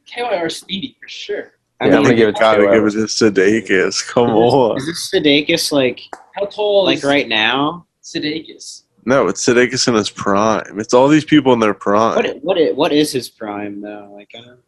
KYR 0.06 0.50
Speedy 0.50 0.96
for 1.02 1.08
sure. 1.08 1.52
I 1.80 1.86
Yeah, 1.86 1.90
mean, 1.90 1.98
I'm 1.98 2.02
gonna 2.04 2.14
give 2.16 2.28
it 2.28 2.36
to 2.36 2.40
Gotta 2.40 2.62
KYR. 2.62 2.72
give 2.74 2.84
it 2.86 2.90
to 2.92 3.30
Sudeikis. 3.30 4.06
Come 4.08 4.30
on. 4.30 4.76
is 4.78 4.86
this 4.86 5.10
Sudeikis 5.12 5.72
like 5.72 6.00
How 6.36 6.46
tall 6.46 6.84
like 6.84 6.98
is 6.98 7.04
right 7.04 7.26
now? 7.28 7.86
Sudeikis? 8.02 8.82
No, 9.04 9.26
it's 9.26 9.44
Sudeikis 9.44 9.88
in 9.88 9.94
his 9.94 10.08
prime. 10.08 10.78
It's 10.78 10.94
all 10.94 11.08
these 11.08 11.24
people 11.24 11.52
in 11.52 11.58
their 11.60 11.74
prime. 11.74 12.14
What 12.16 12.42
what 12.44 12.58
i- 12.58 12.70
what 12.72 12.92
is 12.92 13.10
his 13.12 13.28
prime 13.28 13.80
though? 13.80 14.10
Like 14.14 14.30
I 14.36 14.40
don't 14.40 14.60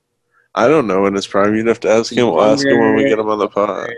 I 0.55 0.68
don't 0.68 0.87
know 0.89 1.07
in 1.07 1.14
his 1.14 1.26
prime. 1.28 1.55
You'd 1.55 1.68
have 1.68 1.80
to 1.80 1.91
ask 1.91 2.12
him. 2.12 2.26
We'll 2.26 2.43
ask 2.43 2.66
him 2.66 2.78
when 2.78 2.97
we 2.97 3.05
get 3.05 3.18
him 3.20 3.28
on 3.28 3.39
the 3.39 3.49
pod. 3.49 3.91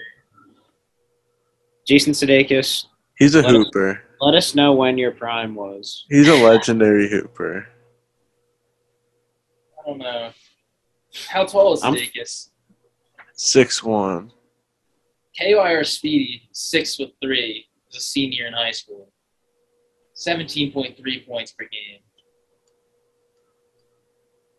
Jason 1.89 2.13
Sudeikis. 2.13 2.85
He's 3.19 3.35
a 3.35 3.39
Let 3.41 3.47
us- 3.47 3.53
hooper. 3.53 4.05
Let 4.21 4.35
us 4.35 4.55
know 4.55 4.75
when 4.75 4.99
your 4.99 5.13
prime 5.13 5.55
was. 5.55 6.05
He's 6.11 6.29
a 6.29 6.35
legendary 6.35 7.09
hooper. 7.09 7.67
I 9.81 9.87
don't 9.89 9.99
know. 9.99 10.33
How 11.29 11.45
tall 11.47 11.73
is 11.73 11.83
I'm- 11.83 11.95
Sudeikis? 11.95 12.51
Six 13.33 13.83
one. 13.83 14.33
KYR 15.41 15.85
Speedy, 15.85 16.49
six 16.53 16.97
foot 16.97 17.15
three, 17.23 17.69
was 17.87 17.97
a 17.97 18.01
senior 18.01 18.47
in 18.49 18.53
high 18.53 18.73
school. 18.73 19.11
Seventeen 20.15 20.73
point 20.73 20.97
three 20.97 21.21
points 21.25 21.53
per 21.53 21.65
game. 21.65 22.01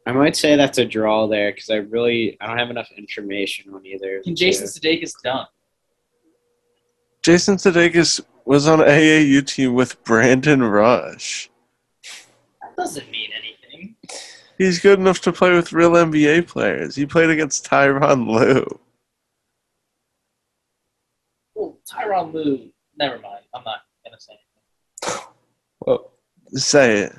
I 0.07 0.13
might 0.13 0.35
say 0.37 0.55
that's 0.55 0.77
a 0.77 0.85
draw 0.85 1.27
there 1.27 1.51
because 1.51 1.69
I 1.69 1.75
really 1.75 2.37
I 2.41 2.47
don't 2.47 2.57
have 2.57 2.69
enough 2.71 2.89
information 2.97 3.71
on 3.73 3.85
either. 3.85 4.17
of 4.19 4.23
Can 4.23 4.35
Jason 4.35 4.65
two. 4.67 4.79
Sudeikis 4.79 5.11
dunk? 5.23 5.49
Jason 7.29 7.57
Sudeikis 7.57 8.21
was 8.43 8.67
on 8.67 8.79
AAU 8.79 9.45
team 9.45 9.75
with 9.75 10.03
Brandon 10.03 10.63
Rush. 10.63 11.51
That 12.59 12.75
doesn't 12.75 13.07
mean 13.11 13.29
anything. 13.37 13.95
He's 14.57 14.79
good 14.79 14.97
enough 14.97 15.21
to 15.21 15.31
play 15.31 15.53
with 15.53 15.71
real 15.71 15.91
NBA 15.91 16.47
players. 16.47 16.95
He 16.95 17.05
played 17.05 17.29
against 17.29 17.69
Tyronn 17.69 18.25
Lue. 18.25 18.65
Well, 21.53 21.77
Tyronn 21.87 22.33
Lue. 22.33 22.71
Never 22.97 23.19
mind. 23.19 23.43
I'm 23.53 23.63
not 23.63 23.81
gonna 24.03 24.19
say. 24.19 24.33
Anything. 25.03 25.23
Whoa. 25.77 26.09
Say 26.55 27.01
it. 27.01 27.15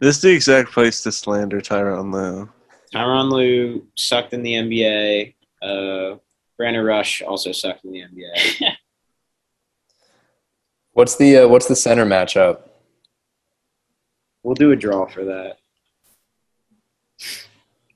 This 0.00 0.16
is 0.16 0.20
the 0.22 0.32
exact 0.32 0.70
place 0.70 1.02
to 1.04 1.12
slander 1.12 1.62
Tyronn 1.62 2.12
Lue. 2.12 2.50
Tyronn 2.94 3.32
Lue 3.32 3.86
sucked 3.96 4.34
in 4.34 4.42
the 4.42 4.52
NBA. 4.52 5.34
Uh, 5.62 6.18
Brandon 6.58 6.84
Rush 6.84 7.22
also 7.22 7.52
sucked 7.52 7.86
in 7.86 7.92
the 7.92 8.00
NBA. 8.02 8.76
What's 11.00 11.16
the 11.16 11.38
uh, 11.38 11.48
what's 11.48 11.66
the 11.66 11.76
center 11.76 12.04
matchup? 12.04 12.60
We'll 14.42 14.54
do 14.54 14.70
a 14.72 14.76
draw 14.76 15.06
for 15.06 15.24
that. 15.24 15.56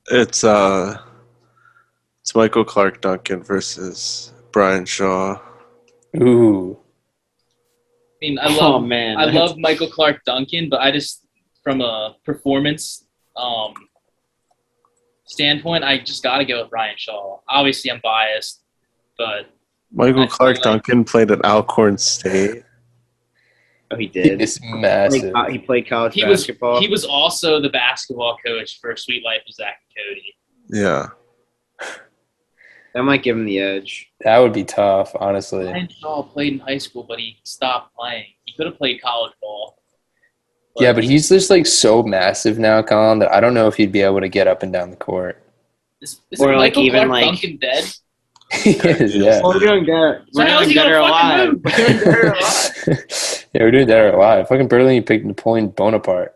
It's 0.09 0.43
uh, 0.43 0.97
it's 2.21 2.33
Michael 2.33 2.65
Clarke 2.65 3.01
Duncan 3.01 3.43
versus 3.43 4.33
Brian 4.51 4.85
Shaw. 4.85 5.39
Ooh, 6.19 6.79
I 6.79 8.15
mean, 8.21 8.39
I 8.39 8.47
love 8.47 8.57
oh 8.59 8.69
love 8.71 8.85
man, 8.85 9.17
I 9.17 9.25
love 9.25 9.55
Michael 9.59 9.91
Clarke 9.91 10.23
Duncan, 10.25 10.67
but 10.67 10.81
I 10.81 10.89
just 10.91 11.27
from 11.63 11.81
a 11.81 12.15
performance 12.25 13.05
um, 13.35 13.75
standpoint, 15.25 15.83
I 15.83 15.99
just 15.99 16.23
got 16.23 16.39
to 16.39 16.45
go 16.45 16.63
with 16.63 16.71
Brian 16.71 16.95
Shaw. 16.97 17.37
Obviously, 17.47 17.91
I'm 17.91 18.01
biased, 18.03 18.63
but 19.15 19.45
Michael 19.93 20.23
I 20.23 20.25
Clark 20.25 20.55
like- 20.55 20.63
Duncan 20.63 21.03
played 21.03 21.29
at 21.29 21.45
Alcorn 21.45 21.99
State. 21.99 22.63
Oh, 23.91 23.95
he 23.97 24.07
did. 24.07 24.41
it's 24.41 24.57
He 24.57 24.67
played, 24.69 24.81
massive. 24.81 25.33
co- 25.33 25.49
he 25.49 25.59
played 25.59 25.87
college 25.87 26.13
he 26.15 26.25
was 26.25 26.41
basketball. 26.41 26.79
he 26.81 26.87
was 26.87 27.05
also 27.05 27.61
the 27.61 27.69
basketball 27.69 28.37
coach 28.45 28.79
for 28.81 28.95
Suite 28.97 29.23
Life 29.23 29.41
of 29.47 29.53
Zack 29.53 29.77
and 29.95 30.05
Cody. 30.07 30.35
Yeah. 30.69 31.07
That 32.93 33.03
might 33.03 33.23
give 33.23 33.35
him 33.35 33.45
the 33.45 33.59
edge. 33.59 34.09
That 34.21 34.37
would 34.39 34.53
be 34.53 34.63
tough, 34.63 35.13
honestly. 35.19 35.65
Brian 35.65 35.89
Shaw 35.89 36.23
played 36.23 36.53
in 36.53 36.59
high 36.59 36.77
school, 36.77 37.03
but 37.03 37.19
he 37.19 37.37
stopped 37.43 37.93
playing. 37.95 38.25
He 38.45 38.53
could 38.55 38.67
have 38.67 38.77
played 38.77 39.01
college 39.01 39.33
ball. 39.41 39.77
Yeah, 40.79 40.93
but 40.93 41.03
he's 41.03 41.29
just 41.29 41.49
like 41.49 41.65
so 41.65 42.03
massive 42.03 42.57
now, 42.57 42.81
Colin, 42.81 43.19
that 43.19 43.31
I 43.33 43.39
don't 43.41 43.53
know 43.53 43.67
if 43.67 43.75
he'd 43.75 43.91
be 43.91 44.01
able 44.01 44.21
to 44.21 44.29
get 44.29 44.47
up 44.47 44.63
and 44.63 44.71
down 44.73 44.89
the 44.91 44.95
court. 44.97 45.41
is, 46.01 46.19
is 46.31 46.39
Or, 46.41 46.47
like, 46.55 46.71
Michael 46.73 46.83
even, 46.83 47.07
Clark 47.07 47.09
like- 47.09 47.25
Duncan 47.25 47.57
dead? 47.57 47.83
He 48.63 48.71
is, 48.71 49.15
yeah. 49.15 49.41
Well, 49.41 49.53
we're 49.53 49.59
doing 49.59 49.85
dead. 49.85 50.25
So 50.31 50.43
We're 50.43 50.49
how 50.49 50.61
is 50.61 50.67
doing 50.67 50.69
he 50.69 50.75
dead 50.75 50.91
or 50.91 50.97
alive. 50.97 51.53
We're 51.63 51.71
doing 51.71 51.97
dead 51.99 52.15
or 52.15 52.31
alive. 52.33 53.45
yeah, 53.53 53.61
we're 53.61 53.71
doing 53.71 53.87
that 53.87 53.99
or 53.99 54.09
alive. 54.09 54.47
Fucking 54.47 54.67
Berlin 54.67 55.03
picked 55.03 55.25
Napoleon 55.25 55.69
Bonaparte. 55.69 56.35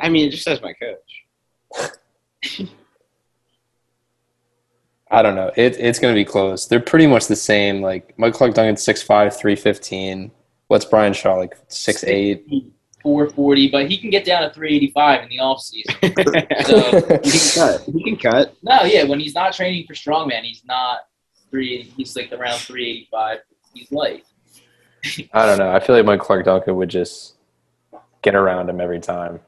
I 0.00 0.08
mean, 0.08 0.28
it 0.28 0.30
just 0.30 0.44
says 0.44 0.60
my 0.62 0.72
coach. 0.72 1.90
I 5.10 5.22
don't 5.22 5.36
know. 5.36 5.50
It, 5.56 5.76
it's 5.78 5.98
going 5.98 6.12
to 6.14 6.18
be 6.18 6.24
close. 6.24 6.66
They're 6.66 6.80
pretty 6.80 7.06
much 7.06 7.26
the 7.28 7.36
same. 7.36 7.80
Like 7.80 8.18
Michael 8.18 8.36
Clarke 8.38 8.54
Duncan, 8.54 8.74
6'5", 8.74 9.06
315. 9.06 10.30
What's 10.66 10.84
Brian 10.84 11.12
Shaw 11.12 11.34
like? 11.34 11.56
Six 11.68 12.02
eight. 12.04 12.46
440, 13.04 13.68
but 13.68 13.88
he 13.88 13.98
can 13.98 14.10
get 14.10 14.24
down 14.24 14.42
to 14.42 14.52
385 14.52 15.22
in 15.22 15.28
the 15.28 15.38
offseason. 15.38 15.84
So, 16.64 16.80
he 17.22 17.30
can 17.30 17.54
cut. 17.54 17.82
He 17.82 18.02
can 18.02 18.16
cut. 18.16 18.56
no, 18.62 18.82
yeah, 18.84 19.04
when 19.04 19.20
he's 19.20 19.34
not 19.34 19.52
training 19.52 19.86
for 19.86 19.92
strongman, 19.92 20.42
he's 20.42 20.64
not 20.64 21.00
three. 21.50 21.82
He's 21.96 22.16
like 22.16 22.32
around 22.32 22.58
385. 22.58 23.38
He's 23.74 23.92
light. 23.92 24.24
I 25.32 25.46
don't 25.46 25.58
know. 25.58 25.70
I 25.70 25.80
feel 25.80 25.94
like 25.94 26.04
Michael 26.04 26.24
Clarke 26.24 26.46
Duncan 26.46 26.76
would 26.76 26.88
just 26.88 27.34
get 28.22 28.34
around 28.34 28.70
him 28.70 28.80
every 28.80 29.00
time. 29.00 29.40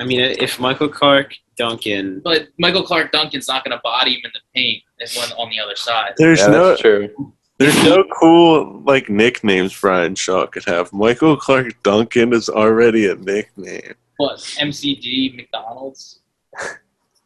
I 0.00 0.04
mean, 0.04 0.20
if 0.20 0.58
Michael 0.58 0.88
Clarke 0.88 1.34
Duncan, 1.56 2.20
But 2.24 2.48
Michael 2.58 2.84
Clarke 2.84 3.12
Duncan's 3.12 3.48
not 3.48 3.64
going 3.64 3.76
to 3.76 3.80
body 3.82 4.14
him 4.14 4.20
in 4.24 4.30
the 4.32 4.40
paint 4.54 4.82
as 5.00 5.16
one 5.16 5.30
on 5.32 5.50
the 5.50 5.60
other 5.60 5.76
side. 5.76 6.14
There's 6.16 6.40
yeah, 6.40 6.46
no 6.46 6.68
that's 6.68 6.80
true. 6.80 7.34
There's 7.58 7.84
no 7.84 8.04
cool 8.20 8.82
like 8.86 9.08
nicknames 9.10 9.78
Brian 9.78 10.14
Shaw 10.14 10.46
could 10.46 10.64
have. 10.66 10.92
Michael 10.92 11.36
Clarke 11.36 11.82
Duncan 11.82 12.32
is 12.32 12.48
already 12.48 13.08
a 13.08 13.16
nickname. 13.16 13.94
What 14.16 14.38
MCD 14.38 15.34
McDonald's? 15.36 16.20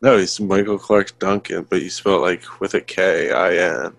No, 0.00 0.16
he's 0.16 0.40
Michael 0.40 0.78
Clarke 0.78 1.18
Duncan, 1.18 1.66
but 1.68 1.82
you 1.82 1.90
spell 1.90 2.14
it 2.16 2.18
like 2.20 2.60
with 2.60 2.74
a 2.74 2.80
K 2.80 3.30
I 3.30 3.54
N. 3.84 3.92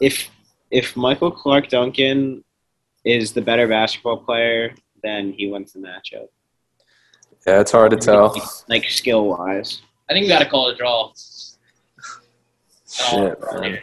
if 0.00 0.28
if 0.70 0.96
Michael 0.96 1.30
Clarke 1.30 1.68
Duncan 1.68 2.44
is 3.04 3.32
the 3.32 3.40
better 3.42 3.66
basketball 3.66 4.18
player, 4.18 4.74
then 5.02 5.32
he 5.36 5.50
wins 5.50 5.72
the 5.72 5.80
matchup. 5.80 6.28
Yeah, 7.46 7.60
it's 7.60 7.72
hard 7.72 7.90
to 7.92 7.96
tell. 7.96 8.34
Like 8.68 8.84
skill 8.90 9.26
wise. 9.28 9.82
I 10.08 10.12
think 10.12 10.24
we 10.24 10.28
got 10.28 10.40
to 10.40 10.48
call 10.48 10.68
it 10.68 10.74
a 10.74 10.76
draw. 10.76 11.12
Shit, 12.90 13.38
Oh, 13.42 13.60
man. 13.60 13.80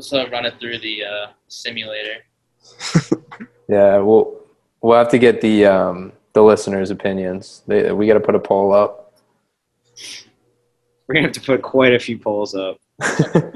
Let's 0.00 0.14
uh, 0.14 0.30
run 0.30 0.46
it 0.46 0.54
through 0.58 0.78
the 0.78 1.04
uh, 1.04 1.26
simulator. 1.48 2.24
Yeah, 3.68 3.98
we'll 3.98 4.40
we'll 4.80 4.98
have 4.98 5.10
to 5.10 5.18
get 5.18 5.40
the 5.40 5.66
um, 5.66 6.12
the 6.32 6.42
listeners' 6.42 6.90
opinions. 6.90 7.62
They, 7.68 7.92
we 7.92 8.08
got 8.08 8.14
to 8.14 8.20
put 8.20 8.34
a 8.34 8.40
poll 8.40 8.74
up. 8.74 9.14
We're 11.06 11.14
gonna 11.14 11.28
have 11.28 11.34
to 11.34 11.40
put 11.40 11.62
quite 11.62 11.92
a 11.92 12.00
few 12.00 12.18
polls 12.18 12.54
up. 12.56 12.78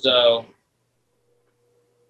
So, 0.00 0.46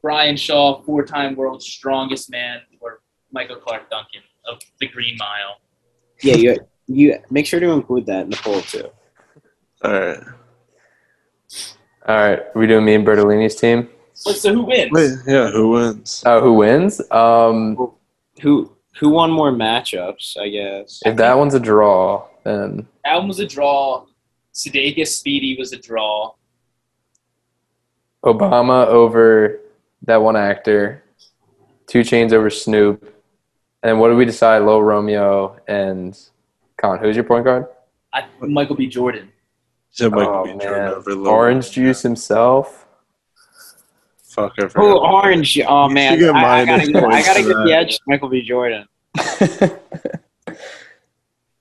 Brian 0.02 0.36
Shaw, 0.36 0.82
four-time 0.82 1.34
world's 1.34 1.66
strongest 1.66 2.30
man, 2.30 2.60
or 2.80 3.00
Michael 3.32 3.56
Clarke 3.56 3.90
Duncan 3.90 4.22
of 4.46 4.60
the 4.78 4.86
Green 4.86 5.16
Mile. 5.18 5.56
Yeah, 6.22 6.36
you 6.36 6.58
you 6.86 7.18
make 7.28 7.46
sure 7.46 7.58
to 7.58 7.70
include 7.70 8.06
that 8.06 8.22
in 8.22 8.30
the 8.30 8.36
poll 8.36 8.60
too. 8.60 8.88
All 9.82 9.92
right. 9.92 10.20
All 12.08 12.16
right, 12.16 12.38
are 12.38 12.52
we 12.54 12.66
doing 12.66 12.86
me 12.86 12.94
and 12.94 13.06
Bertolini's 13.06 13.54
team? 13.54 13.86
Wait, 14.24 14.36
so 14.36 14.52
who 14.54 14.62
wins? 14.62 14.90
Wait, 14.92 15.12
yeah, 15.26 15.50
who 15.50 15.68
wins? 15.70 16.22
Oh, 16.24 16.40
who 16.40 16.54
wins? 16.54 17.00
Um, 17.10 17.76
Who 18.40 18.72
who 18.98 19.10
won 19.10 19.30
more 19.30 19.52
matchups? 19.52 20.38
I 20.38 20.48
guess. 20.48 21.02
if 21.04 21.16
that 21.16 21.36
one's 21.36 21.52
a 21.54 21.60
draw, 21.60 22.26
then 22.44 22.86
That 23.04 23.16
one 23.16 23.28
was 23.28 23.40
a 23.40 23.46
draw. 23.46 24.06
Sudeikis 24.54 25.08
Speedy 25.08 25.56
was 25.58 25.72
a 25.72 25.78
draw. 25.78 26.32
Obama 28.24 28.86
over 28.86 29.60
that 30.02 30.16
one 30.22 30.34
actor, 30.36 31.04
2 31.88 32.00
Chainz 32.00 32.32
over 32.32 32.50
Snoop, 32.50 33.14
and 33.82 34.00
what 34.00 34.08
did 34.08 34.16
we 34.16 34.24
decide? 34.24 34.58
Low 34.62 34.80
Romeo 34.80 35.56
and 35.68 36.18
Con. 36.78 36.98
Who's 36.98 37.14
your 37.16 37.24
point 37.24 37.44
guard? 37.44 37.66
I, 38.12 38.24
Michael 38.40 38.74
B. 38.76 38.86
Jordan. 38.88 39.30
Said 39.98 40.12
Michael 40.12 40.32
oh 40.32 40.44
B. 40.44 40.54
Man, 40.54 40.90
over 40.90 41.12
Lil 41.12 41.26
Orange 41.26 41.64
Wayne. 41.66 41.72
Juice 41.72 42.02
himself. 42.02 42.86
Fuck, 44.22 44.52
I 44.60 44.68
Oh, 44.76 44.98
orange! 45.00 45.58
Oh 45.66 45.88
You 45.88 45.94
man, 45.94 46.18
get 46.20 46.34
I, 46.36 46.60
I 46.60 46.64
gotta 46.64 46.92
get, 46.92 47.02
I 47.02 47.20
gotta 47.22 47.42
for 47.42 47.48
give 47.48 47.56
the 47.64 47.72
edge 47.72 47.96
to 47.96 48.00
Michael 48.06 48.28
B. 48.28 48.42
Jordan. 48.42 48.86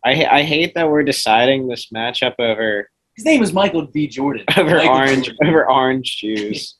I 0.05 0.25
I 0.25 0.43
hate 0.43 0.75
that 0.75 0.88
we're 0.88 1.01
deciding 1.01 1.67
this 1.67 1.88
matchup 1.88 2.35
over 2.38 2.88
His 3.15 3.25
name 3.25 3.41
is 3.41 3.53
Michael 3.53 3.88
B. 3.88 4.07
Jordan. 4.07 4.45
over 4.55 4.75
Michael 4.75 4.91
orange 4.91 5.25
Jordan. 5.25 5.47
over 5.47 5.71
orange 5.71 6.17
juice. 6.17 6.75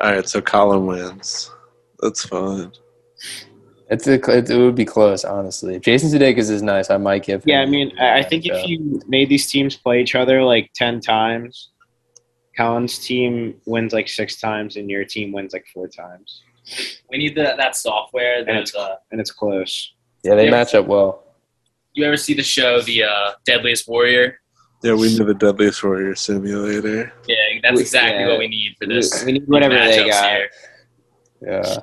All 0.00 0.12
right, 0.12 0.28
so 0.28 0.40
Colin 0.40 0.86
wins. 0.86 1.50
That's 1.98 2.24
fine. 2.24 2.70
It's 3.90 4.06
a, 4.06 4.14
it, 4.14 4.48
it 4.50 4.56
would 4.56 4.74
be 4.74 4.84
close, 4.84 5.24
honestly. 5.24 5.74
If 5.76 5.82
Jason 5.82 6.08
Sudeikis 6.10 6.50
is 6.50 6.62
nice, 6.62 6.88
I 6.90 6.96
might 6.96 7.24
give. 7.24 7.42
Yeah, 7.46 7.60
I 7.60 7.66
mean, 7.66 7.92
I, 7.98 8.20
I 8.20 8.22
think 8.22 8.46
if 8.46 8.66
you 8.66 9.00
made 9.06 9.28
these 9.28 9.50
teams 9.50 9.76
play 9.76 10.00
each 10.00 10.14
other 10.14 10.42
like 10.42 10.70
ten 10.74 11.00
times, 11.00 11.70
Colin's 12.56 12.98
team 12.98 13.54
wins 13.66 13.92
like 13.92 14.08
six 14.08 14.40
times, 14.40 14.76
and 14.76 14.88
your 14.90 15.04
team 15.04 15.32
wins 15.32 15.52
like 15.52 15.66
four 15.74 15.88
times, 15.88 16.42
We 17.10 17.18
need 17.18 17.34
the, 17.34 17.54
that 17.56 17.76
software. 17.76 18.38
And 18.38 18.48
There's, 18.48 18.74
uh, 18.74 18.96
and 19.10 19.20
it's 19.20 19.30
close. 19.30 19.92
yeah, 20.22 20.34
they 20.36 20.44
Yeah. 20.46 20.50
match 20.52 20.74
up 20.74 20.86
well. 20.86 21.24
you 21.94 22.04
ever 22.06 22.16
see 22.16 22.32
the 22.34 22.42
show, 22.42 22.80
The 22.80 23.04
uh, 23.04 23.30
Deadliest 23.44 23.86
Warrior? 23.88 24.38
Yeah, 24.82 24.94
we 24.94 25.08
need 25.08 25.26
the 25.26 25.34
Deadliest 25.34 25.82
Warrior 25.84 26.14
simulator. 26.14 27.12
Yeah, 27.28 27.36
that's 27.62 27.76
We- 27.76 27.82
exactly 27.82 28.20
yeah. 28.22 28.28
what 28.28 28.38
we 28.38 28.48
need 28.48 28.76
for 28.78 28.86
this. 28.86 29.20
We, 29.20 29.26
we 29.26 29.32
need 29.38 29.48
whatever 29.48 29.74
they 29.74 29.98
matchups 29.98 30.08
got. 30.10 30.30
here. 30.30 30.50
Yeah, 31.42 31.76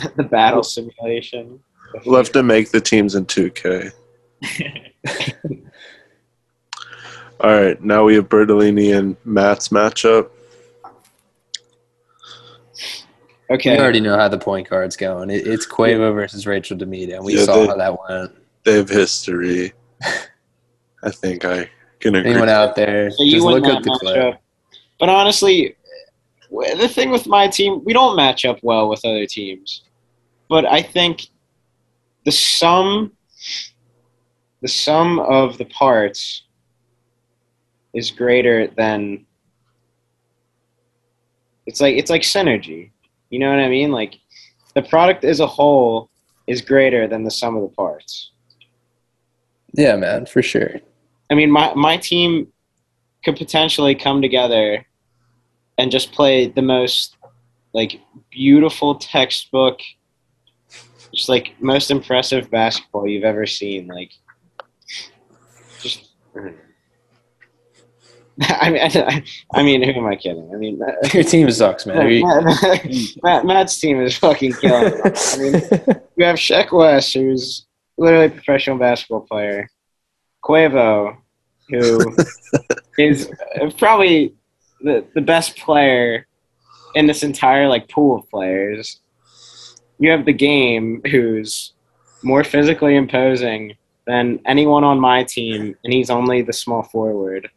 the 0.16 0.24
battle 0.24 0.62
simulation. 0.62 1.60
We'll 2.04 2.16
have 2.16 2.32
to 2.32 2.42
make 2.42 2.70
the 2.70 2.80
teams 2.80 3.14
in 3.14 3.24
2K. 3.26 3.92
All 7.40 7.50
right, 7.50 7.80
now 7.82 8.04
we 8.04 8.16
have 8.16 8.28
Bertolini 8.28 8.96
and 8.98 9.16
Matt's 9.24 9.68
matchup. 9.68 10.30
Okay. 13.50 13.72
we 13.76 13.80
already 13.80 14.00
know 14.00 14.16
how 14.16 14.28
the 14.28 14.38
point 14.38 14.68
card's 14.68 14.96
going. 14.96 15.30
It, 15.30 15.46
it's 15.46 15.66
Quavo 15.66 16.12
versus 16.14 16.46
Rachel 16.46 16.76
DeMita, 16.76 17.14
and 17.16 17.24
we 17.24 17.36
Yeah, 17.38 17.44
saw 17.44 17.54
they- 17.60 17.66
how 17.68 17.76
that 17.76 17.96
went. 18.08 18.32
They 18.64 18.74
have 18.74 18.88
history. 18.88 19.72
I 21.02 21.10
think 21.10 21.44
I 21.44 21.70
can 22.00 22.16
agree. 22.16 22.32
Anyone 22.32 22.48
out 22.50 22.74
there, 22.76 23.10
So 23.12 23.24
just 23.24 23.44
look 23.46 23.62
that 23.64 23.76
up 23.76 23.82
the 23.84 23.90
matchup. 23.90 23.98
clip. 24.00 24.34
But 24.98 25.08
honestly, 25.08 25.76
the 26.50 26.88
thing 26.88 27.10
with 27.10 27.26
my 27.26 27.46
team, 27.48 27.82
we 27.84 27.92
don't 27.92 28.16
match 28.16 28.44
up 28.44 28.58
well 28.62 28.88
with 28.88 29.04
other 29.04 29.24
teams. 29.24 29.84
But 30.48 30.64
I 30.64 30.82
think 30.82 31.28
the 32.24 32.32
sum, 32.32 33.12
the 34.62 34.68
sum 34.68 35.18
of 35.20 35.58
the 35.58 35.66
parts, 35.66 36.44
is 37.94 38.10
greater 38.10 38.66
than. 38.68 39.26
It's 41.66 41.80
like 41.80 41.96
it's 41.96 42.10
like 42.10 42.22
synergy. 42.22 42.90
You 43.30 43.38
know 43.38 43.50
what 43.50 43.58
I 43.58 43.68
mean? 43.68 43.92
Like, 43.92 44.16
the 44.74 44.82
product 44.82 45.24
as 45.24 45.40
a 45.40 45.46
whole 45.46 46.10
is 46.46 46.62
greater 46.62 47.06
than 47.06 47.24
the 47.24 47.30
sum 47.30 47.56
of 47.56 47.62
the 47.62 47.74
parts. 47.76 48.32
Yeah, 49.74 49.96
man, 49.96 50.24
for 50.24 50.42
sure. 50.42 50.80
I 51.30 51.34
mean, 51.34 51.50
my 51.50 51.74
my 51.74 51.98
team 51.98 52.48
could 53.24 53.36
potentially 53.36 53.94
come 53.94 54.22
together 54.22 54.86
and 55.76 55.90
just 55.90 56.12
play 56.12 56.48
the 56.48 56.62
most 56.62 57.16
like 57.74 58.00
beautiful 58.30 58.94
textbook, 58.94 59.80
just 61.18 61.28
like 61.28 61.54
most 61.60 61.90
impressive 61.90 62.48
basketball 62.50 63.06
you've 63.06 63.24
ever 63.24 63.44
seen. 63.44 63.88
Like, 63.88 64.12
just. 65.82 66.08
I 68.40 68.70
mean, 68.70 68.80
I, 68.80 69.24
I 69.52 69.62
mean, 69.64 69.82
who 69.82 69.90
am 69.90 70.06
I 70.06 70.14
kidding? 70.14 70.48
I 70.54 70.56
mean, 70.56 70.80
Your 71.12 71.24
team 71.24 71.50
sucks, 71.50 71.86
man. 71.86 72.22
Matt, 72.22 72.86
Matt, 73.24 73.44
Matt's 73.44 73.80
team 73.80 74.00
is 74.00 74.16
fucking 74.16 74.52
killing. 74.52 74.92
I 75.04 75.36
mean, 75.38 75.54
you 76.16 76.24
have 76.24 76.36
Sheck 76.36 76.70
Wes, 76.70 77.12
who's 77.12 77.66
literally 77.96 78.26
a 78.26 78.30
professional 78.30 78.78
basketball 78.78 79.22
player. 79.22 79.68
Quavo, 80.44 81.16
who 81.68 82.14
is 82.96 83.28
probably 83.76 84.36
the, 84.82 85.04
the 85.16 85.20
best 85.20 85.56
player 85.56 86.28
in 86.94 87.06
this 87.06 87.24
entire 87.24 87.66
like 87.66 87.88
pool 87.88 88.20
of 88.20 88.30
players. 88.30 89.00
You 89.98 90.10
have 90.10 90.24
the 90.24 90.32
game, 90.32 91.02
who's 91.10 91.72
more 92.22 92.44
physically 92.44 92.96
imposing 92.96 93.74
than 94.06 94.40
anyone 94.46 94.84
on 94.84 94.98
my 94.98 95.24
team, 95.24 95.76
and 95.84 95.92
he's 95.92 96.10
only 96.10 96.42
the 96.42 96.52
small 96.52 96.82
forward, 96.82 97.50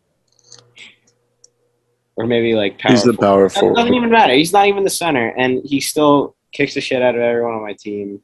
or 2.15 2.25
maybe 2.25 2.53
like 2.55 2.77
power. 2.77 2.91
He's 2.91 3.03
the 3.03 3.13
forward. 3.13 3.51
power 3.51 3.69
That 3.69 3.75
doesn't 3.75 3.93
even 3.93 4.09
matter. 4.09 4.33
He's 4.33 4.53
not 4.53 4.67
even 4.67 4.83
the 4.83 4.89
center, 4.89 5.29
and 5.37 5.61
he 5.63 5.79
still 5.79 6.35
kicks 6.51 6.73
the 6.73 6.81
shit 6.81 7.01
out 7.01 7.15
of 7.15 7.21
everyone 7.21 7.53
on 7.53 7.61
my 7.61 7.73
team. 7.73 8.21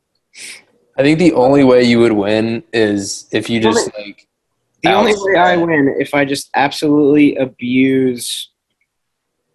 I 0.98 1.04
think 1.04 1.20
the 1.20 1.34
only 1.34 1.64
way 1.64 1.84
you 1.84 2.00
would 2.00 2.12
win 2.12 2.64
is 2.74 3.28
if 3.32 3.50
you 3.50 3.60
just 3.60 3.94
like 3.98 4.28
The 4.84 4.94
only 4.94 5.14
way 5.16 5.40
I 5.40 5.58
win 5.58 5.96
if 6.00 6.14
I 6.14 6.26
just 6.26 6.50
absolutely 6.56 7.36
abuse 7.36 8.50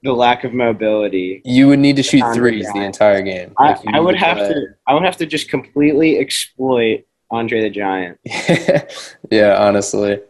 the 0.03 0.13
lack 0.13 0.45
of 0.45 0.53
mobility. 0.53 1.41
you 1.45 1.69
would 1.69 1.79
need 1.79 1.97
to 1.97 2.03
shoot 2.03 2.23
um, 2.23 2.35
threes 2.35 2.67
the 2.73 2.81
entire 2.83 3.23
game. 3.23 3.53
I, 3.59 3.69
Like, 3.69 3.79
I 3.87 3.91
need 3.93 4.01
would 4.01 4.17
have 4.17 4.37
play- 4.39 4.49
to. 4.49 4.67
I 4.87 4.95
would 4.95 5.05
have 5.05 5.17
to 5.19 5.27
just 5.27 5.49
completely 5.49 6.19
exploit 6.19 7.05
Andre 7.31 7.63
the 7.63 7.71
Giant. 7.71 8.19
yeah, 9.31 9.57
honestly. 9.59 10.21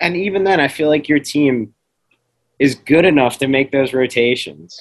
And 0.00 0.16
even 0.16 0.44
then, 0.44 0.58
I 0.58 0.68
feel 0.68 0.88
like 0.88 1.08
your 1.08 1.20
team 1.20 1.74
is 2.58 2.74
good 2.74 3.04
enough 3.04 3.38
to 3.38 3.46
make 3.48 3.70
those 3.72 3.92
rotations. 3.92 4.78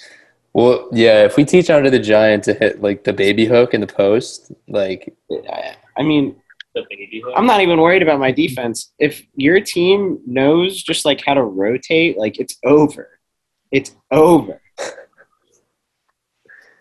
Well, 0.53 0.89
yeah, 0.91 1.23
if 1.23 1.37
we 1.37 1.45
teach 1.45 1.69
Andre 1.69 1.89
the 1.89 1.99
Giant 1.99 2.43
to 2.45 2.53
hit 2.53 2.81
like 2.81 3.03
the 3.03 3.13
baby 3.13 3.45
hook 3.45 3.73
in 3.73 3.81
the 3.81 3.87
post, 3.87 4.51
like 4.67 5.13
I, 5.51 5.75
I 5.97 6.01
mean, 6.03 6.35
The 6.75 6.83
baby 6.89 7.21
hook. 7.23 7.33
I'm 7.35 7.45
not 7.45 7.61
even 7.61 7.79
worried 7.79 8.01
about 8.01 8.19
my 8.19 8.31
defense. 8.31 8.91
If 8.99 9.23
your 9.35 9.59
team 9.61 10.19
knows 10.25 10.81
just 10.81 11.05
like 11.05 11.21
how 11.25 11.33
to 11.35 11.43
rotate, 11.43 12.17
like 12.17 12.39
it's 12.39 12.57
over. 12.65 13.09
It's 13.71 13.95
over. 14.11 14.61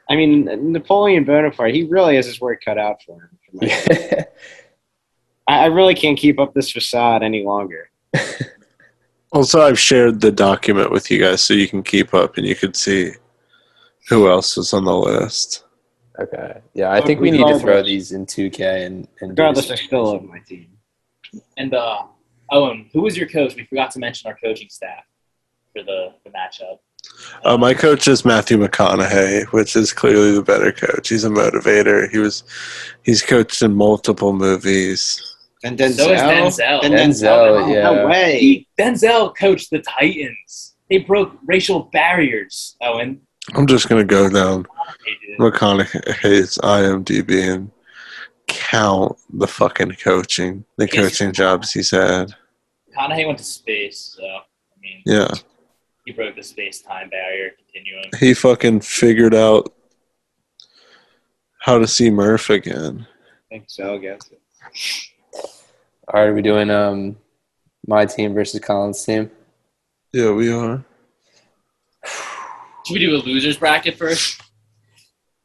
I 0.08 0.16
mean, 0.16 0.72
Napoleon 0.72 1.24
Bonaparte, 1.24 1.72
he 1.74 1.84
really 1.84 2.16
has 2.16 2.26
his 2.26 2.40
work 2.40 2.62
cut 2.64 2.78
out 2.78 3.00
for 3.06 3.14
him. 3.22 3.38
For 3.46 3.56
my- 3.64 4.24
I, 5.48 5.64
I 5.64 5.66
really 5.66 5.94
can't 5.94 6.18
keep 6.18 6.40
up 6.40 6.52
this 6.52 6.70
facade 6.70 7.22
any 7.22 7.44
longer. 7.44 7.90
Also, 9.32 9.60
I've 9.60 9.78
shared 9.78 10.20
the 10.20 10.32
document 10.32 10.90
with 10.90 11.08
you 11.08 11.20
guys 11.20 11.40
so 11.40 11.54
you 11.54 11.68
can 11.68 11.84
keep 11.84 12.14
up 12.14 12.36
and 12.36 12.44
you 12.44 12.56
can 12.56 12.74
see 12.74 13.12
who 14.08 14.28
else 14.28 14.58
is 14.58 14.72
on 14.72 14.84
the 14.84 14.92
list. 14.96 15.66
okay. 16.18 16.60
Yeah, 16.74 16.90
I 16.90 17.00
think 17.00 17.20
we 17.20 17.30
need 17.30 17.46
to 17.46 17.58
throw 17.60 17.80
these 17.80 18.10
in 18.10 18.26
2K 18.26 18.86
and, 18.86 19.06
and 19.20 19.30
Regardless, 19.30 19.70
I 19.70 19.76
still 19.76 20.02
love 20.12 20.24
my 20.24 20.40
team. 20.40 20.66
And 21.56 21.72
uh, 21.74 22.06
Owen, 22.50 22.90
who 22.92 23.02
was 23.02 23.16
your 23.16 23.28
coach? 23.28 23.54
We 23.54 23.64
forgot 23.66 23.92
to 23.92 24.00
mention 24.00 24.28
our 24.28 24.36
coaching 24.42 24.68
staff 24.68 25.04
for 25.72 25.82
the, 25.82 26.12
the 26.24 26.30
matchup. 26.30 26.78
Uh, 27.44 27.56
my 27.56 27.72
coach 27.72 28.06
is 28.08 28.24
Matthew 28.24 28.58
McConaughey, 28.58 29.46
which 29.52 29.74
is 29.76 29.92
clearly 29.92 30.32
the 30.32 30.42
better 30.42 30.72
coach. 30.72 31.08
He's 31.08 31.24
a 31.24 31.30
motivator. 31.30 32.10
He 32.10 32.18
was, 32.18 32.44
he's 33.02 33.22
coached 33.22 33.62
in 33.62 33.74
multiple 33.74 34.32
movies. 34.32 35.36
And 35.62 35.78
So 35.78 35.86
is 35.86 35.98
Denzel. 35.98 36.84
And 36.84 36.94
Denzel, 36.94 37.68
Denzel, 37.68 37.74
yeah. 37.74 37.82
no 37.82 38.06
way. 38.06 38.38
He, 38.38 38.68
Denzel 38.78 39.36
coached 39.36 39.70
the 39.70 39.80
Titans. 39.80 40.76
They 40.88 40.98
broke 40.98 41.36
racial 41.44 41.84
barriers, 41.92 42.76
Owen. 42.80 43.20
I'm 43.54 43.66
just 43.66 43.88
gonna 43.88 44.04
go 44.04 44.28
down 44.28 44.66
They 45.04 45.26
did. 45.26 45.38
McConaughey's 45.38 46.58
IMDb 46.58 47.54
and 47.54 47.70
count 48.48 49.16
the 49.32 49.46
fucking 49.46 49.92
coaching, 50.02 50.64
the 50.76 50.88
coaching 50.88 51.32
jobs 51.32 51.72
he's 51.72 51.90
had. 51.90 52.34
McConaughey 52.96 53.26
went 53.26 53.38
to 53.38 53.44
space, 53.44 54.16
so 54.16 54.24
I 54.24 54.40
mean, 54.80 55.02
Yeah, 55.06 55.28
he 56.04 56.12
broke 56.12 56.36
the 56.36 56.42
space-time 56.42 57.08
barrier 57.10 57.50
continuum. 57.58 58.04
he 58.18 58.34
fucking 58.34 58.80
figured 58.80 59.34
out 59.34 59.72
how 61.60 61.78
to 61.78 61.86
see 61.86 62.10
Murph 62.10 62.50
again. 62.50 63.06
I 63.50 63.54
think 63.54 63.64
so, 63.68 63.94
I 63.94 63.98
guess. 63.98 64.20
All 66.08 66.20
right, 66.20 66.28
are 66.28 66.34
we 66.34 66.42
doing 66.42 66.70
um 66.70 67.16
my 67.86 68.06
team 68.06 68.34
versus 68.34 68.60
Collins 68.60 69.04
team? 69.04 69.30
Yeah, 70.12 70.32
we 70.32 70.52
are. 70.52 70.84
Should 72.86 72.94
we 72.94 73.00
do 73.00 73.14
a 73.14 73.18
losers 73.18 73.56
bracket 73.58 73.96
first? 73.96 74.40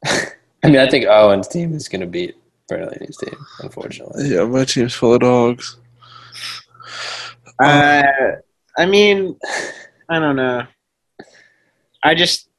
I 0.06 0.32
mean, 0.64 0.78
I 0.78 0.90
think 0.90 1.06
Owen's 1.06 1.48
team 1.48 1.74
is 1.74 1.88
going 1.88 2.02
to 2.02 2.08
beat 2.08 2.36
Berlin's 2.68 3.18
team, 3.18 3.36
unfortunately. 3.60 4.30
Yeah, 4.30 4.46
my 4.46 4.66
team's 4.66 4.96
full 4.96 5.14
of 5.14 5.20
dogs. 5.20 5.78
Uh, 7.62 8.04
I 8.78 8.86
mean, 8.86 9.38
I 10.10 10.20
don't 10.20 10.36
know. 10.36 10.66
I 12.04 12.16
just, 12.16 12.50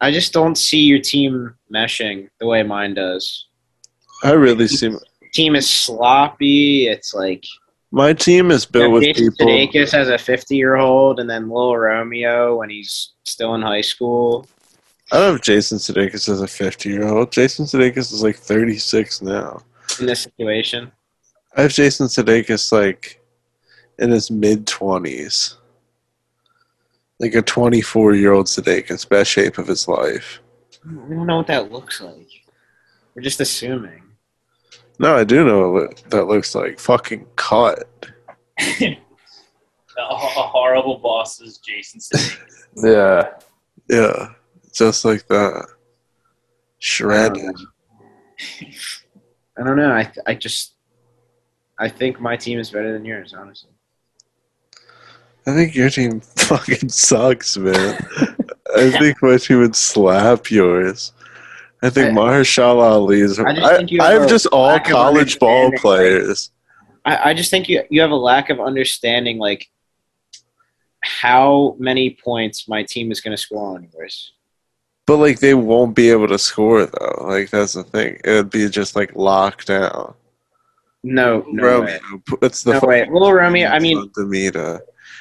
I 0.00 0.10
just 0.10 0.32
don't 0.32 0.56
see 0.56 0.80
your 0.80 0.98
team 0.98 1.54
meshing 1.72 2.28
the 2.40 2.46
way 2.46 2.62
mine 2.62 2.94
does. 2.94 3.46
I 4.22 4.32
really 4.32 4.68
see 4.68 4.94
Team 5.32 5.54
is 5.54 5.68
sloppy. 5.68 6.88
It's 6.88 7.14
like 7.14 7.44
my 7.90 8.14
team 8.14 8.50
is 8.50 8.64
you 8.64 8.70
built 8.72 8.84
know, 8.84 8.90
with 8.90 9.04
Jason 9.04 9.32
people. 9.32 9.46
Sudeikis 9.46 9.94
as 9.94 10.08
a 10.08 10.16
fifty-year-old, 10.16 11.20
and 11.20 11.28
then 11.28 11.50
Lil 11.50 11.76
Romeo 11.76 12.56
when 12.56 12.70
he's 12.70 13.12
still 13.24 13.54
in 13.54 13.60
high 13.60 13.82
school. 13.82 14.46
I 15.12 15.18
don't 15.18 15.32
have 15.34 15.42
Jason 15.42 15.78
Sudeikis 15.78 16.28
as 16.28 16.40
a 16.40 16.48
50 16.48 16.88
year 16.88 17.06
old. 17.06 17.30
Jason 17.30 17.64
Sudeikis 17.64 18.12
is 18.12 18.24
like 18.24 18.36
36 18.36 19.22
now. 19.22 19.62
In 20.00 20.06
this 20.06 20.22
situation, 20.22 20.90
I 21.56 21.62
have 21.62 21.72
Jason 21.72 22.08
Sudeikis 22.08 22.72
like 22.72 23.22
in 24.00 24.10
his 24.10 24.30
mid 24.32 24.66
20s. 24.66 25.54
Like 27.18 27.34
a 27.34 27.42
24 27.42 28.14
year 28.14 28.32
old 28.32 28.46
Sudeikis, 28.46 29.08
best 29.08 29.30
shape 29.30 29.58
of 29.58 29.66
his 29.66 29.88
life. 29.88 30.40
we 30.84 31.14
don't 31.14 31.26
know 31.26 31.38
what 31.38 31.46
that 31.46 31.72
looks 31.72 32.00
like. 32.00 32.28
We're 33.14 33.22
just 33.22 33.40
assuming. 33.40 34.02
No, 34.98 35.16
I 35.16 35.24
do 35.24 35.44
know 35.44 35.70
what 35.70 35.96
that 36.10 36.24
looks 36.24 36.54
like. 36.54 36.78
Fucking 36.78 37.26
cut. 37.36 37.84
a, 38.58 38.96
a 39.98 40.04
horrible 40.04 40.98
boss 40.98 41.40
is 41.40 41.58
Jason 41.58 42.00
Sudeikis. 42.00 42.38
Yeah. 42.78 43.30
Yeah, 43.88 44.32
just 44.74 45.04
like 45.04 45.26
that. 45.28 45.66
Shredded. 46.78 47.44
Um, 47.44 47.68
I 49.58 49.62
don't 49.64 49.76
know. 49.76 49.90
I 49.92 50.12
I 50.26 50.34
just 50.34 50.74
I 51.78 51.88
think 51.88 52.20
my 52.20 52.36
team 52.36 52.58
is 52.58 52.70
better 52.70 52.92
than 52.92 53.04
yours, 53.04 53.32
honestly. 53.32 53.70
I 55.46 55.52
think 55.54 55.74
your 55.74 55.90
team 55.90 56.20
fucking 56.36 56.88
sucks, 56.88 57.56
man. 57.56 57.98
I 58.76 58.90
think 58.90 59.22
my 59.22 59.36
team 59.36 59.60
would 59.60 59.76
slap 59.76 60.50
yours. 60.50 61.12
I 61.82 61.90
think 61.90 62.08
I- 62.08 62.12
Marshall 62.12 62.80
Ali 62.80 63.20
is. 63.20 63.38
I 63.38 63.44
I, 63.50 63.54
just 63.54 63.76
think 63.76 63.90
you 63.92 64.00
I 64.00 64.12
have 64.12 64.28
just 64.28 64.46
all 64.46 64.78
college 64.80 65.38
ball 65.38 65.70
players. 65.76 66.50
I, 67.04 67.30
I 67.30 67.34
just 67.34 67.50
think 67.50 67.68
you 67.68 67.82
you 67.90 68.00
have 68.00 68.10
a 68.10 68.16
lack 68.16 68.50
of 68.50 68.60
understanding 68.60 69.38
like 69.38 69.70
how 71.02 71.76
many 71.78 72.10
points 72.10 72.68
my 72.68 72.82
team 72.82 73.12
is 73.12 73.20
going 73.20 73.36
to 73.36 73.40
score 73.40 73.76
on 73.76 73.88
yours. 73.94 74.32
But 75.06 75.18
like 75.18 75.38
they 75.38 75.54
won't 75.54 75.94
be 75.94 76.10
able 76.10 76.26
to 76.28 76.38
score 76.38 76.86
though. 76.86 77.24
Like 77.28 77.50
that's 77.50 77.74
the 77.74 77.84
thing. 77.84 78.18
It 78.24 78.32
would 78.32 78.50
be 78.50 78.68
just 78.68 78.96
like 78.96 79.14
locked 79.14 79.68
down. 79.68 80.14
No, 81.04 81.44
no 81.48 81.62
Romeo, 81.62 81.84
way. 81.84 82.00
it's 82.42 82.64
the 82.64 82.72
No 82.72 82.80
way. 82.80 83.08
Little 83.08 83.32
Romeo. 83.32 83.68
I 83.68 83.78
mean, 83.78 84.08
DeMita. 84.10 84.80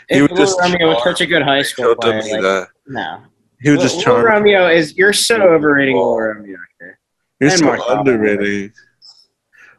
He 0.09 0.15
if 0.15 0.21
would 0.21 0.31
Little 0.31 0.45
just 0.45 0.59
Romeo 0.59 0.87
was 0.87 0.97
charm 0.97 1.15
such 1.15 1.21
a 1.21 1.25
good 1.25 1.41
high 1.41 1.61
school 1.61 1.85
Rachel 1.85 1.95
player, 2.01 2.21
like, 2.21 2.31
DeMita. 2.31 2.67
no. 2.87 3.17
He 3.61 3.71
would 3.71 3.79
just 3.79 3.97
Little 3.97 4.13
charm. 4.13 4.25
Romeo 4.25 4.67
is 4.69 4.95
you're 4.97 5.13
so 5.13 5.37
overrating 5.41 5.95
Little 5.95 6.19
Romeo. 6.19 6.57
here. 6.79 6.99
You're 7.39 7.49
and 7.49 7.59
so 7.59 7.65
Marshall 7.65 7.89
Ali. 7.89 8.71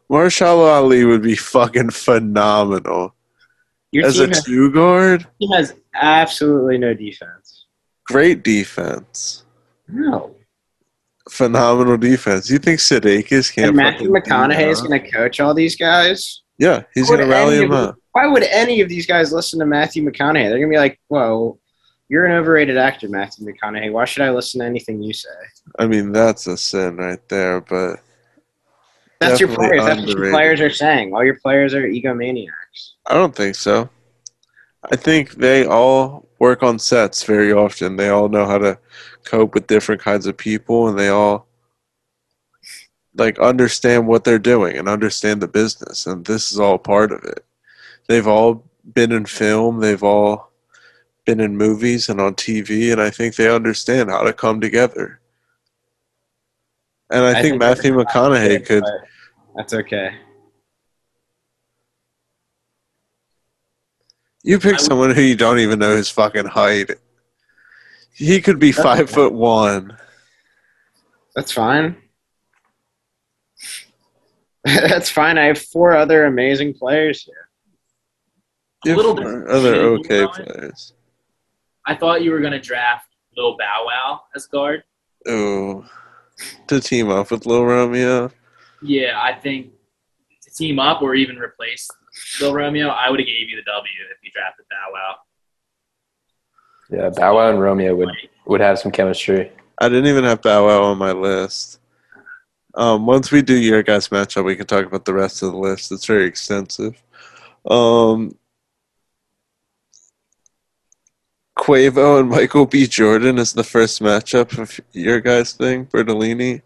Marshall 0.09 0.61
Ali 0.61 1.05
would 1.05 1.23
be 1.23 1.37
fucking 1.37 1.91
phenomenal 1.91 3.15
Your 3.93 4.07
as 4.07 4.19
a 4.19 4.25
team 4.27 4.35
has, 4.35 4.45
two 4.45 4.73
guard. 4.73 5.27
team 5.41 5.51
has 5.53 5.75
absolutely 5.95 6.79
no 6.79 6.95
defense. 6.95 7.67
Great 8.05 8.43
defense. 8.43 9.45
No. 9.89 10.35
Phenomenal 11.29 11.97
defense. 11.97 12.49
You 12.51 12.59
think 12.59 12.79
Sudeikis 12.79 13.53
can't? 13.53 13.69
And 13.69 13.77
Matthew 13.77 14.11
McConaughey 14.11 14.69
is 14.69 14.81
going 14.81 15.03
to 15.03 15.11
coach 15.11 15.41
all 15.41 15.55
these 15.55 15.75
guys. 15.77 16.43
Yeah, 16.59 16.85
he's 16.95 17.11
gonna 17.11 17.27
rally 17.27 17.59
them 17.59 17.73
up. 17.73 17.97
Why 18.17 18.27
would 18.27 18.45
any 18.45 18.81
of 18.81 18.89
these 18.89 19.05
guys 19.05 19.31
listen 19.31 19.59
to 19.59 19.67
Matthew 19.67 20.03
McConaughey? 20.03 20.49
They're 20.49 20.59
going 20.59 20.71
to 20.71 20.75
be 20.75 20.79
like, 20.79 20.99
"Whoa, 21.09 21.59
you're 22.09 22.25
an 22.25 22.33
overrated 22.33 22.79
actor, 22.79 23.11
Matthew 23.11 23.47
McConaughey. 23.47 23.93
Why 23.93 24.07
should 24.07 24.23
I 24.23 24.31
listen 24.31 24.61
to 24.61 24.67
anything 24.67 25.03
you 25.03 25.13
say?" 25.13 25.29
I 25.79 25.87
mean, 25.87 26.13
that's 26.13 26.47
a 26.47 26.57
sin 26.57 26.97
right 26.97 27.21
there. 27.29 27.61
But 27.61 27.97
That's 29.21 29.39
your 29.39 29.55
players. 29.55 29.85
That's 29.85 30.01
what 30.01 30.09
your 30.09 30.31
players 30.31 30.63
are 30.63 30.71
saying. 30.71 31.13
All 31.13 31.23
your 31.23 31.39
players 31.41 31.75
are 31.75 31.87
egomaniacs. 31.87 32.93
I 33.05 33.13
don't 33.13 33.37
think 33.37 33.55
so. 33.55 33.91
I 34.91 34.97
think 34.97 35.33
they 35.33 35.67
all 35.67 36.27
work 36.39 36.63
on 36.63 36.79
sets 36.79 37.23
very 37.23 37.53
often. 37.53 37.97
They 37.97 38.09
all 38.09 38.31
know 38.31 38.47
how 38.47 38.57
to 38.57 38.79
cope 39.25 39.53
with 39.53 39.67
different 39.67 40.01
kinds 40.01 40.27
of 40.27 40.39
people, 40.39 40.89
and 40.89 40.99
they 40.99 41.11
all 41.11 41.49
like 43.15 43.39
understand 43.39 44.07
what 44.07 44.25
they're 44.25 44.39
doing 44.39 44.79
and 44.79 44.89
understand 44.89 45.43
the 45.43 45.49
business. 45.49 46.07
And 46.07 46.25
this 46.25 46.51
is 46.51 46.59
all 46.59 46.79
part 46.79 47.13
of 47.13 47.23
it. 47.23 47.45
They've 48.09 48.27
all 48.27 48.65
been 48.95 49.13
in 49.13 49.27
film. 49.27 49.81
They've 49.81 50.03
all 50.03 50.53
been 51.25 51.41
in 51.41 51.57
movies 51.57 52.09
and 52.09 52.21
on 52.21 52.35
TV, 52.35 52.93
and 52.93 53.01
I 53.01 53.11
think 53.11 53.35
they 53.35 53.53
understand 53.53 54.11
how 54.11 54.23
to 54.23 54.33
come 54.33 54.61
together. 54.61 55.21
And 57.11 57.25
I, 57.25 57.41
think, 57.43 57.59
Matthew 57.59 57.95
they're- 57.95 58.05
McConaughey 58.05 58.65
could. 58.67 58.85
That's 59.57 59.75
okay. 59.75 60.11
You 64.43 64.59
pick 64.59 64.73
would- 64.73 64.81
someone 64.81 65.15
who 65.15 65.23
you 65.23 65.37
don't 65.37 65.59
even 65.59 65.79
know 65.79 65.97
his 65.97 66.09
fucking 66.09 66.47
height. 66.47 66.91
He 68.13 68.41
could 68.41 68.59
be 68.59 68.73
five 68.73 69.11
foot 69.11 69.33
one. 69.33 69.97
That's 71.35 71.53
fine. 71.53 71.97
That's 74.65 75.11
fine. 75.11 75.37
I 75.39 75.45
have 75.47 75.59
four 75.61 75.95
other 75.95 76.25
amazing 76.25 76.75
players 76.75 77.23
here. 77.23 77.46
You 78.87 78.97
little 78.97 79.17
four 79.17 79.41
bit 79.41 79.51
other 79.51 79.75
okay 79.75 80.27
players. 80.27 80.95
I 81.87 81.95
thought 81.95 82.23
you 82.23 82.31
were 82.31 82.41
gonna 82.41 82.61
draft 82.61 83.09
Lil 83.37 83.57
Bow 83.57 83.85
Wow 83.87 84.23
as 84.35 84.47
guard. 84.47 84.83
Ooh, 85.29 85.85
to 86.69 86.81
team 86.81 87.11
up 87.11 87.31
with 87.31 87.47
Lil 87.47 87.65
Romeo. 87.65 88.31
Yeah, 88.83 89.21
I 89.21 89.33
think 89.35 89.73
to 90.43 90.51
team 90.51 90.79
up 90.79 91.03
or 91.03 91.15
even 91.15 91.39
replace 91.39 91.89
Lil 92.41 92.55
Romeo, 92.55 92.89
I 92.89 93.11
would 93.11 93.21
have 93.21 93.27
gave 93.27 93.49
you 93.49 93.57
the 93.57 93.71
W 93.71 93.93
if 94.11 94.19
you 94.23 94.31
drafted 94.33 94.67
Bow 94.71 94.93
Wow. 94.93 95.17
Yeah, 96.91 97.11
Bow 97.11 97.37
Wow 97.37 97.51
and 97.51 97.61
Romeo 97.61 97.95
would, 97.97 98.11
would 98.47 98.61
have 98.61 98.79
some 98.79 98.93
chemistry. 98.93 99.51
I 99.79 99.89
didn't 99.89 100.07
even 100.07 100.25
have 100.25 100.43
Bow 100.43 100.67
Wow 100.67 100.85
on 100.85 100.99
my 100.99 101.13
list. 101.13 101.81
Um, 102.75 103.07
once 103.07 103.33
we 103.33 103.43
do 103.43 103.57
your 103.57 103.83
guys' 103.83 104.09
matchup, 104.09 104.45
we 104.45 104.55
can 104.55 104.67
talk 104.67 104.85
about 104.85 105.05
the 105.05 105.15
rest 105.15 105.43
of 105.43 105.53
the 105.53 105.59
list. 105.59 105.91
It's 105.91 106.07
very 106.07 106.27
extensive. 106.27 107.03
Um, 107.69 108.37
Quavo 111.67 112.21
and 112.21 112.29
Michael 112.31 112.65
B. 112.65 112.87
Jordan 112.87 113.39
is 113.39 113.53
the 113.53 113.65
first 113.65 114.01
matchup 114.01 114.57
of 114.57 114.79
your 114.93 115.21
guys' 115.21 115.53
thing. 115.53 115.85
Bertolini. 115.87 116.63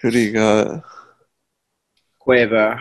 Who 0.00 0.10
do 0.10 0.18
you 0.18 0.32
got? 0.32 0.82
Quavo. 2.26 2.80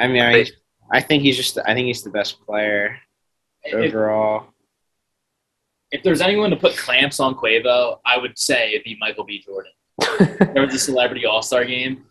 I 0.00 0.08
mean, 0.08 0.20
I, 0.20 0.46
I 0.90 1.00
think 1.00 1.22
he's 1.22 1.36
just. 1.36 1.58
I 1.64 1.74
think 1.74 1.86
he's 1.86 2.02
the 2.02 2.10
best 2.10 2.44
player 2.44 2.98
If, 3.62 3.74
overall. 3.74 4.48
if 5.92 6.02
there's 6.02 6.20
anyone 6.20 6.50
to 6.50 6.56
put 6.56 6.76
clamps 6.76 7.20
on 7.20 7.36
Quavo, 7.36 8.00
I 8.04 8.18
would 8.18 8.36
say 8.36 8.70
it'd 8.72 8.82
be 8.82 8.96
Michael 8.98 9.24
B. 9.24 9.44
Jordan. 9.46 9.70
there 10.52 10.66
was 10.66 10.74
a 10.74 10.78
celebrity 10.80 11.24
all 11.24 11.40
star 11.40 11.64
game 11.64 12.04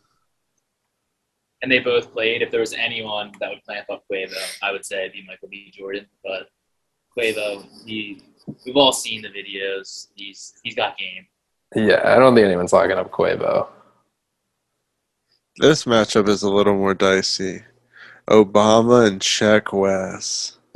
and 1.62 1.70
they 1.70 1.80
both 1.80 2.14
played. 2.14 2.42
If 2.42 2.50
there 2.50 2.62
was 2.62 2.74
anyone 2.74 3.34
that 3.42 3.50
would 3.50 3.64
clamp 3.66 3.90
up 3.90 4.06
Quavo, 4.10 4.38
I 4.64 4.72
would 4.72 4.86
say 4.86 5.02
it'd 5.02 5.12
be 5.12 5.26
Michael 5.28 5.50
B. 5.50 5.70
Jordan. 5.76 6.06
But 6.24 6.48
Quavo, 7.18 7.66
he 7.86 8.22
we've 8.66 8.78
all 8.78 8.94
seen 8.94 9.22
the 9.22 9.30
videos. 9.30 10.08
He's 10.16 10.54
he's 10.64 10.76
got 10.76 10.98
game. 10.98 11.26
Yeah, 11.76 12.02
I 12.04 12.20
don't 12.20 12.36
think 12.36 12.46
anyone's 12.46 12.74
locking 12.74 12.98
up 12.98 13.12
Quavo. 13.12 13.68
This 15.58 15.86
matchup 15.86 16.28
is 16.28 16.44
a 16.44 16.50
little 16.50 16.76
more 16.76 16.94
dicey. 16.94 17.64
Obama 18.28 19.08
and 19.08 19.22
Sheck 19.22 19.72
Wes. 19.72 20.58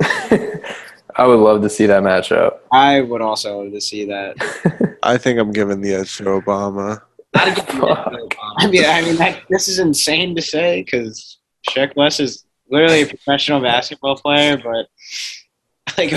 I 1.16 1.26
would 1.26 1.40
love 1.40 1.62
to 1.62 1.68
see 1.68 1.86
that 1.86 2.02
matchup. 2.02 2.58
I 2.72 3.00
would 3.00 3.20
also 3.20 3.62
love 3.62 3.72
to 3.72 3.80
see 3.80 4.06
that. 4.06 4.96
I 5.02 5.18
think 5.18 5.38
I'm 5.38 5.52
giving 5.52 5.80
the 5.80 5.94
edge 5.94 6.16
to 6.18 6.24
Obama. 6.24 7.02
Not 7.34 7.56
to 7.56 7.62
give 7.62 7.74
you 7.74 7.80
Fuck. 7.80 8.34
I 8.58 8.66
mean, 8.68 8.84
I 8.84 9.02
mean, 9.02 9.16
that, 9.16 9.42
this 9.50 9.68
is 9.68 9.78
insane 9.78 10.34
to 10.36 10.42
say 10.42 10.82
because 10.82 11.38
Sheck 11.68 11.94
Wes 11.96 12.20
is 12.20 12.44
literally 12.70 13.02
a 13.02 13.06
professional 13.06 13.60
basketball 13.60 14.16
player, 14.16 14.56
but 14.56 14.86
like 15.98 16.10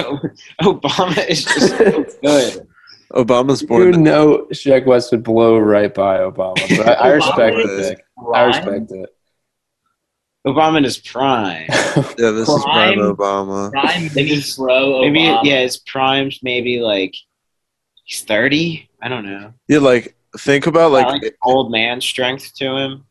Obama 0.61 1.28
is 1.28 1.45
just 1.45 1.78
so 1.78 2.05
good. 2.24 2.67
Obama's 3.13 3.61
born. 3.63 3.93
You 3.93 3.99
know 3.99 4.47
Sheck 4.51 4.86
Wes 4.86 5.11
would 5.11 5.24
blow 5.24 5.57
right 5.59 5.93
by 5.93 6.17
Obama, 6.19 6.55
but 6.78 6.88
I, 6.88 6.93
I 6.93 7.07
respect 7.13 7.55
the 7.57 7.63
Obama 7.63 7.89
pick. 7.89 8.05
I 8.34 8.43
respect 8.45 8.91
it. 8.91 9.09
Obama 10.45 10.78
in 10.80 10.84
his 10.84 10.97
prime. 10.97 11.67
Yeah, 11.69 12.32
this 12.32 12.49
is 12.49 12.63
prime 12.63 12.97
Prime. 12.97 13.15
Obama. 13.15 13.71
Prime 13.71 14.09
mini 14.15 14.41
pro 14.57 15.01
Maybe 15.01 15.19
yeah, 15.47 15.61
his 15.61 15.78
prime's 15.78 16.39
maybe 16.43 16.80
like 16.82 17.15
he's 18.03 18.24
thirty. 18.24 18.89
I 19.01 19.07
don't 19.09 19.26
know. 19.26 19.53
Yeah, 19.67 19.80
like 19.80 20.15
think 20.39 20.65
about 20.67 20.89
Got, 20.89 21.11
like 21.13 21.21
like 21.24 21.38
old 21.43 21.71
man 21.71 22.01
strength 22.01 22.53
to 22.55 22.76
him. 22.76 23.05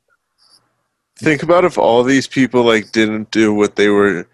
think 1.16 1.42
about 1.42 1.64
if 1.64 1.78
all 1.78 2.02
these 2.02 2.26
people 2.26 2.64
like 2.64 2.92
didn't 2.92 3.30
do 3.30 3.54
what 3.54 3.76
they 3.76 3.88
were 3.88 4.26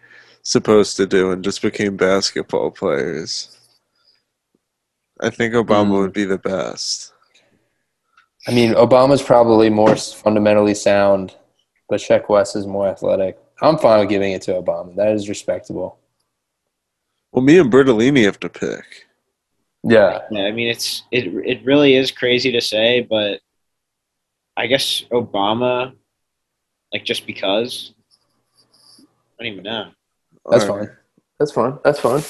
supposed 0.49 0.97
to 0.97 1.07
do 1.07 1.31
and 1.31 1.45
just 1.45 1.61
became 1.61 1.95
basketball 1.95 2.71
players. 2.71 3.55
I 5.21 5.29
think 5.29 5.53
Obama 5.53 5.89
Hmm. 5.89 5.99
would 6.01 6.13
be 6.15 6.25
the 6.25 6.39
best. 6.39 7.13
I 8.47 8.53
mean, 8.55 8.73
Obama's 8.73 9.23
probably 9.23 9.69
more 9.69 9.95
fundamentally 9.97 10.75
sound, 10.75 11.35
but 11.89 12.01
Sheck 12.01 12.31
Wes 12.31 12.57
is 12.57 12.67
more 12.67 12.89
athletic. 12.89 13.39
I'm 13.61 13.77
fine 13.77 14.01
with 14.01 14.09
giving 14.09 14.33
it 14.33 14.41
to 14.43 14.53
Obama. 14.53 14.95
That 14.97 15.13
is 15.13 15.29
respectable. 15.29 15.99
Well, 17.31 17.43
me 17.45 17.59
and 17.59 17.71
Bertolini 17.71 18.25
have 18.25 18.41
to 18.41 18.49
pick. 18.49 19.07
Yeah, 19.83 20.21
Yeah, 20.31 20.45
I 20.45 20.53
mean 20.53 20.69
it's 20.69 21.03
it 21.11 21.27
it 21.45 21.65
really 21.65 21.95
is 21.95 22.11
crazy 22.11 22.51
to 22.53 22.61
say, 22.61 23.03
but 23.03 23.41
I 24.57 24.67
guess 24.67 25.03
Obama, 25.13 25.95
like 26.93 27.05
just 27.05 27.27
because. 27.27 27.93
I 29.39 29.45
don't 29.45 29.53
even 29.53 29.65
know. 29.65 29.91
That's 30.51 30.65
All 30.65 30.79
right. 30.79 30.89
fine. 30.89 30.97
That's 31.39 31.53
fine. 31.53 31.79
That's 31.85 32.01
fine. 32.01 32.23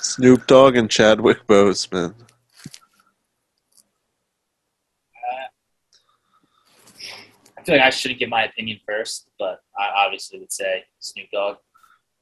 Snoop 0.00 0.46
Dogg 0.46 0.76
and 0.76 0.90
Chadwick 0.90 1.46
Boseman. 1.46 2.14
I 7.58 7.62
feel 7.62 7.76
like 7.76 7.84
I 7.84 7.90
shouldn't 7.90 8.20
give 8.20 8.28
my 8.28 8.44
opinion 8.44 8.78
first, 8.86 9.28
but 9.38 9.60
I 9.78 10.04
obviously 10.04 10.38
would 10.38 10.52
say 10.52 10.84
Snoop 10.98 11.26
Dogg. 11.32 11.56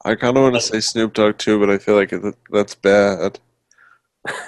I 0.04 0.14
kind 0.14 0.36
of 0.36 0.42
want 0.42 0.54
to 0.56 0.60
say 0.60 0.80
Snoop 0.80 1.14
Dogg 1.14 1.38
too, 1.38 1.58
but 1.58 1.70
I 1.70 1.78
feel 1.78 1.94
like 1.96 2.12
it, 2.12 2.34
that's 2.50 2.74
bad. 2.74 3.38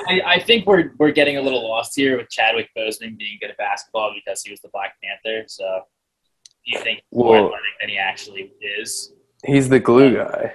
I, 0.07 0.21
I 0.25 0.41
think 0.41 0.67
we're 0.67 0.93
we're 0.99 1.11
getting 1.11 1.37
a 1.37 1.43
little 1.43 1.69
lost 1.69 1.97
here 1.97 2.17
with 2.17 2.31
Chadwick 2.31 2.71
Boseman 2.77 3.19
being 3.19 3.39
good 3.41 3.51
at 3.51 3.57
basketball 3.59 4.13
because 4.15 4.43
he 4.43 4.51
was 4.53 4.61
the 4.61 4.69
Black 4.69 4.95
Panther. 5.03 5.45
So, 5.49 5.81
do 6.65 6.73
you 6.73 6.79
think 6.79 6.99
he's 7.11 7.19
more 7.19 7.33
Well- 7.33 7.45
athletic 7.47 7.71
than 7.81 7.89
he 7.91 7.99
actually 7.99 8.53
is? 8.81 9.13
He's 9.45 9.68
the 9.68 9.80
glue 9.80 10.16
guy. 10.16 10.55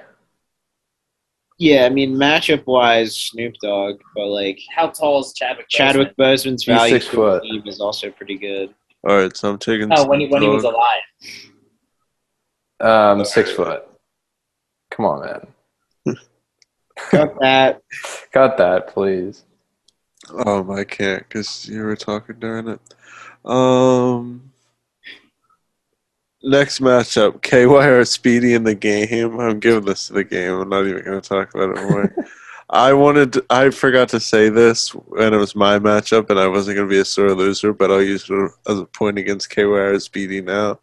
Yeah, 1.58 1.86
I 1.86 1.90
mean 1.90 2.16
matchup 2.16 2.66
wise, 2.66 3.16
Snoop 3.18 3.54
Dogg, 3.62 4.00
but 4.16 4.28
like 4.28 4.60
How 4.74 4.88
tall 4.88 5.20
is 5.20 5.34
Chadwick? 5.34 5.68
Boseman? 5.68 5.78
Chadwick 5.78 6.18
Boseman's 6.18 6.64
He's 6.64 6.76
value 6.76 6.94
six 6.96 7.06
to 7.06 7.12
the 7.12 7.18
foot. 7.18 7.44
team 7.44 7.64
is 7.68 7.80
also 7.82 8.10
pretty 8.12 8.38
good. 8.38 8.74
All 9.08 9.16
right, 9.18 9.36
so 9.36 9.50
I'm 9.50 9.58
taking. 9.58 9.90
Oh, 9.94 10.08
when 10.08 10.20
he 10.22 10.28
Snoop 10.28 10.34
when 10.34 10.42
he 10.44 10.48
was 10.50 10.64
Dogg. 10.64 10.74
alive. 12.80 13.20
Um, 13.20 13.26
six 13.26 13.52
foot. 13.52 13.84
Come 14.92 15.06
on, 15.06 15.26
man. 16.06 16.16
Cut 16.98 17.36
that. 17.42 17.82
Cut 18.32 18.58
that, 18.58 18.88
please. 18.88 19.44
Um, 20.46 20.70
I 20.72 20.84
can't 20.86 21.28
because 21.28 21.68
you 21.68 21.82
were 21.84 21.96
talking 21.96 22.36
during 22.40 22.68
it. 22.70 22.80
Um, 23.46 24.49
next 26.44 26.80
matchup: 26.80 27.42
KYR 27.42 28.08
Speedy 28.08 28.54
in 28.54 28.64
the 28.64 28.76
game. 28.76 29.40
I'm 29.40 29.60
giving 29.60 29.86
this 29.86 30.08
to 30.08 30.14
the 30.14 30.24
game. 30.24 30.54
I'm 30.54 30.70
not 30.70 30.86
even 30.86 31.04
going 31.04 31.22
to 31.22 31.28
talk 31.28 31.54
about 31.54 31.78
it 31.78 31.90
more. 31.90 32.16
I 32.70 32.94
wanted. 32.94 33.34
To, 33.34 33.46
I 33.50 33.72
forgot 33.72 34.10
to 34.10 34.20
say 34.20 34.50
this 34.50 34.90
when 34.90 35.34
it 35.34 35.38
was 35.38 35.56
my 35.56 35.80
matchup, 35.80 36.30
and 36.30 36.40
I 36.40 36.48
wasn't 36.48 36.76
going 36.76 36.88
to 36.88 36.94
be 36.94 37.00
a 37.00 37.06
sore 37.06 37.34
loser, 37.34 37.74
but 37.74 37.92
I'll 37.92 38.04
use 38.04 38.30
it 38.30 38.52
as 38.68 38.80
a 38.80 38.86
point 38.86 39.18
against 39.18 39.50
KYR 39.50 40.00
Speedy 40.02 40.42
now. 40.42 40.80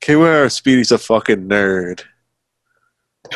KYR 0.00 0.50
Speedy's 0.50 0.90
a 0.92 0.98
fucking 0.98 1.48
nerd. 1.48 2.02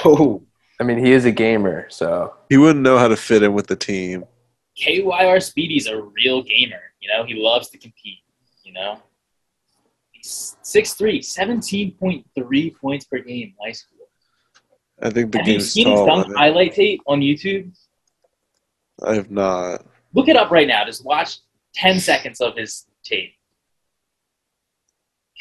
Oh, 0.04 0.40
I 0.80 0.84
mean, 0.84 1.04
he 1.04 1.10
is 1.10 1.24
a 1.24 1.32
gamer, 1.32 1.86
so 1.90 2.32
He 2.48 2.56
wouldn't 2.56 2.84
know 2.84 2.96
how 2.96 3.08
to 3.08 3.16
fit 3.16 3.42
in 3.42 3.52
with 3.54 3.66
the 3.66 3.74
team. 3.74 4.24
KYR 4.80 5.42
Speedy's 5.42 5.88
a 5.88 6.00
real 6.00 6.42
gamer. 6.42 6.80
You 7.00 7.10
know, 7.10 7.24
he 7.24 7.34
loves 7.34 7.70
to 7.70 7.78
compete. 7.78 8.20
You 8.62 8.72
know, 8.72 8.92
he's 8.94 9.02
6'3", 10.30 11.18
17.3 11.20 12.76
points 12.76 13.04
per 13.06 13.18
game 13.18 13.48
in 13.48 13.54
high 13.64 13.72
school. 13.72 13.98
I 15.02 15.10
think 15.10 15.32
the 15.32 15.38
Have 15.38 15.48
you 15.48 15.60
seen 15.60 15.88
his 15.88 15.98
tall. 16.00 16.06
dunk 16.06 16.20
I 16.20 16.24
think. 16.28 16.36
highlight 16.38 16.74
tape 16.74 17.00
on 17.06 17.20
YouTube? 17.20 17.72
I 19.02 19.14
have 19.14 19.30
not. 19.30 19.84
Look 20.12 20.28
it 20.28 20.36
up 20.36 20.50
right 20.50 20.66
now. 20.68 20.84
Just 20.84 21.04
watch 21.04 21.38
10 21.74 22.00
seconds 22.00 22.40
of 22.40 22.56
his 22.56 22.86
tape. 23.02 23.32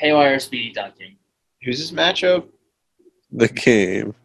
KYR 0.01 0.39
Speedy 0.41 0.71
dunking. 0.71 1.17
who's 1.61 1.79
his 1.79 1.91
matchup? 1.91 2.47
The 3.31 3.47
game. 3.49 4.15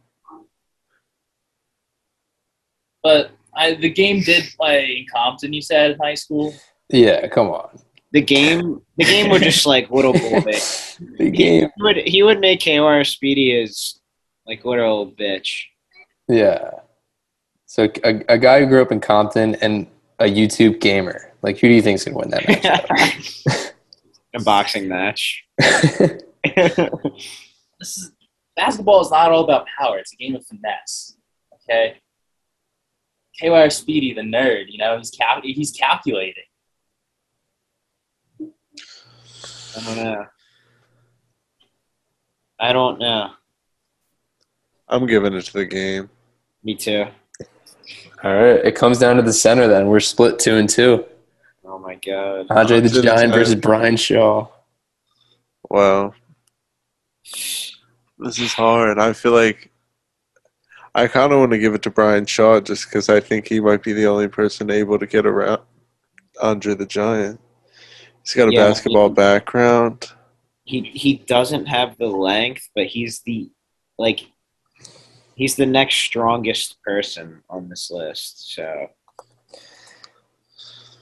But 3.03 3.33
I, 3.55 3.75
the 3.75 3.91
game 3.91 4.21
did 4.21 4.45
play 4.57 4.99
in 4.99 5.07
Compton, 5.13 5.53
you 5.53 5.63
said, 5.63 5.93
in 5.93 5.99
high 5.99 6.15
school. 6.15 6.55
yeah, 6.91 7.27
come 7.29 7.49
on. 7.49 7.79
The 8.15 8.23
game. 8.23 8.81
The 8.97 9.05
game 9.05 9.29
would 9.31 9.43
just 9.43 9.67
like 9.67 9.91
little 9.91 10.13
boy. 10.15 10.41
the 11.19 11.31
game. 11.31 11.69
He 11.77 11.83
would 11.83 11.97
he 11.97 12.23
would 12.23 12.39
make 12.39 12.61
KR 12.63 13.03
Speedy 13.03 13.61
his 13.61 14.01
like 14.47 14.65
little 14.65 15.11
bitch. 15.11 15.65
Yeah. 16.29 16.71
So 17.67 17.89
a, 18.05 18.23
a 18.29 18.39
guy 18.39 18.61
who 18.61 18.67
grew 18.67 18.81
up 18.81 18.93
in 18.93 19.01
Compton 19.01 19.57
and 19.57 19.89
a 20.21 20.27
YouTube 20.27 20.81
gamer. 20.81 21.33
Like, 21.43 21.59
who 21.59 21.67
do 21.67 21.75
you 21.75 21.83
think's 21.83 22.05
gonna 22.05 22.17
win 22.17 22.31
that 22.31 22.49
match? 22.49 23.43
A 24.35 24.43
boxing 24.43 24.89
match. 24.89 25.45
This 27.81 27.99
is 27.99 28.13
basketball 28.55 29.01
is 29.01 29.11
not 29.11 29.33
all 29.33 29.43
about 29.43 29.67
power. 29.79 29.99
It's 29.99 30.13
a 30.13 30.17
game 30.17 30.37
of 30.37 30.47
finesse. 30.47 31.17
Okay. 31.55 31.97
KYR 33.43 33.73
Speedy, 33.73 34.15
the 34.15 34.21
nerd, 34.21 34.67
you 34.69 34.79
know, 34.79 34.97
he's 34.97 35.11
cal- 35.11 35.41
he's 35.43 35.73
calculating. 35.73 36.45
I 39.77 39.81
don't 39.85 39.97
know. 39.97 40.27
I 42.61 42.73
don't 42.73 42.99
know. 42.99 43.31
I'm 44.89 45.07
giving 45.07 45.35
it 45.35 45.43
to 45.47 45.53
the 45.53 45.67
game. 45.67 46.09
Me 46.63 46.75
too. 46.75 47.07
All 48.23 48.35
right, 48.35 48.65
it 48.65 48.75
comes 48.75 48.99
down 48.99 49.17
to 49.17 49.23
the 49.23 49.33
center 49.33 49.69
then. 49.69 49.89
We're 49.89 50.01
split 50.01 50.39
two 50.39 50.57
and 50.57 50.69
two. 50.69 51.05
Oh 51.65 51.79
my 51.79 51.97
god. 51.97 52.47
Andre 52.51 52.81
the 52.81 52.89
Andre 52.89 52.89
the 52.89 53.03
Giant 53.03 53.19
Giant. 53.19 53.35
versus 53.35 53.55
Brian 53.57 53.97
Shaw. 53.97 54.49
Wow. 55.69 56.15
This 57.23 58.39
is 58.39 58.53
hard. 58.53 58.99
I 58.99 59.13
feel 59.13 59.33
like 59.33 59.71
I 60.95 61.09
kind 61.09 61.33
of 61.33 61.41
want 61.41 61.53
to 61.53 61.59
give 61.59 61.75
it 61.75 61.83
to 61.83 61.91
Brian 61.91 62.27
Shaw 62.27 62.61
just 62.61 62.89
because 62.89 63.09
I 63.09 63.21
think 63.21 63.49
he 63.49 63.61
might 63.61 63.83
be 63.83 63.93
the 63.93 64.07
only 64.07 64.29
person 64.29 64.71
able 64.71 64.99
to 64.99 65.07
get 65.07 65.27
around 65.27 65.61
Andre 66.41 66.75
the 66.75 66.87
Giant. 66.87 67.41
He's 68.25 68.35
got 68.35 68.49
a 68.49 68.53
Yeah, 68.53 68.69
basketball 68.69 69.09
he- 69.09 69.15
background. 69.15 70.11
He 70.65 70.81
he 70.81 71.17
doesn't 71.17 71.67
have 71.67 71.99
the 71.99 72.07
length, 72.07 72.71
but 72.75 72.87
he's 72.87 73.21
the 73.21 73.51
like 73.99 74.27
he's 75.35 75.57
the 75.57 75.67
next 75.67 75.97
strongest 75.97 76.81
person 76.83 77.43
on 77.51 77.69
this 77.69 77.91
list. 77.91 78.55
So 78.55 78.89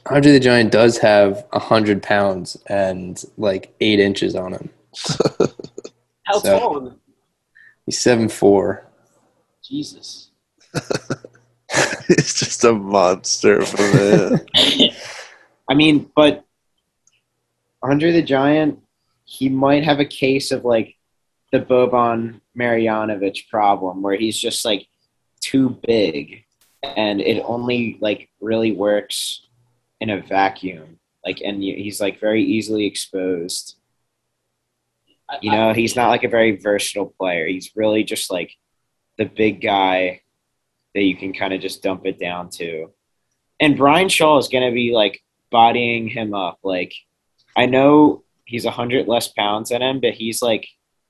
Andre 0.07 0.33
the 0.33 0.41
Giant 0.41 0.73
does 0.73 0.99
have 0.99 1.47
hundred 1.53 2.03
pounds 2.03 2.57
and 2.67 3.23
like 3.37 3.73
eight 3.81 4.01
inches 4.01 4.35
on 4.35 4.53
him. 4.55 4.71
How 6.25 6.39
So- 6.41 6.59
tall? 6.59 6.95
He's 7.87 7.99
seven 8.01 8.29
four. 8.29 8.85
Jesus. 9.65 10.31
He's 12.09 12.35
just 12.35 12.65
a 12.65 12.73
monster 12.73 13.61
of 13.61 13.75
a 13.75 13.95
man. 13.95 14.47
I 15.71 15.75
mean, 15.75 16.11
but 16.17 16.45
Andre 17.83 18.13
the 18.13 18.23
Giant, 18.23 18.79
he 19.25 19.49
might 19.49 19.85
have 19.85 20.01
a 20.01 20.05
case 20.05 20.53
of 20.53 20.65
like 20.65 20.97
the 21.51 21.61
Boban 21.61 22.41
Marjanovic 22.59 23.49
problem 23.49 24.03
where 24.03 24.17
he's 24.17 24.39
just 24.39 24.65
like 24.65 24.87
too 25.41 25.79
big 25.87 26.45
and 26.83 27.21
it 27.21 27.43
only 27.47 27.99
like 28.01 28.29
really 28.41 28.73
works 28.73 29.47
in 30.01 30.11
a 30.11 30.21
vacuum. 30.21 30.99
Like, 31.25 31.41
and 31.41 31.63
he's 31.63 32.01
like 32.01 32.21
very 32.21 32.43
easily 32.43 32.87
exposed. 32.87 33.77
You 35.41 35.53
know, 35.53 35.73
he's 35.73 35.97
not 35.97 36.09
like 36.09 36.25
a 36.25 36.29
very 36.29 36.57
versatile 36.57 37.15
player. 37.19 37.47
He's 37.47 37.71
really 37.77 38.05
just 38.05 38.31
like 38.31 38.57
the 39.19 39.25
big 39.25 39.63
guy 39.63 40.23
that 40.95 41.03
you 41.03 41.17
can 41.17 41.33
kind 41.33 41.55
of 41.55 41.61
just 41.61 41.83
dump 41.83 42.05
it 42.07 42.19
down 42.19 42.51
to. 42.51 42.91
And 43.61 43.77
Brian 43.77 44.09
Shaw 44.09 44.39
is 44.39 44.49
going 44.49 44.69
to 44.69 44.75
be 44.75 44.93
like 44.93 45.23
bodying 45.51 46.09
him 46.09 46.35
up. 46.35 46.59
Like, 46.63 46.93
I 47.57 47.67
know 47.67 48.25
he's 48.45 48.65
a 48.65 48.71
hundred 48.71 49.09
less 49.09 49.29
pounds 49.29 49.71
than 49.71 49.83
him, 49.83 50.01
but 50.01 50.15
he's 50.15 50.43
like, 50.43 50.67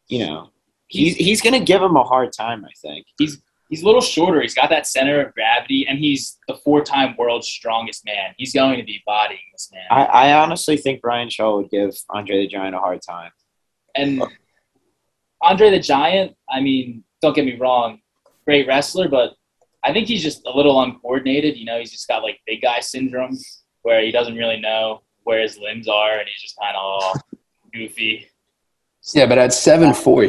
you 0.08 0.26
know, 0.26 0.50
he's 0.88 1.16
he's 1.16 1.40
going 1.40 1.58
to 1.58 1.64
give 1.64 1.82
him 1.82 1.96
a 1.96 2.04
hard 2.04 2.32
time. 2.32 2.64
I 2.64 2.72
think. 2.80 3.06
He's 3.18 3.40
he's 3.70 3.82
a 3.82 3.86
little 3.86 4.00
shorter. 4.00 4.42
He's 4.42 4.54
got 4.54 4.70
that 4.70 4.86
center 4.86 5.24
of 5.24 5.34
gravity, 5.34 5.86
and 5.88 5.98
he's 5.98 6.38
the 6.48 6.54
four-time 6.56 7.14
world's 7.18 7.48
strongest 7.48 8.04
man. 8.04 8.34
He's 8.36 8.52
going 8.52 8.78
to 8.78 8.84
be 8.84 9.02
bodying 9.06 9.40
this 9.52 9.70
man. 9.72 9.86
I, 9.90 10.04
I 10.04 10.32
honestly 10.34 10.76
think 10.76 11.00
Brian 11.00 11.30
Shaw 11.30 11.56
would 11.56 11.70
give 11.70 11.94
Andre 12.10 12.42
the 12.42 12.48
Giant 12.48 12.74
a 12.74 12.78
hard 12.78 13.00
time. 13.02 13.30
and 13.94 14.22
Andre 15.40 15.70
the 15.70 15.80
Giant, 15.80 16.36
I 16.48 16.60
mean, 16.60 17.04
don't 17.20 17.34
get 17.34 17.44
me 17.44 17.56
wrong, 17.56 18.00
great 18.44 18.66
wrestler, 18.66 19.08
but 19.08 19.34
I 19.82 19.92
think 19.92 20.06
he's 20.06 20.22
just 20.22 20.46
a 20.46 20.56
little 20.56 20.80
uncoordinated. 20.80 21.56
You 21.56 21.64
know, 21.64 21.78
he's 21.78 21.90
just 21.90 22.06
got 22.06 22.22
like 22.22 22.40
big 22.46 22.62
guy 22.62 22.80
syndrome 22.80 23.36
where 23.82 24.00
he 24.00 24.12
doesn't 24.12 24.36
really 24.36 24.60
know 24.60 25.02
where 25.24 25.40
his 25.40 25.58
limbs 25.58 25.88
are, 25.88 26.18
and 26.18 26.28
he's 26.28 26.42
just 26.42 26.56
kind 26.58 26.74
of 26.76 26.82
all 26.82 27.14
goofy. 27.72 28.28
Yeah, 29.14 29.26
but 29.26 29.38
at 29.38 29.52
seven 29.52 29.92
four, 29.94 30.22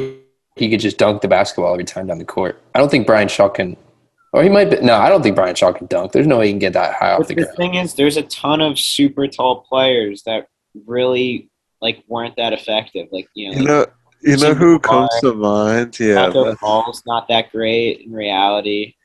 he 0.55 0.69
could 0.69 0.79
just 0.79 0.97
dunk 0.97 1.21
the 1.21 1.27
basketball 1.27 1.73
every 1.73 1.83
time 1.85 2.07
down 2.07 2.17
the 2.19 2.25
court. 2.25 2.61
I 2.73 2.79
don't 2.79 2.89
think 2.89 3.05
Brian 3.07 3.27
Shaw 3.27 3.49
can. 3.49 3.77
Or 4.31 4.41
he 4.41 4.49
might 4.49 4.71
be. 4.71 4.77
No, 4.81 4.95
I 4.95 5.09
don't 5.09 5.21
think 5.21 5.35
Brian 5.35 5.53
Shaw 5.55 5.71
can 5.73 5.85
dunk. 5.87 6.11
There's 6.11 6.25
no 6.25 6.39
way 6.39 6.47
he 6.47 6.51
can 6.53 6.59
get 6.59 6.73
that 6.73 6.95
high 6.95 7.11
off 7.11 7.19
But 7.19 7.27
the 7.27 7.35
the 7.35 7.41
ground. 7.43 7.57
thing 7.57 7.75
is, 7.75 7.93
there's 7.93 8.17
a 8.17 8.23
ton 8.23 8.61
of 8.61 8.79
super 8.79 9.27
tall 9.27 9.61
players 9.69 10.23
that 10.23 10.47
really 10.87 11.51
like 11.81 12.03
weren't 12.07 12.35
that 12.37 12.51
effective. 12.53 13.07
Like 13.11 13.27
you 13.35 13.51
know, 13.51 13.57
You 13.59 13.65
know, 13.67 13.85
you 14.23 14.37
know 14.37 14.53
who 14.55 14.79
comes 14.79 15.09
to 15.21 15.33
mind? 15.35 15.99
Yeah, 15.99 16.15
Tacko 16.15 16.45
that- 16.45 16.57
Fall's 16.59 17.03
not 17.05 17.27
that 17.27 17.51
great 17.51 18.01
in 18.01 18.11
reality. 18.11 18.95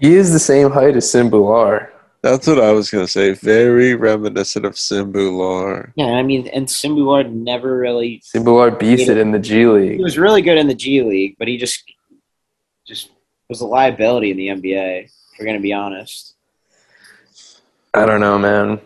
He 0.00 0.14
is 0.14 0.30
the 0.32 0.38
same 0.38 0.70
height 0.70 0.94
as 0.96 1.10
Sim 1.10 1.30
Bhullar. 1.30 1.88
That's 2.30 2.48
what 2.48 2.58
I 2.58 2.72
was 2.72 2.90
gonna 2.90 3.06
say. 3.06 3.34
Very 3.34 3.94
reminiscent 3.94 4.66
of 4.66 4.76
Sim 4.76 5.12
Bhullar. 5.12 5.92
Yeah, 5.94 6.06
I 6.06 6.24
mean, 6.24 6.48
and 6.48 6.68
Sim 6.68 6.96
Bhullar 6.96 7.30
never 7.30 7.78
really. 7.78 8.20
Sim 8.24 8.44
Bhullar 8.44 8.76
beats 8.76 9.08
it 9.08 9.16
in 9.16 9.30
the 9.30 9.38
G 9.38 9.66
League. 9.66 9.98
He 9.98 10.02
was 10.02 10.18
really 10.18 10.42
good 10.42 10.58
in 10.58 10.66
the 10.66 10.74
G 10.74 11.02
League, 11.02 11.36
but 11.38 11.46
he 11.46 11.56
just 11.56 11.84
just 12.84 13.10
was 13.48 13.60
a 13.60 13.66
liability 13.66 14.32
in 14.32 14.36
the 14.36 14.48
NBA. 14.48 15.04
If 15.04 15.12
we're 15.38 15.46
gonna 15.46 15.60
be 15.60 15.72
honest. 15.72 16.34
I 17.94 18.04
don't 18.04 18.20
know, 18.20 18.38
man. 18.38 18.80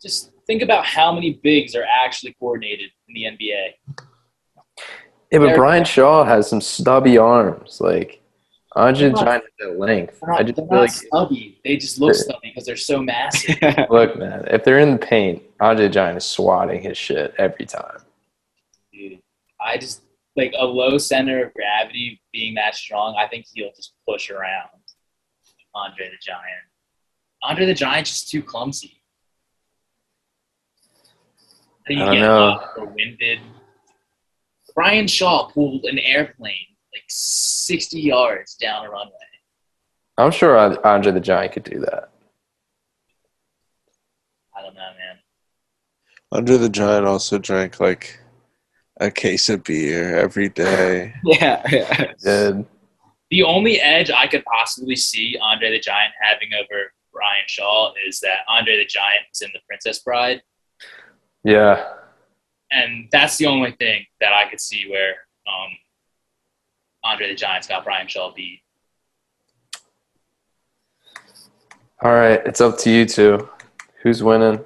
Just 0.00 0.30
think 0.46 0.62
about 0.62 0.84
how 0.84 1.12
many 1.12 1.40
bigs 1.42 1.74
are 1.74 1.84
actually 1.84 2.36
coordinated 2.38 2.90
in 3.08 3.14
the 3.14 3.24
NBA. 3.24 3.70
Yeah, 5.32 5.38
but 5.40 5.56
Brian 5.56 5.84
Shaw 5.84 6.24
has 6.24 6.48
some 6.48 6.60
stubby 6.60 7.18
arms. 7.18 7.80
Like 7.80 8.22
Andre 8.76 9.08
the 9.08 9.14
They're 9.14 9.24
Giant 9.24 9.44
that 9.60 9.78
length. 9.78 10.20
They're 10.20 10.30
not, 10.30 10.40
I 10.40 10.42
just 10.42 10.56
feel 10.56 10.66
like 10.70 10.90
stubby. 10.90 11.60
They 11.64 11.76
just 11.76 12.00
look 12.00 12.14
stubby 12.14 12.50
because 12.50 12.66
they're 12.66 12.76
so 12.76 13.00
massive. 13.00 13.56
look, 13.90 14.16
man. 14.16 14.46
If 14.48 14.64
they're 14.64 14.80
in 14.80 14.92
the 14.92 14.98
paint, 14.98 15.42
Andre 15.60 15.84
the 15.86 15.90
Giant 15.90 16.18
is 16.18 16.24
swatting 16.24 16.82
his 16.82 16.98
shit 16.98 17.34
every 17.38 17.66
time. 17.66 17.98
Dude, 18.92 19.20
I 19.60 19.78
just 19.78 20.02
like 20.36 20.52
a 20.58 20.64
low 20.64 20.98
center 20.98 21.46
of 21.46 21.54
gravity 21.54 22.20
being 22.32 22.54
that 22.54 22.74
strong. 22.74 23.14
I 23.16 23.28
think 23.28 23.46
he'll 23.52 23.72
just 23.76 23.92
push 24.08 24.30
around 24.30 24.68
Andre 25.74 26.10
the 26.10 26.16
Giant. 26.20 26.64
Andre 27.42 27.66
the 27.66 27.74
Giant's 27.74 28.10
just 28.10 28.28
too 28.30 28.42
clumsy. 28.42 29.00
I 31.88 31.92
I 31.92 31.96
don't 31.96 32.20
know. 32.20 32.92
winded. 32.96 33.40
Brian 34.74 35.06
Shaw 35.06 35.48
pulled 35.50 35.84
an 35.84 35.98
airplane 35.98 36.73
like 36.94 37.04
60 37.08 38.00
yards 38.00 38.54
down 38.54 38.86
a 38.86 38.90
runway. 38.90 39.12
I'm 40.16 40.30
sure 40.30 40.56
Andre 40.86 41.12
the 41.12 41.20
Giant 41.20 41.52
could 41.52 41.64
do 41.64 41.80
that. 41.80 42.10
I 44.56 44.62
don't 44.62 44.74
know, 44.74 44.80
man. 44.80 45.18
Andre 46.30 46.56
the 46.56 46.68
Giant 46.68 47.06
also 47.06 47.38
drank 47.38 47.80
like 47.80 48.20
a 49.00 49.10
case 49.10 49.48
of 49.48 49.64
beer 49.64 50.16
every 50.16 50.48
day. 50.48 51.14
yeah, 51.24 51.62
yeah. 51.70 52.12
Did 52.22 52.66
The 53.30 53.42
only 53.42 53.80
edge 53.80 54.10
I 54.10 54.28
could 54.28 54.44
possibly 54.44 54.94
see 54.94 55.36
Andre 55.40 55.70
the 55.72 55.80
Giant 55.80 56.12
having 56.20 56.50
over 56.54 56.92
Brian 57.12 57.44
Shaw 57.48 57.92
is 58.06 58.20
that 58.20 58.40
Andre 58.48 58.76
the 58.76 58.86
Giant 58.86 59.24
was 59.32 59.40
in 59.42 59.50
The 59.52 59.60
Princess 59.66 60.00
Bride. 60.00 60.42
yeah. 61.42 61.92
and 62.70 63.08
that's 63.10 63.36
the 63.36 63.46
only 63.46 63.72
thing 63.72 64.04
that 64.20 64.32
I 64.32 64.48
could 64.48 64.60
see 64.60 64.88
where 64.88 65.14
um, 65.46 65.70
Andre 67.04 67.28
the 67.28 67.34
Giant's 67.34 67.68
got 67.68 67.84
Brian 67.84 68.08
Shaw 68.08 68.32
beat. 68.32 68.60
All 72.02 72.12
right, 72.12 72.40
it's 72.46 72.60
up 72.60 72.78
to 72.78 72.90
you 72.90 73.04
two. 73.06 73.48
Who's 74.02 74.22
winning? 74.22 74.64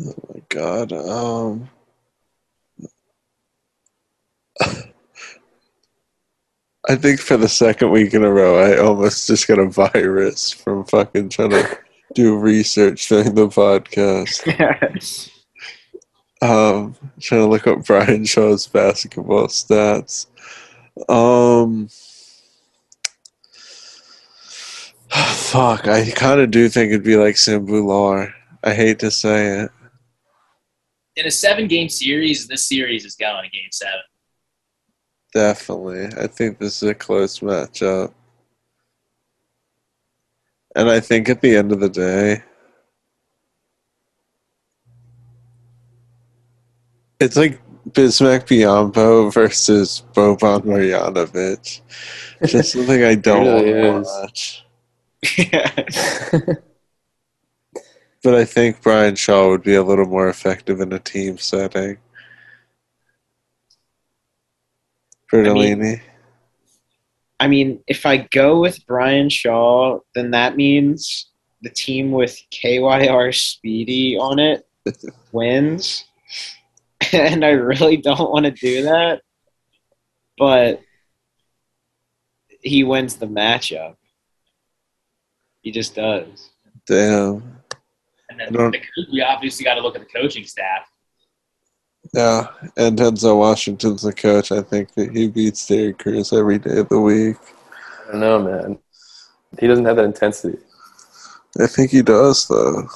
Oh 0.00 0.14
my 0.32 0.40
god. 0.48 0.92
Um 0.92 1.68
I 6.88 6.94
think 6.94 7.20
for 7.20 7.36
the 7.36 7.48
second 7.48 7.90
week 7.90 8.14
in 8.14 8.22
a 8.24 8.30
row 8.30 8.58
I 8.58 8.78
almost 8.78 9.26
just 9.26 9.48
got 9.48 9.58
a 9.58 9.66
virus 9.66 10.52
from 10.52 10.84
fucking 10.84 11.28
trying 11.30 11.50
to 11.50 11.78
do 12.14 12.38
research 12.38 13.08
during 13.08 13.34
the 13.34 13.48
podcast. 13.48 15.28
Um 16.40 16.94
trying 17.20 17.42
to 17.42 17.46
look 17.46 17.66
up 17.66 17.84
Brian 17.84 18.24
Shaw's 18.24 18.66
basketball 18.66 19.48
stats. 19.48 20.26
Um 21.08 21.88
Fuck, 25.08 25.88
I 25.88 26.10
kind 26.10 26.40
of 26.40 26.50
do 26.50 26.68
think 26.68 26.90
it'd 26.90 27.02
be 27.02 27.16
like 27.16 27.36
Sim 27.36 27.66
Bhullar. 27.66 28.32
I 28.62 28.74
hate 28.74 28.98
to 29.00 29.10
say 29.10 29.60
it. 29.60 29.70
In 31.16 31.26
a 31.26 31.30
seven 31.30 31.66
game 31.66 31.88
series, 31.88 32.46
this 32.46 32.68
series 32.68 33.04
is 33.04 33.16
going 33.16 33.44
to 33.44 33.50
game 33.50 33.70
seven. 33.72 34.00
Definitely. 35.34 36.06
I 36.22 36.26
think 36.26 36.58
this 36.58 36.82
is 36.82 36.88
a 36.90 36.94
close 36.94 37.40
matchup. 37.40 38.12
And 40.76 40.88
I 40.88 41.00
think 41.00 41.28
at 41.28 41.40
the 41.40 41.56
end 41.56 41.72
of 41.72 41.80
the 41.80 41.88
day, 41.88 42.42
It's 47.20 47.36
like 47.36 47.60
Bismack 47.90 48.46
Biyombo 48.46 49.32
versus 49.32 50.02
Boban 50.14 50.62
Marjanovic. 50.62 51.80
Just 52.46 52.72
something 52.72 53.02
I 53.02 53.14
don't 53.14 53.46
really 53.46 53.88
want 53.88 54.06
is. 54.06 54.12
to 54.12 54.20
watch. 54.20 54.64
yeah. 55.52 56.54
But 58.22 58.34
I 58.34 58.44
think 58.44 58.82
Brian 58.82 59.14
Shaw 59.14 59.48
would 59.48 59.62
be 59.62 59.74
a 59.74 59.82
little 59.82 60.06
more 60.06 60.28
effective 60.28 60.80
in 60.80 60.92
a 60.92 60.98
team 60.98 61.38
setting. 61.38 61.98
Bertolini. 65.32 66.00
I 67.38 67.46
mean, 67.46 67.80
if 67.86 68.04
I 68.04 68.28
go 68.32 68.60
with 68.60 68.84
Brian 68.86 69.28
Shaw, 69.28 70.00
then 70.14 70.32
that 70.32 70.56
means 70.56 71.30
the 71.62 71.70
team 71.70 72.10
with 72.10 72.36
KYR 72.50 73.32
Speedy 73.32 74.16
on 74.18 74.40
it 74.40 74.66
wins. 75.32 76.04
And 77.12 77.44
I 77.44 77.50
really 77.50 77.96
don't 77.96 78.30
want 78.30 78.46
to 78.46 78.50
do 78.50 78.82
that. 78.82 79.22
But 80.36 80.82
he 82.60 82.84
wins 82.84 83.16
the 83.16 83.26
matchup. 83.26 83.96
He 85.62 85.70
just 85.70 85.94
does. 85.94 86.50
Damn. 86.86 87.58
And 88.30 88.40
then 88.40 88.52
the, 88.52 88.80
we 89.12 89.22
obviously 89.22 89.64
got 89.64 89.74
to 89.74 89.80
look 89.80 89.96
at 89.96 90.00
the 90.00 90.20
coaching 90.20 90.44
staff. 90.44 90.82
Yeah, 92.14 92.46
and 92.76 92.98
Denzel 92.98 93.38
Washington's 93.38 94.02
the 94.02 94.12
coach. 94.12 94.52
I 94.52 94.62
think 94.62 94.94
that 94.94 95.14
he 95.14 95.28
beats 95.28 95.66
Terry 95.66 95.92
Crews 95.92 96.32
every 96.32 96.58
day 96.58 96.78
of 96.78 96.88
the 96.88 97.00
week. 97.00 97.36
I 98.08 98.12
don't 98.12 98.20
know, 98.20 98.42
man. 98.42 98.78
He 99.58 99.66
doesn't 99.66 99.84
have 99.84 99.96
that 99.96 100.04
intensity. 100.04 100.58
I 101.60 101.66
think 101.66 101.90
he 101.90 102.02
does, 102.02 102.46
though. 102.48 102.88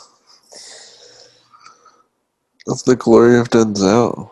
Of 2.68 2.84
the 2.84 2.96
glory 2.96 3.38
of 3.38 3.50
Denzel. 3.50 4.30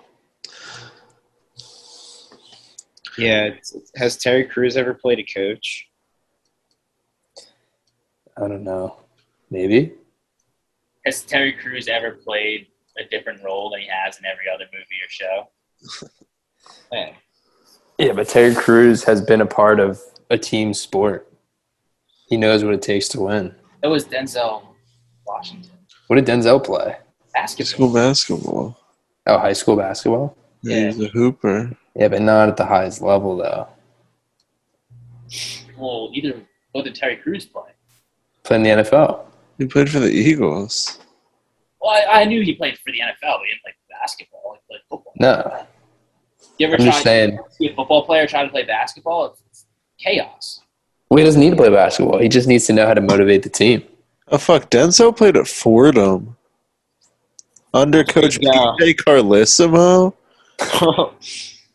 Yeah. 3.19 3.51
Has 3.97 4.16
Terry 4.16 4.44
Crews 4.44 4.77
ever 4.77 4.94
played 4.94 5.19
a 5.19 5.24
coach? 5.24 5.89
I 8.36 8.48
don't 8.48 8.62
know. 8.62 8.97
Maybe. 9.51 9.93
Has 11.05 11.23
Terry 11.23 11.52
Crews 11.52 11.89
ever 11.89 12.12
played 12.12 12.69
a 12.98 13.05
different 13.09 13.43
role 13.43 13.70
than 13.70 13.81
he 13.81 13.89
has 13.89 14.19
in 14.19 14.24
every 14.27 14.44
other 14.52 14.66
movie 14.73 15.01
or 15.05 15.09
show? 15.09 16.09
Hey. 16.93 17.16
Yeah, 17.98 18.12
but 18.12 18.28
Terry 18.28 18.55
Crews 18.55 19.05
has 19.05 19.20
been 19.20 19.40
a 19.40 19.47
part 19.47 19.81
of 19.81 20.01
a 20.28 20.36
team 20.36 20.74
sport. 20.74 21.32
He 22.28 22.36
knows 22.36 22.65
what 22.65 22.74
it 22.74 22.82
takes 22.82 23.09
to 23.09 23.20
win. 23.20 23.55
It 23.82 23.86
was 23.86 24.05
Denzel 24.05 24.62
Washington. 25.27 25.73
What 26.09 26.16
did 26.16 26.27
Denzel 26.27 26.62
play? 26.62 26.97
Basketball. 27.32 27.66
School 27.66 27.94
basketball. 27.94 28.81
Oh, 29.27 29.39
high 29.39 29.52
school 29.52 29.77
basketball? 29.77 30.36
Yeah, 30.62 30.86
He's 30.86 31.01
a 31.01 31.09
hooper. 31.09 31.77
Yeah, 31.94 32.09
but 32.09 32.23
not 32.23 32.48
at 32.48 32.57
the 32.57 32.66
highest 32.66 33.01
level, 33.02 33.36
though. 33.36 33.69
Well, 35.77 36.11
either 36.12 36.40
what 36.73 36.85
did 36.85 36.94
Terry 36.94 37.16
Crews 37.16 37.47
play? 37.47 37.70
Playing 38.43 38.62
the 38.65 38.70
NFL. 38.70 39.24
He 39.59 39.66
played 39.66 39.90
for 39.90 39.98
the 40.01 40.11
Eagles. 40.11 40.98
Well, 41.81 41.90
I, 41.90 42.23
I 42.23 42.24
knew 42.24 42.43
he 42.43 42.55
played 42.55 42.77
for 42.78 42.93
the 42.93 42.98
NFL, 42.98 43.39
but 43.39 43.40
he 43.44 43.48
didn't 43.52 43.62
play 43.62 43.73
basketball. 43.90 44.55
He 44.57 44.61
played 44.74 44.81
football. 44.89 45.12
No. 45.19 45.66
You 46.59 46.66
ever 46.66 46.77
I'm 46.77 46.85
just 46.85 47.02
try 47.02 47.05
saying. 47.05 47.36
to 47.36 47.43
see 47.55 47.69
a 47.69 47.74
football 47.74 48.05
player 48.05 48.27
trying 48.27 48.47
to 48.47 48.51
play 48.51 48.65
basketball? 48.65 49.27
It's, 49.27 49.43
it's 49.51 49.66
chaos. 49.98 50.61
Well, 51.09 51.19
he 51.19 51.24
doesn't 51.24 51.40
need 51.40 51.51
to 51.51 51.57
play 51.57 51.70
basketball. 51.70 52.19
He 52.19 52.28
just 52.28 52.48
needs 52.48 52.66
to 52.66 52.73
know 52.73 52.86
how 52.86 52.94
to 52.94 53.01
motivate 53.01 53.43
the 53.43 53.48
team. 53.48 53.82
Oh, 54.28 54.39
fuck. 54.39 54.70
Denzel 54.70 55.16
played 55.16 55.36
at 55.36 55.48
Fordham. 55.48 56.36
Under 57.72 58.02
Coach 58.05 58.38
Yeah. 58.40 58.74
PJ 58.80 58.97
Carlesimo, 58.97 60.14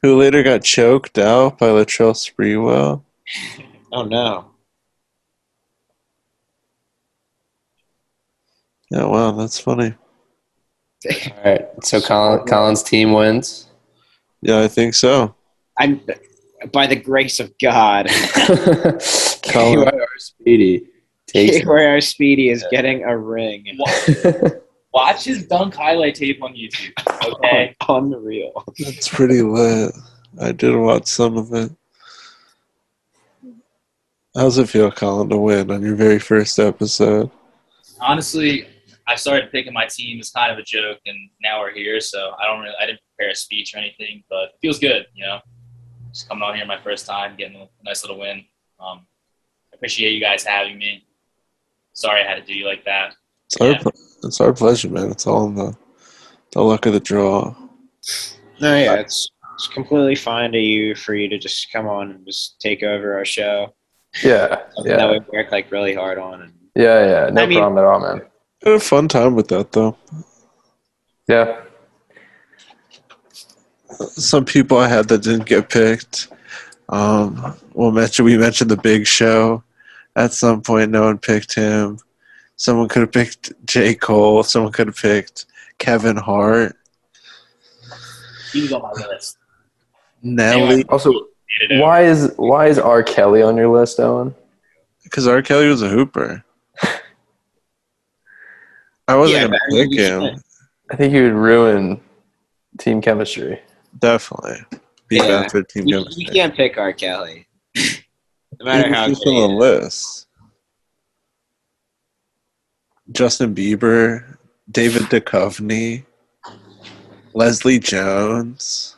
who 0.01 0.17
later 0.17 0.43
got 0.43 0.63
choked 0.63 1.17
out 1.17 1.57
by 1.57 1.67
Latrell 1.67 2.13
Sprewell. 2.13 3.01
oh 3.91 4.03
no. 4.03 4.51
Yeah, 8.91 9.05
wow, 9.05 9.31
that's 9.31 9.59
funny. 9.59 9.93
All 11.05 11.43
right. 11.43 11.65
So 11.84 12.01
Colin, 12.01 12.45
Colin's 12.47 12.84
team 12.84 13.13
wins. 13.13 13.67
Yeah, 14.41 14.61
I 14.61 14.67
think 14.67 14.93
so. 14.93 15.35
I'm 15.80 16.01
by 16.72 16.88
the 16.88 16.95
grace 16.95 17.39
of 17.39 17.53
God. 17.61 18.07
KYR 19.45 20.05
Speedy 20.17 20.88
takes 21.27 21.65
where 21.65 21.89
our 21.89 22.01
Speedy 22.01 22.49
is 22.49 22.65
getting 22.72 23.03
a 23.03 23.17
ring. 23.17 23.77
Wa- 24.95 25.01
Watch 25.03 25.26
his 25.26 25.45
dunk 25.45 25.76
highlight 25.76 26.15
tape 26.15 26.41
on 26.41 26.53
YouTube. 26.55 26.93
Okay. 27.39 27.76
Unreal. 27.89 28.63
That's 28.80 29.07
pretty 29.09 29.41
lit. 29.41 29.93
I 30.39 30.51
did 30.51 30.76
watch 30.76 31.07
some 31.07 31.38
of 31.38 31.53
it. 31.53 31.72
How's 34.35 34.57
it 34.57 34.67
feel, 34.69 34.91
Colin, 34.91 35.30
to 35.30 35.38
win 35.38 35.72
on 35.72 35.81
your 35.81 35.95
very 35.95 36.19
first 36.19 36.59
episode? 36.59 37.30
Honestly, 38.01 38.67
I 39.07 39.15
started 39.15 39.51
picking 39.51 39.72
my 39.73 39.85
team 39.85 40.19
as 40.19 40.30
kind 40.30 40.51
of 40.51 40.57
a 40.57 40.63
joke, 40.63 40.99
and 41.05 41.17
now 41.41 41.61
we're 41.61 41.73
here. 41.73 42.01
So 42.01 42.34
I 42.38 42.45
don't 42.45 42.59
really, 42.61 42.76
I 42.81 42.85
didn't 42.85 42.99
prepare 43.15 43.31
a 43.31 43.35
speech 43.35 43.73
or 43.73 43.77
anything, 43.77 44.23
but 44.30 44.43
it 44.45 44.55
feels 44.61 44.80
good. 44.80 45.05
You 45.13 45.26
know, 45.26 45.39
just 46.11 46.27
coming 46.27 46.43
on 46.43 46.55
here 46.55 46.65
my 46.65 46.81
first 46.81 47.05
time, 47.05 47.35
getting 47.38 47.55
a 47.55 47.67
nice 47.84 48.03
little 48.03 48.19
win. 48.19 48.43
Um, 48.80 49.05
appreciate 49.73 50.11
you 50.11 50.19
guys 50.19 50.43
having 50.43 50.77
me. 50.77 51.05
Sorry 51.93 52.22
I 52.22 52.27
had 52.27 52.35
to 52.35 52.41
do 52.45 52.53
you 52.57 52.65
like 52.65 52.84
that. 52.85 53.15
It's 53.45 53.57
Yeah. 53.61 53.91
Ple- 54.26 54.27
it's 54.30 54.41
our 54.41 54.53
pleasure, 54.53 54.89
man. 54.89 55.11
It's 55.11 55.27
all 55.27 55.47
in 55.47 55.56
the, 55.56 55.76
the 56.52 56.61
luck 56.61 56.85
of 56.85 56.93
the 56.93 56.99
draw. 56.99 57.56
No, 58.61 58.76
yeah, 58.76 58.95
it's 58.95 59.30
it's 59.56 59.68
completely 59.68 60.15
fine 60.15 60.52
to 60.52 60.60
you 60.60 60.95
for 60.95 61.14
you 61.15 61.30
to 61.30 61.38
just 61.38 61.72
come 61.72 61.88
on 61.88 62.11
and 62.11 62.26
just 62.26 62.60
take 62.60 62.84
over 62.84 63.14
our 63.15 63.23
show. 63.26 63.73
yeah. 64.23 64.64
Something 64.76 64.97
that 64.97 65.10
we 65.11 65.19
work 65.38 65.52
like 65.52 65.72
really 65.72 65.93
hard 65.93 66.18
on. 66.18 66.41
And 66.41 66.53
Yeah. 66.76 67.06
Yeah. 67.06 67.30
No 67.31 67.43
I 67.43 67.45
mean- 67.45 67.60
problem 67.60 67.77
at 67.77 67.89
all, 67.89 67.99
man. 68.02 68.27
Had 68.64 68.73
a 68.73 68.80
fun 68.80 69.07
time 69.07 69.35
with 69.35 69.47
that, 69.49 69.72
though. 69.72 69.95
Yeah. 71.27 71.61
Some 73.91 74.43
people 74.45 74.77
I 74.77 74.88
had 74.88 75.07
that 75.10 75.22
didn't 75.23 75.45
get 75.45 75.69
picked. 75.69 76.27
Um, 76.89 77.56
we'll 77.73 77.91
mention 77.91 78.26
we 78.26 78.38
mentioned 78.38 78.72
the 78.72 78.77
Big 78.77 79.06
Show. 79.07 79.64
At 80.15 80.34
some 80.34 80.61
point, 80.61 80.91
no 80.91 81.03
one 81.03 81.18
picked 81.18 81.53
him. 81.56 81.99
Someone 82.57 82.88
could 82.88 83.02
have 83.02 83.11
picked 83.11 83.52
J. 83.65 83.95
Cole. 83.95 84.44
Someone 84.44 84.72
could 84.72 84.88
have 84.88 84.95
picked 84.95 85.45
Kevin 85.77 86.15
Hart. 86.18 86.76
He 88.53 88.61
was 88.61 88.72
on 88.73 88.82
my 88.82 88.91
list. 88.91 89.38
Nelly, 90.22 90.86
Also, 90.90 91.11
Made 91.11 91.19
it 91.72 91.72
out. 91.73 91.82
why 91.82 92.03
is 92.03 92.32
why 92.38 92.68
is 92.68 92.80
R. 92.80 93.03
Kelly 93.03 93.41
on 93.41 93.57
your 93.57 93.68
list, 93.68 93.99
Owen? 93.99 94.34
because 95.03 95.27
R. 95.27 95.41
Kelly 95.41 95.68
was 95.68 95.82
a 95.84 95.90
hooper. 95.90 96.44
I 99.07 99.15
wasn't 99.15 99.40
Yeah, 99.41 99.48
gonna 99.48 99.60
pick 99.69 99.94
him. 99.99 100.22
said- 100.22 100.41
I 100.91 100.95
think 100.95 101.14
he 101.14 101.22
would 101.22 101.34
ruin 101.34 102.02
team 102.80 103.02
chemistry. 103.02 103.61
Definitely 103.99 104.65
be 105.07 105.18
Yeah. 105.18 105.41
bad 105.44 105.52
for 105.52 105.61
team 105.64 105.88
you, 105.88 105.99
chemistry. 105.99 106.23
you 106.23 106.32
can't 106.32 106.56
pick 106.56 106.77
R. 106.77 106.91
Kelly. 106.94 107.48
no 107.76 108.65
matter 108.65 108.90
was 108.90 108.98
how 108.98 109.07
just 109.07 109.23
good 109.23 109.30
on 109.30 109.36
he 109.36 109.41
the 109.41 109.48
list. 109.48 110.27
Justin 113.11 113.53
Bieber, 113.53 114.38
David 114.72 115.03
Duchovny, 115.03 116.06
Leslie 117.34 117.80
Jones, 117.80 118.95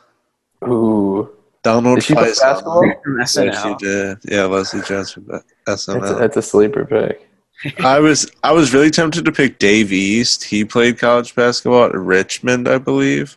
Ooh, 0.64 1.30
Donald 1.62 1.96
did 1.96 2.04
she 2.04 2.14
play 2.14 2.32
basketball? 2.40 2.82
From 3.02 3.18
Yes, 3.18 3.32
she 3.62 3.74
did. 3.78 4.18
Yeah, 4.24 4.44
Leslie 4.44 4.82
Jones 4.82 5.12
from 5.12 5.26
the 5.26 5.42
That's 5.66 5.88
a, 5.88 5.94
SNL. 5.94 6.18
that's 6.18 6.36
a 6.36 6.42
sleeper 6.42 6.84
pick. 6.84 7.28
I 7.80 7.98
was 7.98 8.30
I 8.44 8.52
was 8.52 8.72
really 8.72 8.90
tempted 8.90 9.24
to 9.24 9.32
pick 9.32 9.58
Dave 9.58 9.92
East. 9.92 10.44
He 10.44 10.64
played 10.64 10.98
college 10.98 11.34
basketball 11.34 11.86
at 11.86 11.94
Richmond, 11.94 12.68
I 12.68 12.78
believe. 12.78 13.36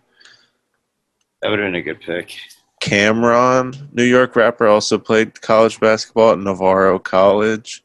That 1.41 1.49
would 1.49 1.60
have 1.60 1.68
been 1.68 1.76
a 1.76 1.81
good 1.81 2.02
pick. 2.02 2.35
Cam'ron, 2.81 3.93
New 3.93 4.03
York 4.03 4.35
rapper, 4.35 4.68
also 4.68 4.98
played 4.98 5.41
college 5.41 5.80
basketball 5.80 6.34
at 6.34 6.39
Navarro 6.39 6.99
College. 6.99 7.84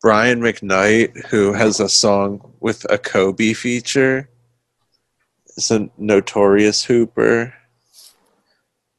Brian 0.00 0.40
McKnight, 0.40 1.26
who 1.26 1.52
has 1.52 1.80
a 1.80 1.88
song 1.88 2.52
with 2.60 2.86
a 2.90 2.98
Kobe 2.98 3.52
feature, 3.52 4.28
is 5.56 5.70
a 5.72 5.90
notorious 5.98 6.84
hooper. 6.84 7.52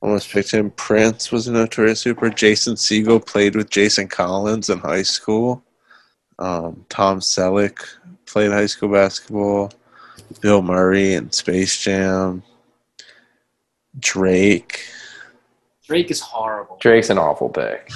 Almost 0.01 0.29
picked 0.29 0.51
him. 0.51 0.71
Prince 0.71 1.31
was 1.31 1.47
a 1.47 1.53
notorious 1.53 2.03
hooper. 2.03 2.29
Jason 2.29 2.75
Segel 2.75 3.25
played 3.25 3.55
with 3.55 3.69
Jason 3.69 4.07
Collins 4.07 4.69
in 4.69 4.79
high 4.79 5.03
school. 5.03 5.63
Um, 6.37 6.85
Tom 6.89 7.19
Selleck 7.19 7.79
played 8.25 8.51
high 8.51 8.65
school 8.65 8.89
basketball. 8.89 9.71
Bill 10.41 10.61
Murray 10.61 11.13
in 11.13 11.31
Space 11.31 11.81
Jam. 11.81 12.43
Drake. 13.97 14.81
Drake 15.87 16.11
is 16.11 16.19
horrible. 16.19 16.77
Drake's 16.79 17.09
an 17.09 17.17
awful 17.17 17.49
pick. 17.49 17.89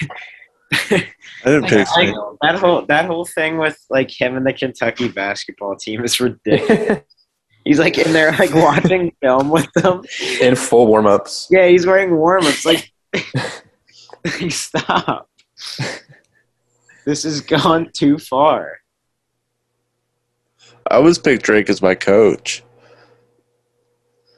I 0.72 1.06
didn't 1.44 1.68
pick 1.68 1.88
Like, 1.96 2.14
that 2.42 2.56
whole 2.56 2.86
that 2.86 3.06
whole 3.06 3.24
thing 3.24 3.58
with 3.58 3.78
like 3.90 4.10
him 4.10 4.36
and 4.36 4.46
the 4.46 4.52
Kentucky 4.52 5.08
basketball 5.08 5.76
team 5.76 6.04
is 6.04 6.20
ridiculous. 6.20 7.02
He's 7.64 7.78
like 7.78 7.98
in 7.98 8.12
there, 8.12 8.32
like 8.32 8.54
watching 8.54 9.12
film 9.22 9.50
with 9.50 9.70
them. 9.74 10.02
In 10.40 10.56
full 10.56 10.86
warm 10.86 11.06
ups. 11.06 11.46
Yeah, 11.50 11.66
he's 11.66 11.86
wearing 11.86 12.16
warm 12.16 12.46
ups. 12.46 12.64
Like, 12.64 12.90
stop. 14.48 15.28
This 17.04 17.24
has 17.24 17.42
gone 17.42 17.90
too 17.92 18.16
far. 18.16 18.78
I 20.90 20.94
always 20.94 21.18
pick 21.18 21.42
Drake 21.42 21.68
as 21.68 21.82
my 21.82 21.94
coach. 21.94 22.62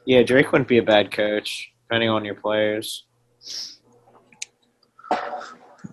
Yeah, 0.05 0.23
Drake 0.23 0.51
wouldn't 0.51 0.69
be 0.69 0.79
a 0.79 0.83
bad 0.83 1.13
coach, 1.13 1.71
depending 1.85 2.09
on 2.09 2.25
your 2.25 2.35
players. 2.35 3.07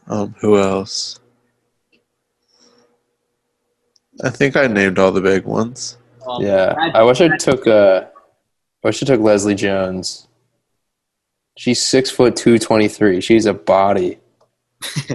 Um, 0.10 0.36
who 0.41 0.57
else? 0.60 1.19
I 4.23 4.30
think 4.30 4.57
I 4.57 4.68
named 4.68 4.99
all 4.99 5.11
the 5.11 5.22
big 5.22 5.45
ones. 5.45 5.98
Um, 6.27 6.41
Yeah. 6.44 6.73
I 6.94 7.03
wish 7.03 7.22
I 7.22 7.36
took 7.38 7.65
uh 7.68 8.06
I 8.84 8.88
wish 8.88 9.02
I 9.03 9.06
took 9.06 9.22
Leslie 9.22 9.56
Jones. 9.56 10.27
She's 11.57 11.81
six 11.81 12.10
foot 12.10 12.36
two 12.36 12.57
twenty 12.60 12.88
three. 12.88 13.22
She's 13.22 13.45
a 13.45 13.53
body. 13.53 14.19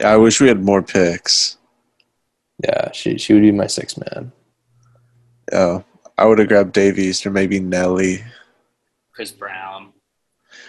Yeah, 0.00 0.14
I 0.14 0.16
wish 0.16 0.40
we 0.40 0.48
had 0.48 0.64
more 0.64 0.82
picks. 0.82 1.58
Yeah, 2.64 2.90
she 2.90 3.18
she 3.18 3.34
would 3.34 3.42
be 3.42 3.52
my 3.52 3.68
six 3.68 3.96
man. 3.96 4.32
Yeah, 5.52 5.82
I 6.18 6.24
would 6.24 6.40
have 6.40 6.48
grabbed 6.48 6.72
Dave 6.72 6.98
East 6.98 7.24
or 7.24 7.30
maybe 7.30 7.60
Nelly. 7.60 8.24
Chris 9.14 9.30
Brown. 9.30 9.71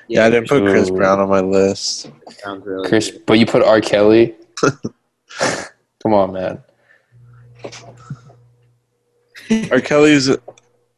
Yeah, 0.08 0.26
I 0.26 0.30
didn't 0.30 0.50
put 0.50 0.64
Chris 0.64 0.90
Ooh. 0.90 0.96
Brown 0.96 1.20
on 1.20 1.30
my 1.30 1.40
list. 1.40 2.12
Sounds 2.30 2.66
really 2.66 2.88
Chris 2.88 3.12
good. 3.12 3.26
but 3.26 3.40
you 3.40 3.46
put 3.46 3.64
R. 3.64 3.82
Kelly. 3.82 4.36
Come 6.02 6.14
on, 6.14 6.34
man. 6.34 6.62
R. 9.72 9.80
Kelly's. 9.82 10.30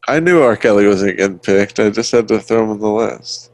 I 0.08 0.20
knew 0.20 0.42
R. 0.42 0.56
Kelly 0.56 0.88
wasn't 0.88 1.18
getting 1.18 1.40
picked. 1.40 1.80
I 1.80 1.90
just 1.90 2.12
had 2.12 2.28
to 2.30 2.40
throw 2.40 2.64
him 2.64 2.72
on 2.72 2.80
the 2.80 2.90
list. 2.90 3.52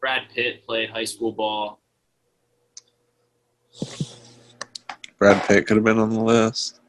Brad 0.00 0.22
Pitt 0.34 0.64
played 0.66 0.90
high 0.90 1.04
school 1.04 1.32
ball. 1.32 1.80
Brad 5.18 5.42
Pitt 5.44 5.66
could 5.66 5.76
have 5.76 5.84
been 5.84 5.98
on 5.98 6.10
the 6.10 6.20
list. 6.20 6.80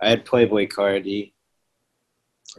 I 0.00 0.10
had 0.10 0.24
Playboi 0.24 0.70
Carti 0.70 1.32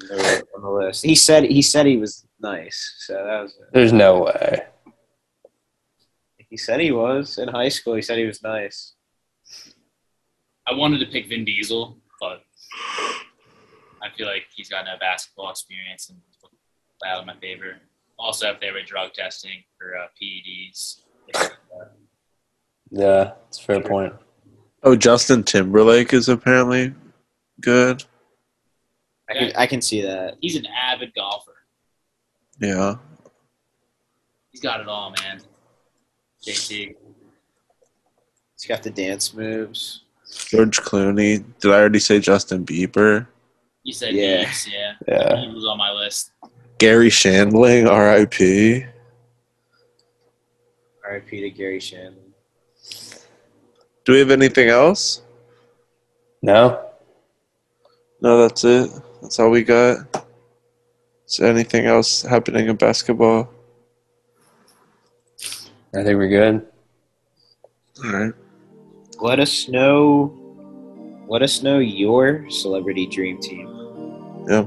on 0.03 0.17
the, 0.17 0.43
on 0.55 0.61
the 0.61 0.69
list. 0.69 1.05
He 1.05 1.15
said 1.15 1.43
he 1.43 1.61
said 1.61 1.85
he 1.85 1.97
was 1.97 2.25
nice, 2.39 2.95
so 2.99 3.13
that 3.13 3.41
was 3.41 3.51
it. 3.51 3.73
There's 3.73 3.93
no 3.93 4.23
way. 4.23 4.63
He 6.49 6.57
said 6.57 6.79
he 6.79 6.91
was 6.91 7.37
in 7.37 7.47
high 7.47 7.69
school. 7.69 7.95
He 7.95 8.01
said 8.01 8.17
he 8.17 8.25
was 8.25 8.41
nice. 8.41 8.93
I 10.67 10.73
wanted 10.73 10.99
to 10.99 11.05
pick 11.05 11.27
Vin 11.27 11.45
Diesel, 11.45 11.97
but 12.19 12.41
I 14.01 14.09
feel 14.17 14.27
like 14.27 14.43
he's 14.55 14.69
got 14.69 14.85
no 14.85 14.95
basketball 14.99 15.51
experience 15.51 16.09
and 16.09 16.19
out 17.05 17.21
in 17.21 17.27
my 17.27 17.35
favor. 17.37 17.77
Also, 18.17 18.51
if 18.51 18.59
they 18.59 18.71
were 18.71 18.81
drug 18.81 19.13
testing 19.13 19.63
for 19.77 19.97
uh, 19.97 20.07
PEDs, 20.21 21.01
Yeah, 22.91 23.33
it's 23.47 23.59
a 23.59 23.63
fair 23.63 23.81
point. 23.81 24.13
Oh, 24.83 24.95
Justin 24.95 25.43
Timberlake 25.43 26.13
is 26.13 26.29
apparently 26.29 26.93
good. 27.61 28.03
I 29.29 29.33
can 29.33 29.51
I 29.57 29.67
can 29.67 29.81
see 29.81 30.01
that. 30.01 30.37
he's 30.41 30.55
an 30.55 30.65
avid 30.67 31.13
golfer. 31.15 31.53
Yeah. 32.59 32.95
He's 34.51 34.61
got 34.61 34.79
it 34.81 34.87
all, 34.87 35.11
man. 35.21 35.41
JT. 36.45 36.95
He's 38.55 38.65
got 38.67 38.81
the 38.83 38.89
dance 38.89 39.33
moves. 39.33 40.03
George 40.47 40.79
Clooney. 40.81 41.43
Did 41.59 41.71
I 41.71 41.75
already 41.79 41.99
say 41.99 42.19
Justin 42.19 42.65
Bieber? 42.65 43.27
You 43.83 43.93
said 43.93 44.13
Yeah. 44.13 44.41
yes, 44.41 44.67
yeah. 44.71 44.93
Yeah. 45.07 45.41
He 45.41 45.47
was 45.53 45.65
on 45.65 45.77
my 45.77 45.91
list. 45.91 46.31
Garry 46.77 47.09
Shandling, 47.09 47.89
R.I.P. 47.89 48.85
R.I.P. 51.05 51.41
to 51.41 51.49
Gary 51.49 51.79
Shannon. 51.79 52.15
Do 54.05 54.13
we 54.13 54.19
have 54.19 54.31
anything 54.31 54.69
else? 54.69 55.21
No? 56.41 56.85
No, 58.21 58.41
that's 58.41 58.63
it. 58.63 58.89
That's 59.21 59.39
all 59.39 59.49
we 59.49 59.63
got. 59.63 59.97
Is 61.27 61.37
there 61.37 61.49
anything 61.49 61.85
else 61.85 62.21
happening 62.23 62.67
in 62.67 62.75
basketball? 62.75 63.49
I 65.93 66.03
think 66.03 66.17
we're 66.17 66.27
good. 66.27 66.65
All 68.03 68.11
right. 68.11 68.33
Let 69.19 69.39
us 69.39 69.67
know. 69.67 70.33
Let 71.27 71.41
us 71.41 71.61
know 71.61 71.79
your 71.79 72.49
celebrity 72.49 73.05
dream 73.05 73.39
team. 73.39 73.67
Yeah. 74.47 74.63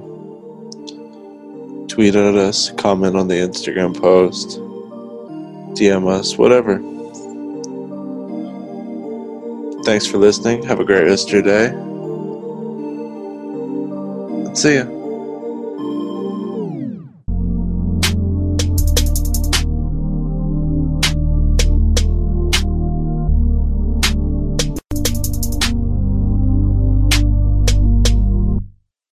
Tweet 1.89 2.15
at 2.15 2.35
us, 2.35 2.71
comment 2.73 3.17
on 3.17 3.29
the 3.29 3.35
Instagram 3.35 3.99
post, 3.99 4.59
DM 5.77 6.09
us, 6.09 6.39
whatever. 6.39 6.79
Thanks 9.85 10.07
for 10.07 10.19
listening. 10.19 10.63
Have 10.63 10.81
a 10.81 10.85
great 10.85 11.05
rest 11.05 11.29
of 11.29 11.33
your 11.35 11.43
day. 11.43 11.92
See 14.55 14.75
ya. 14.77 15.02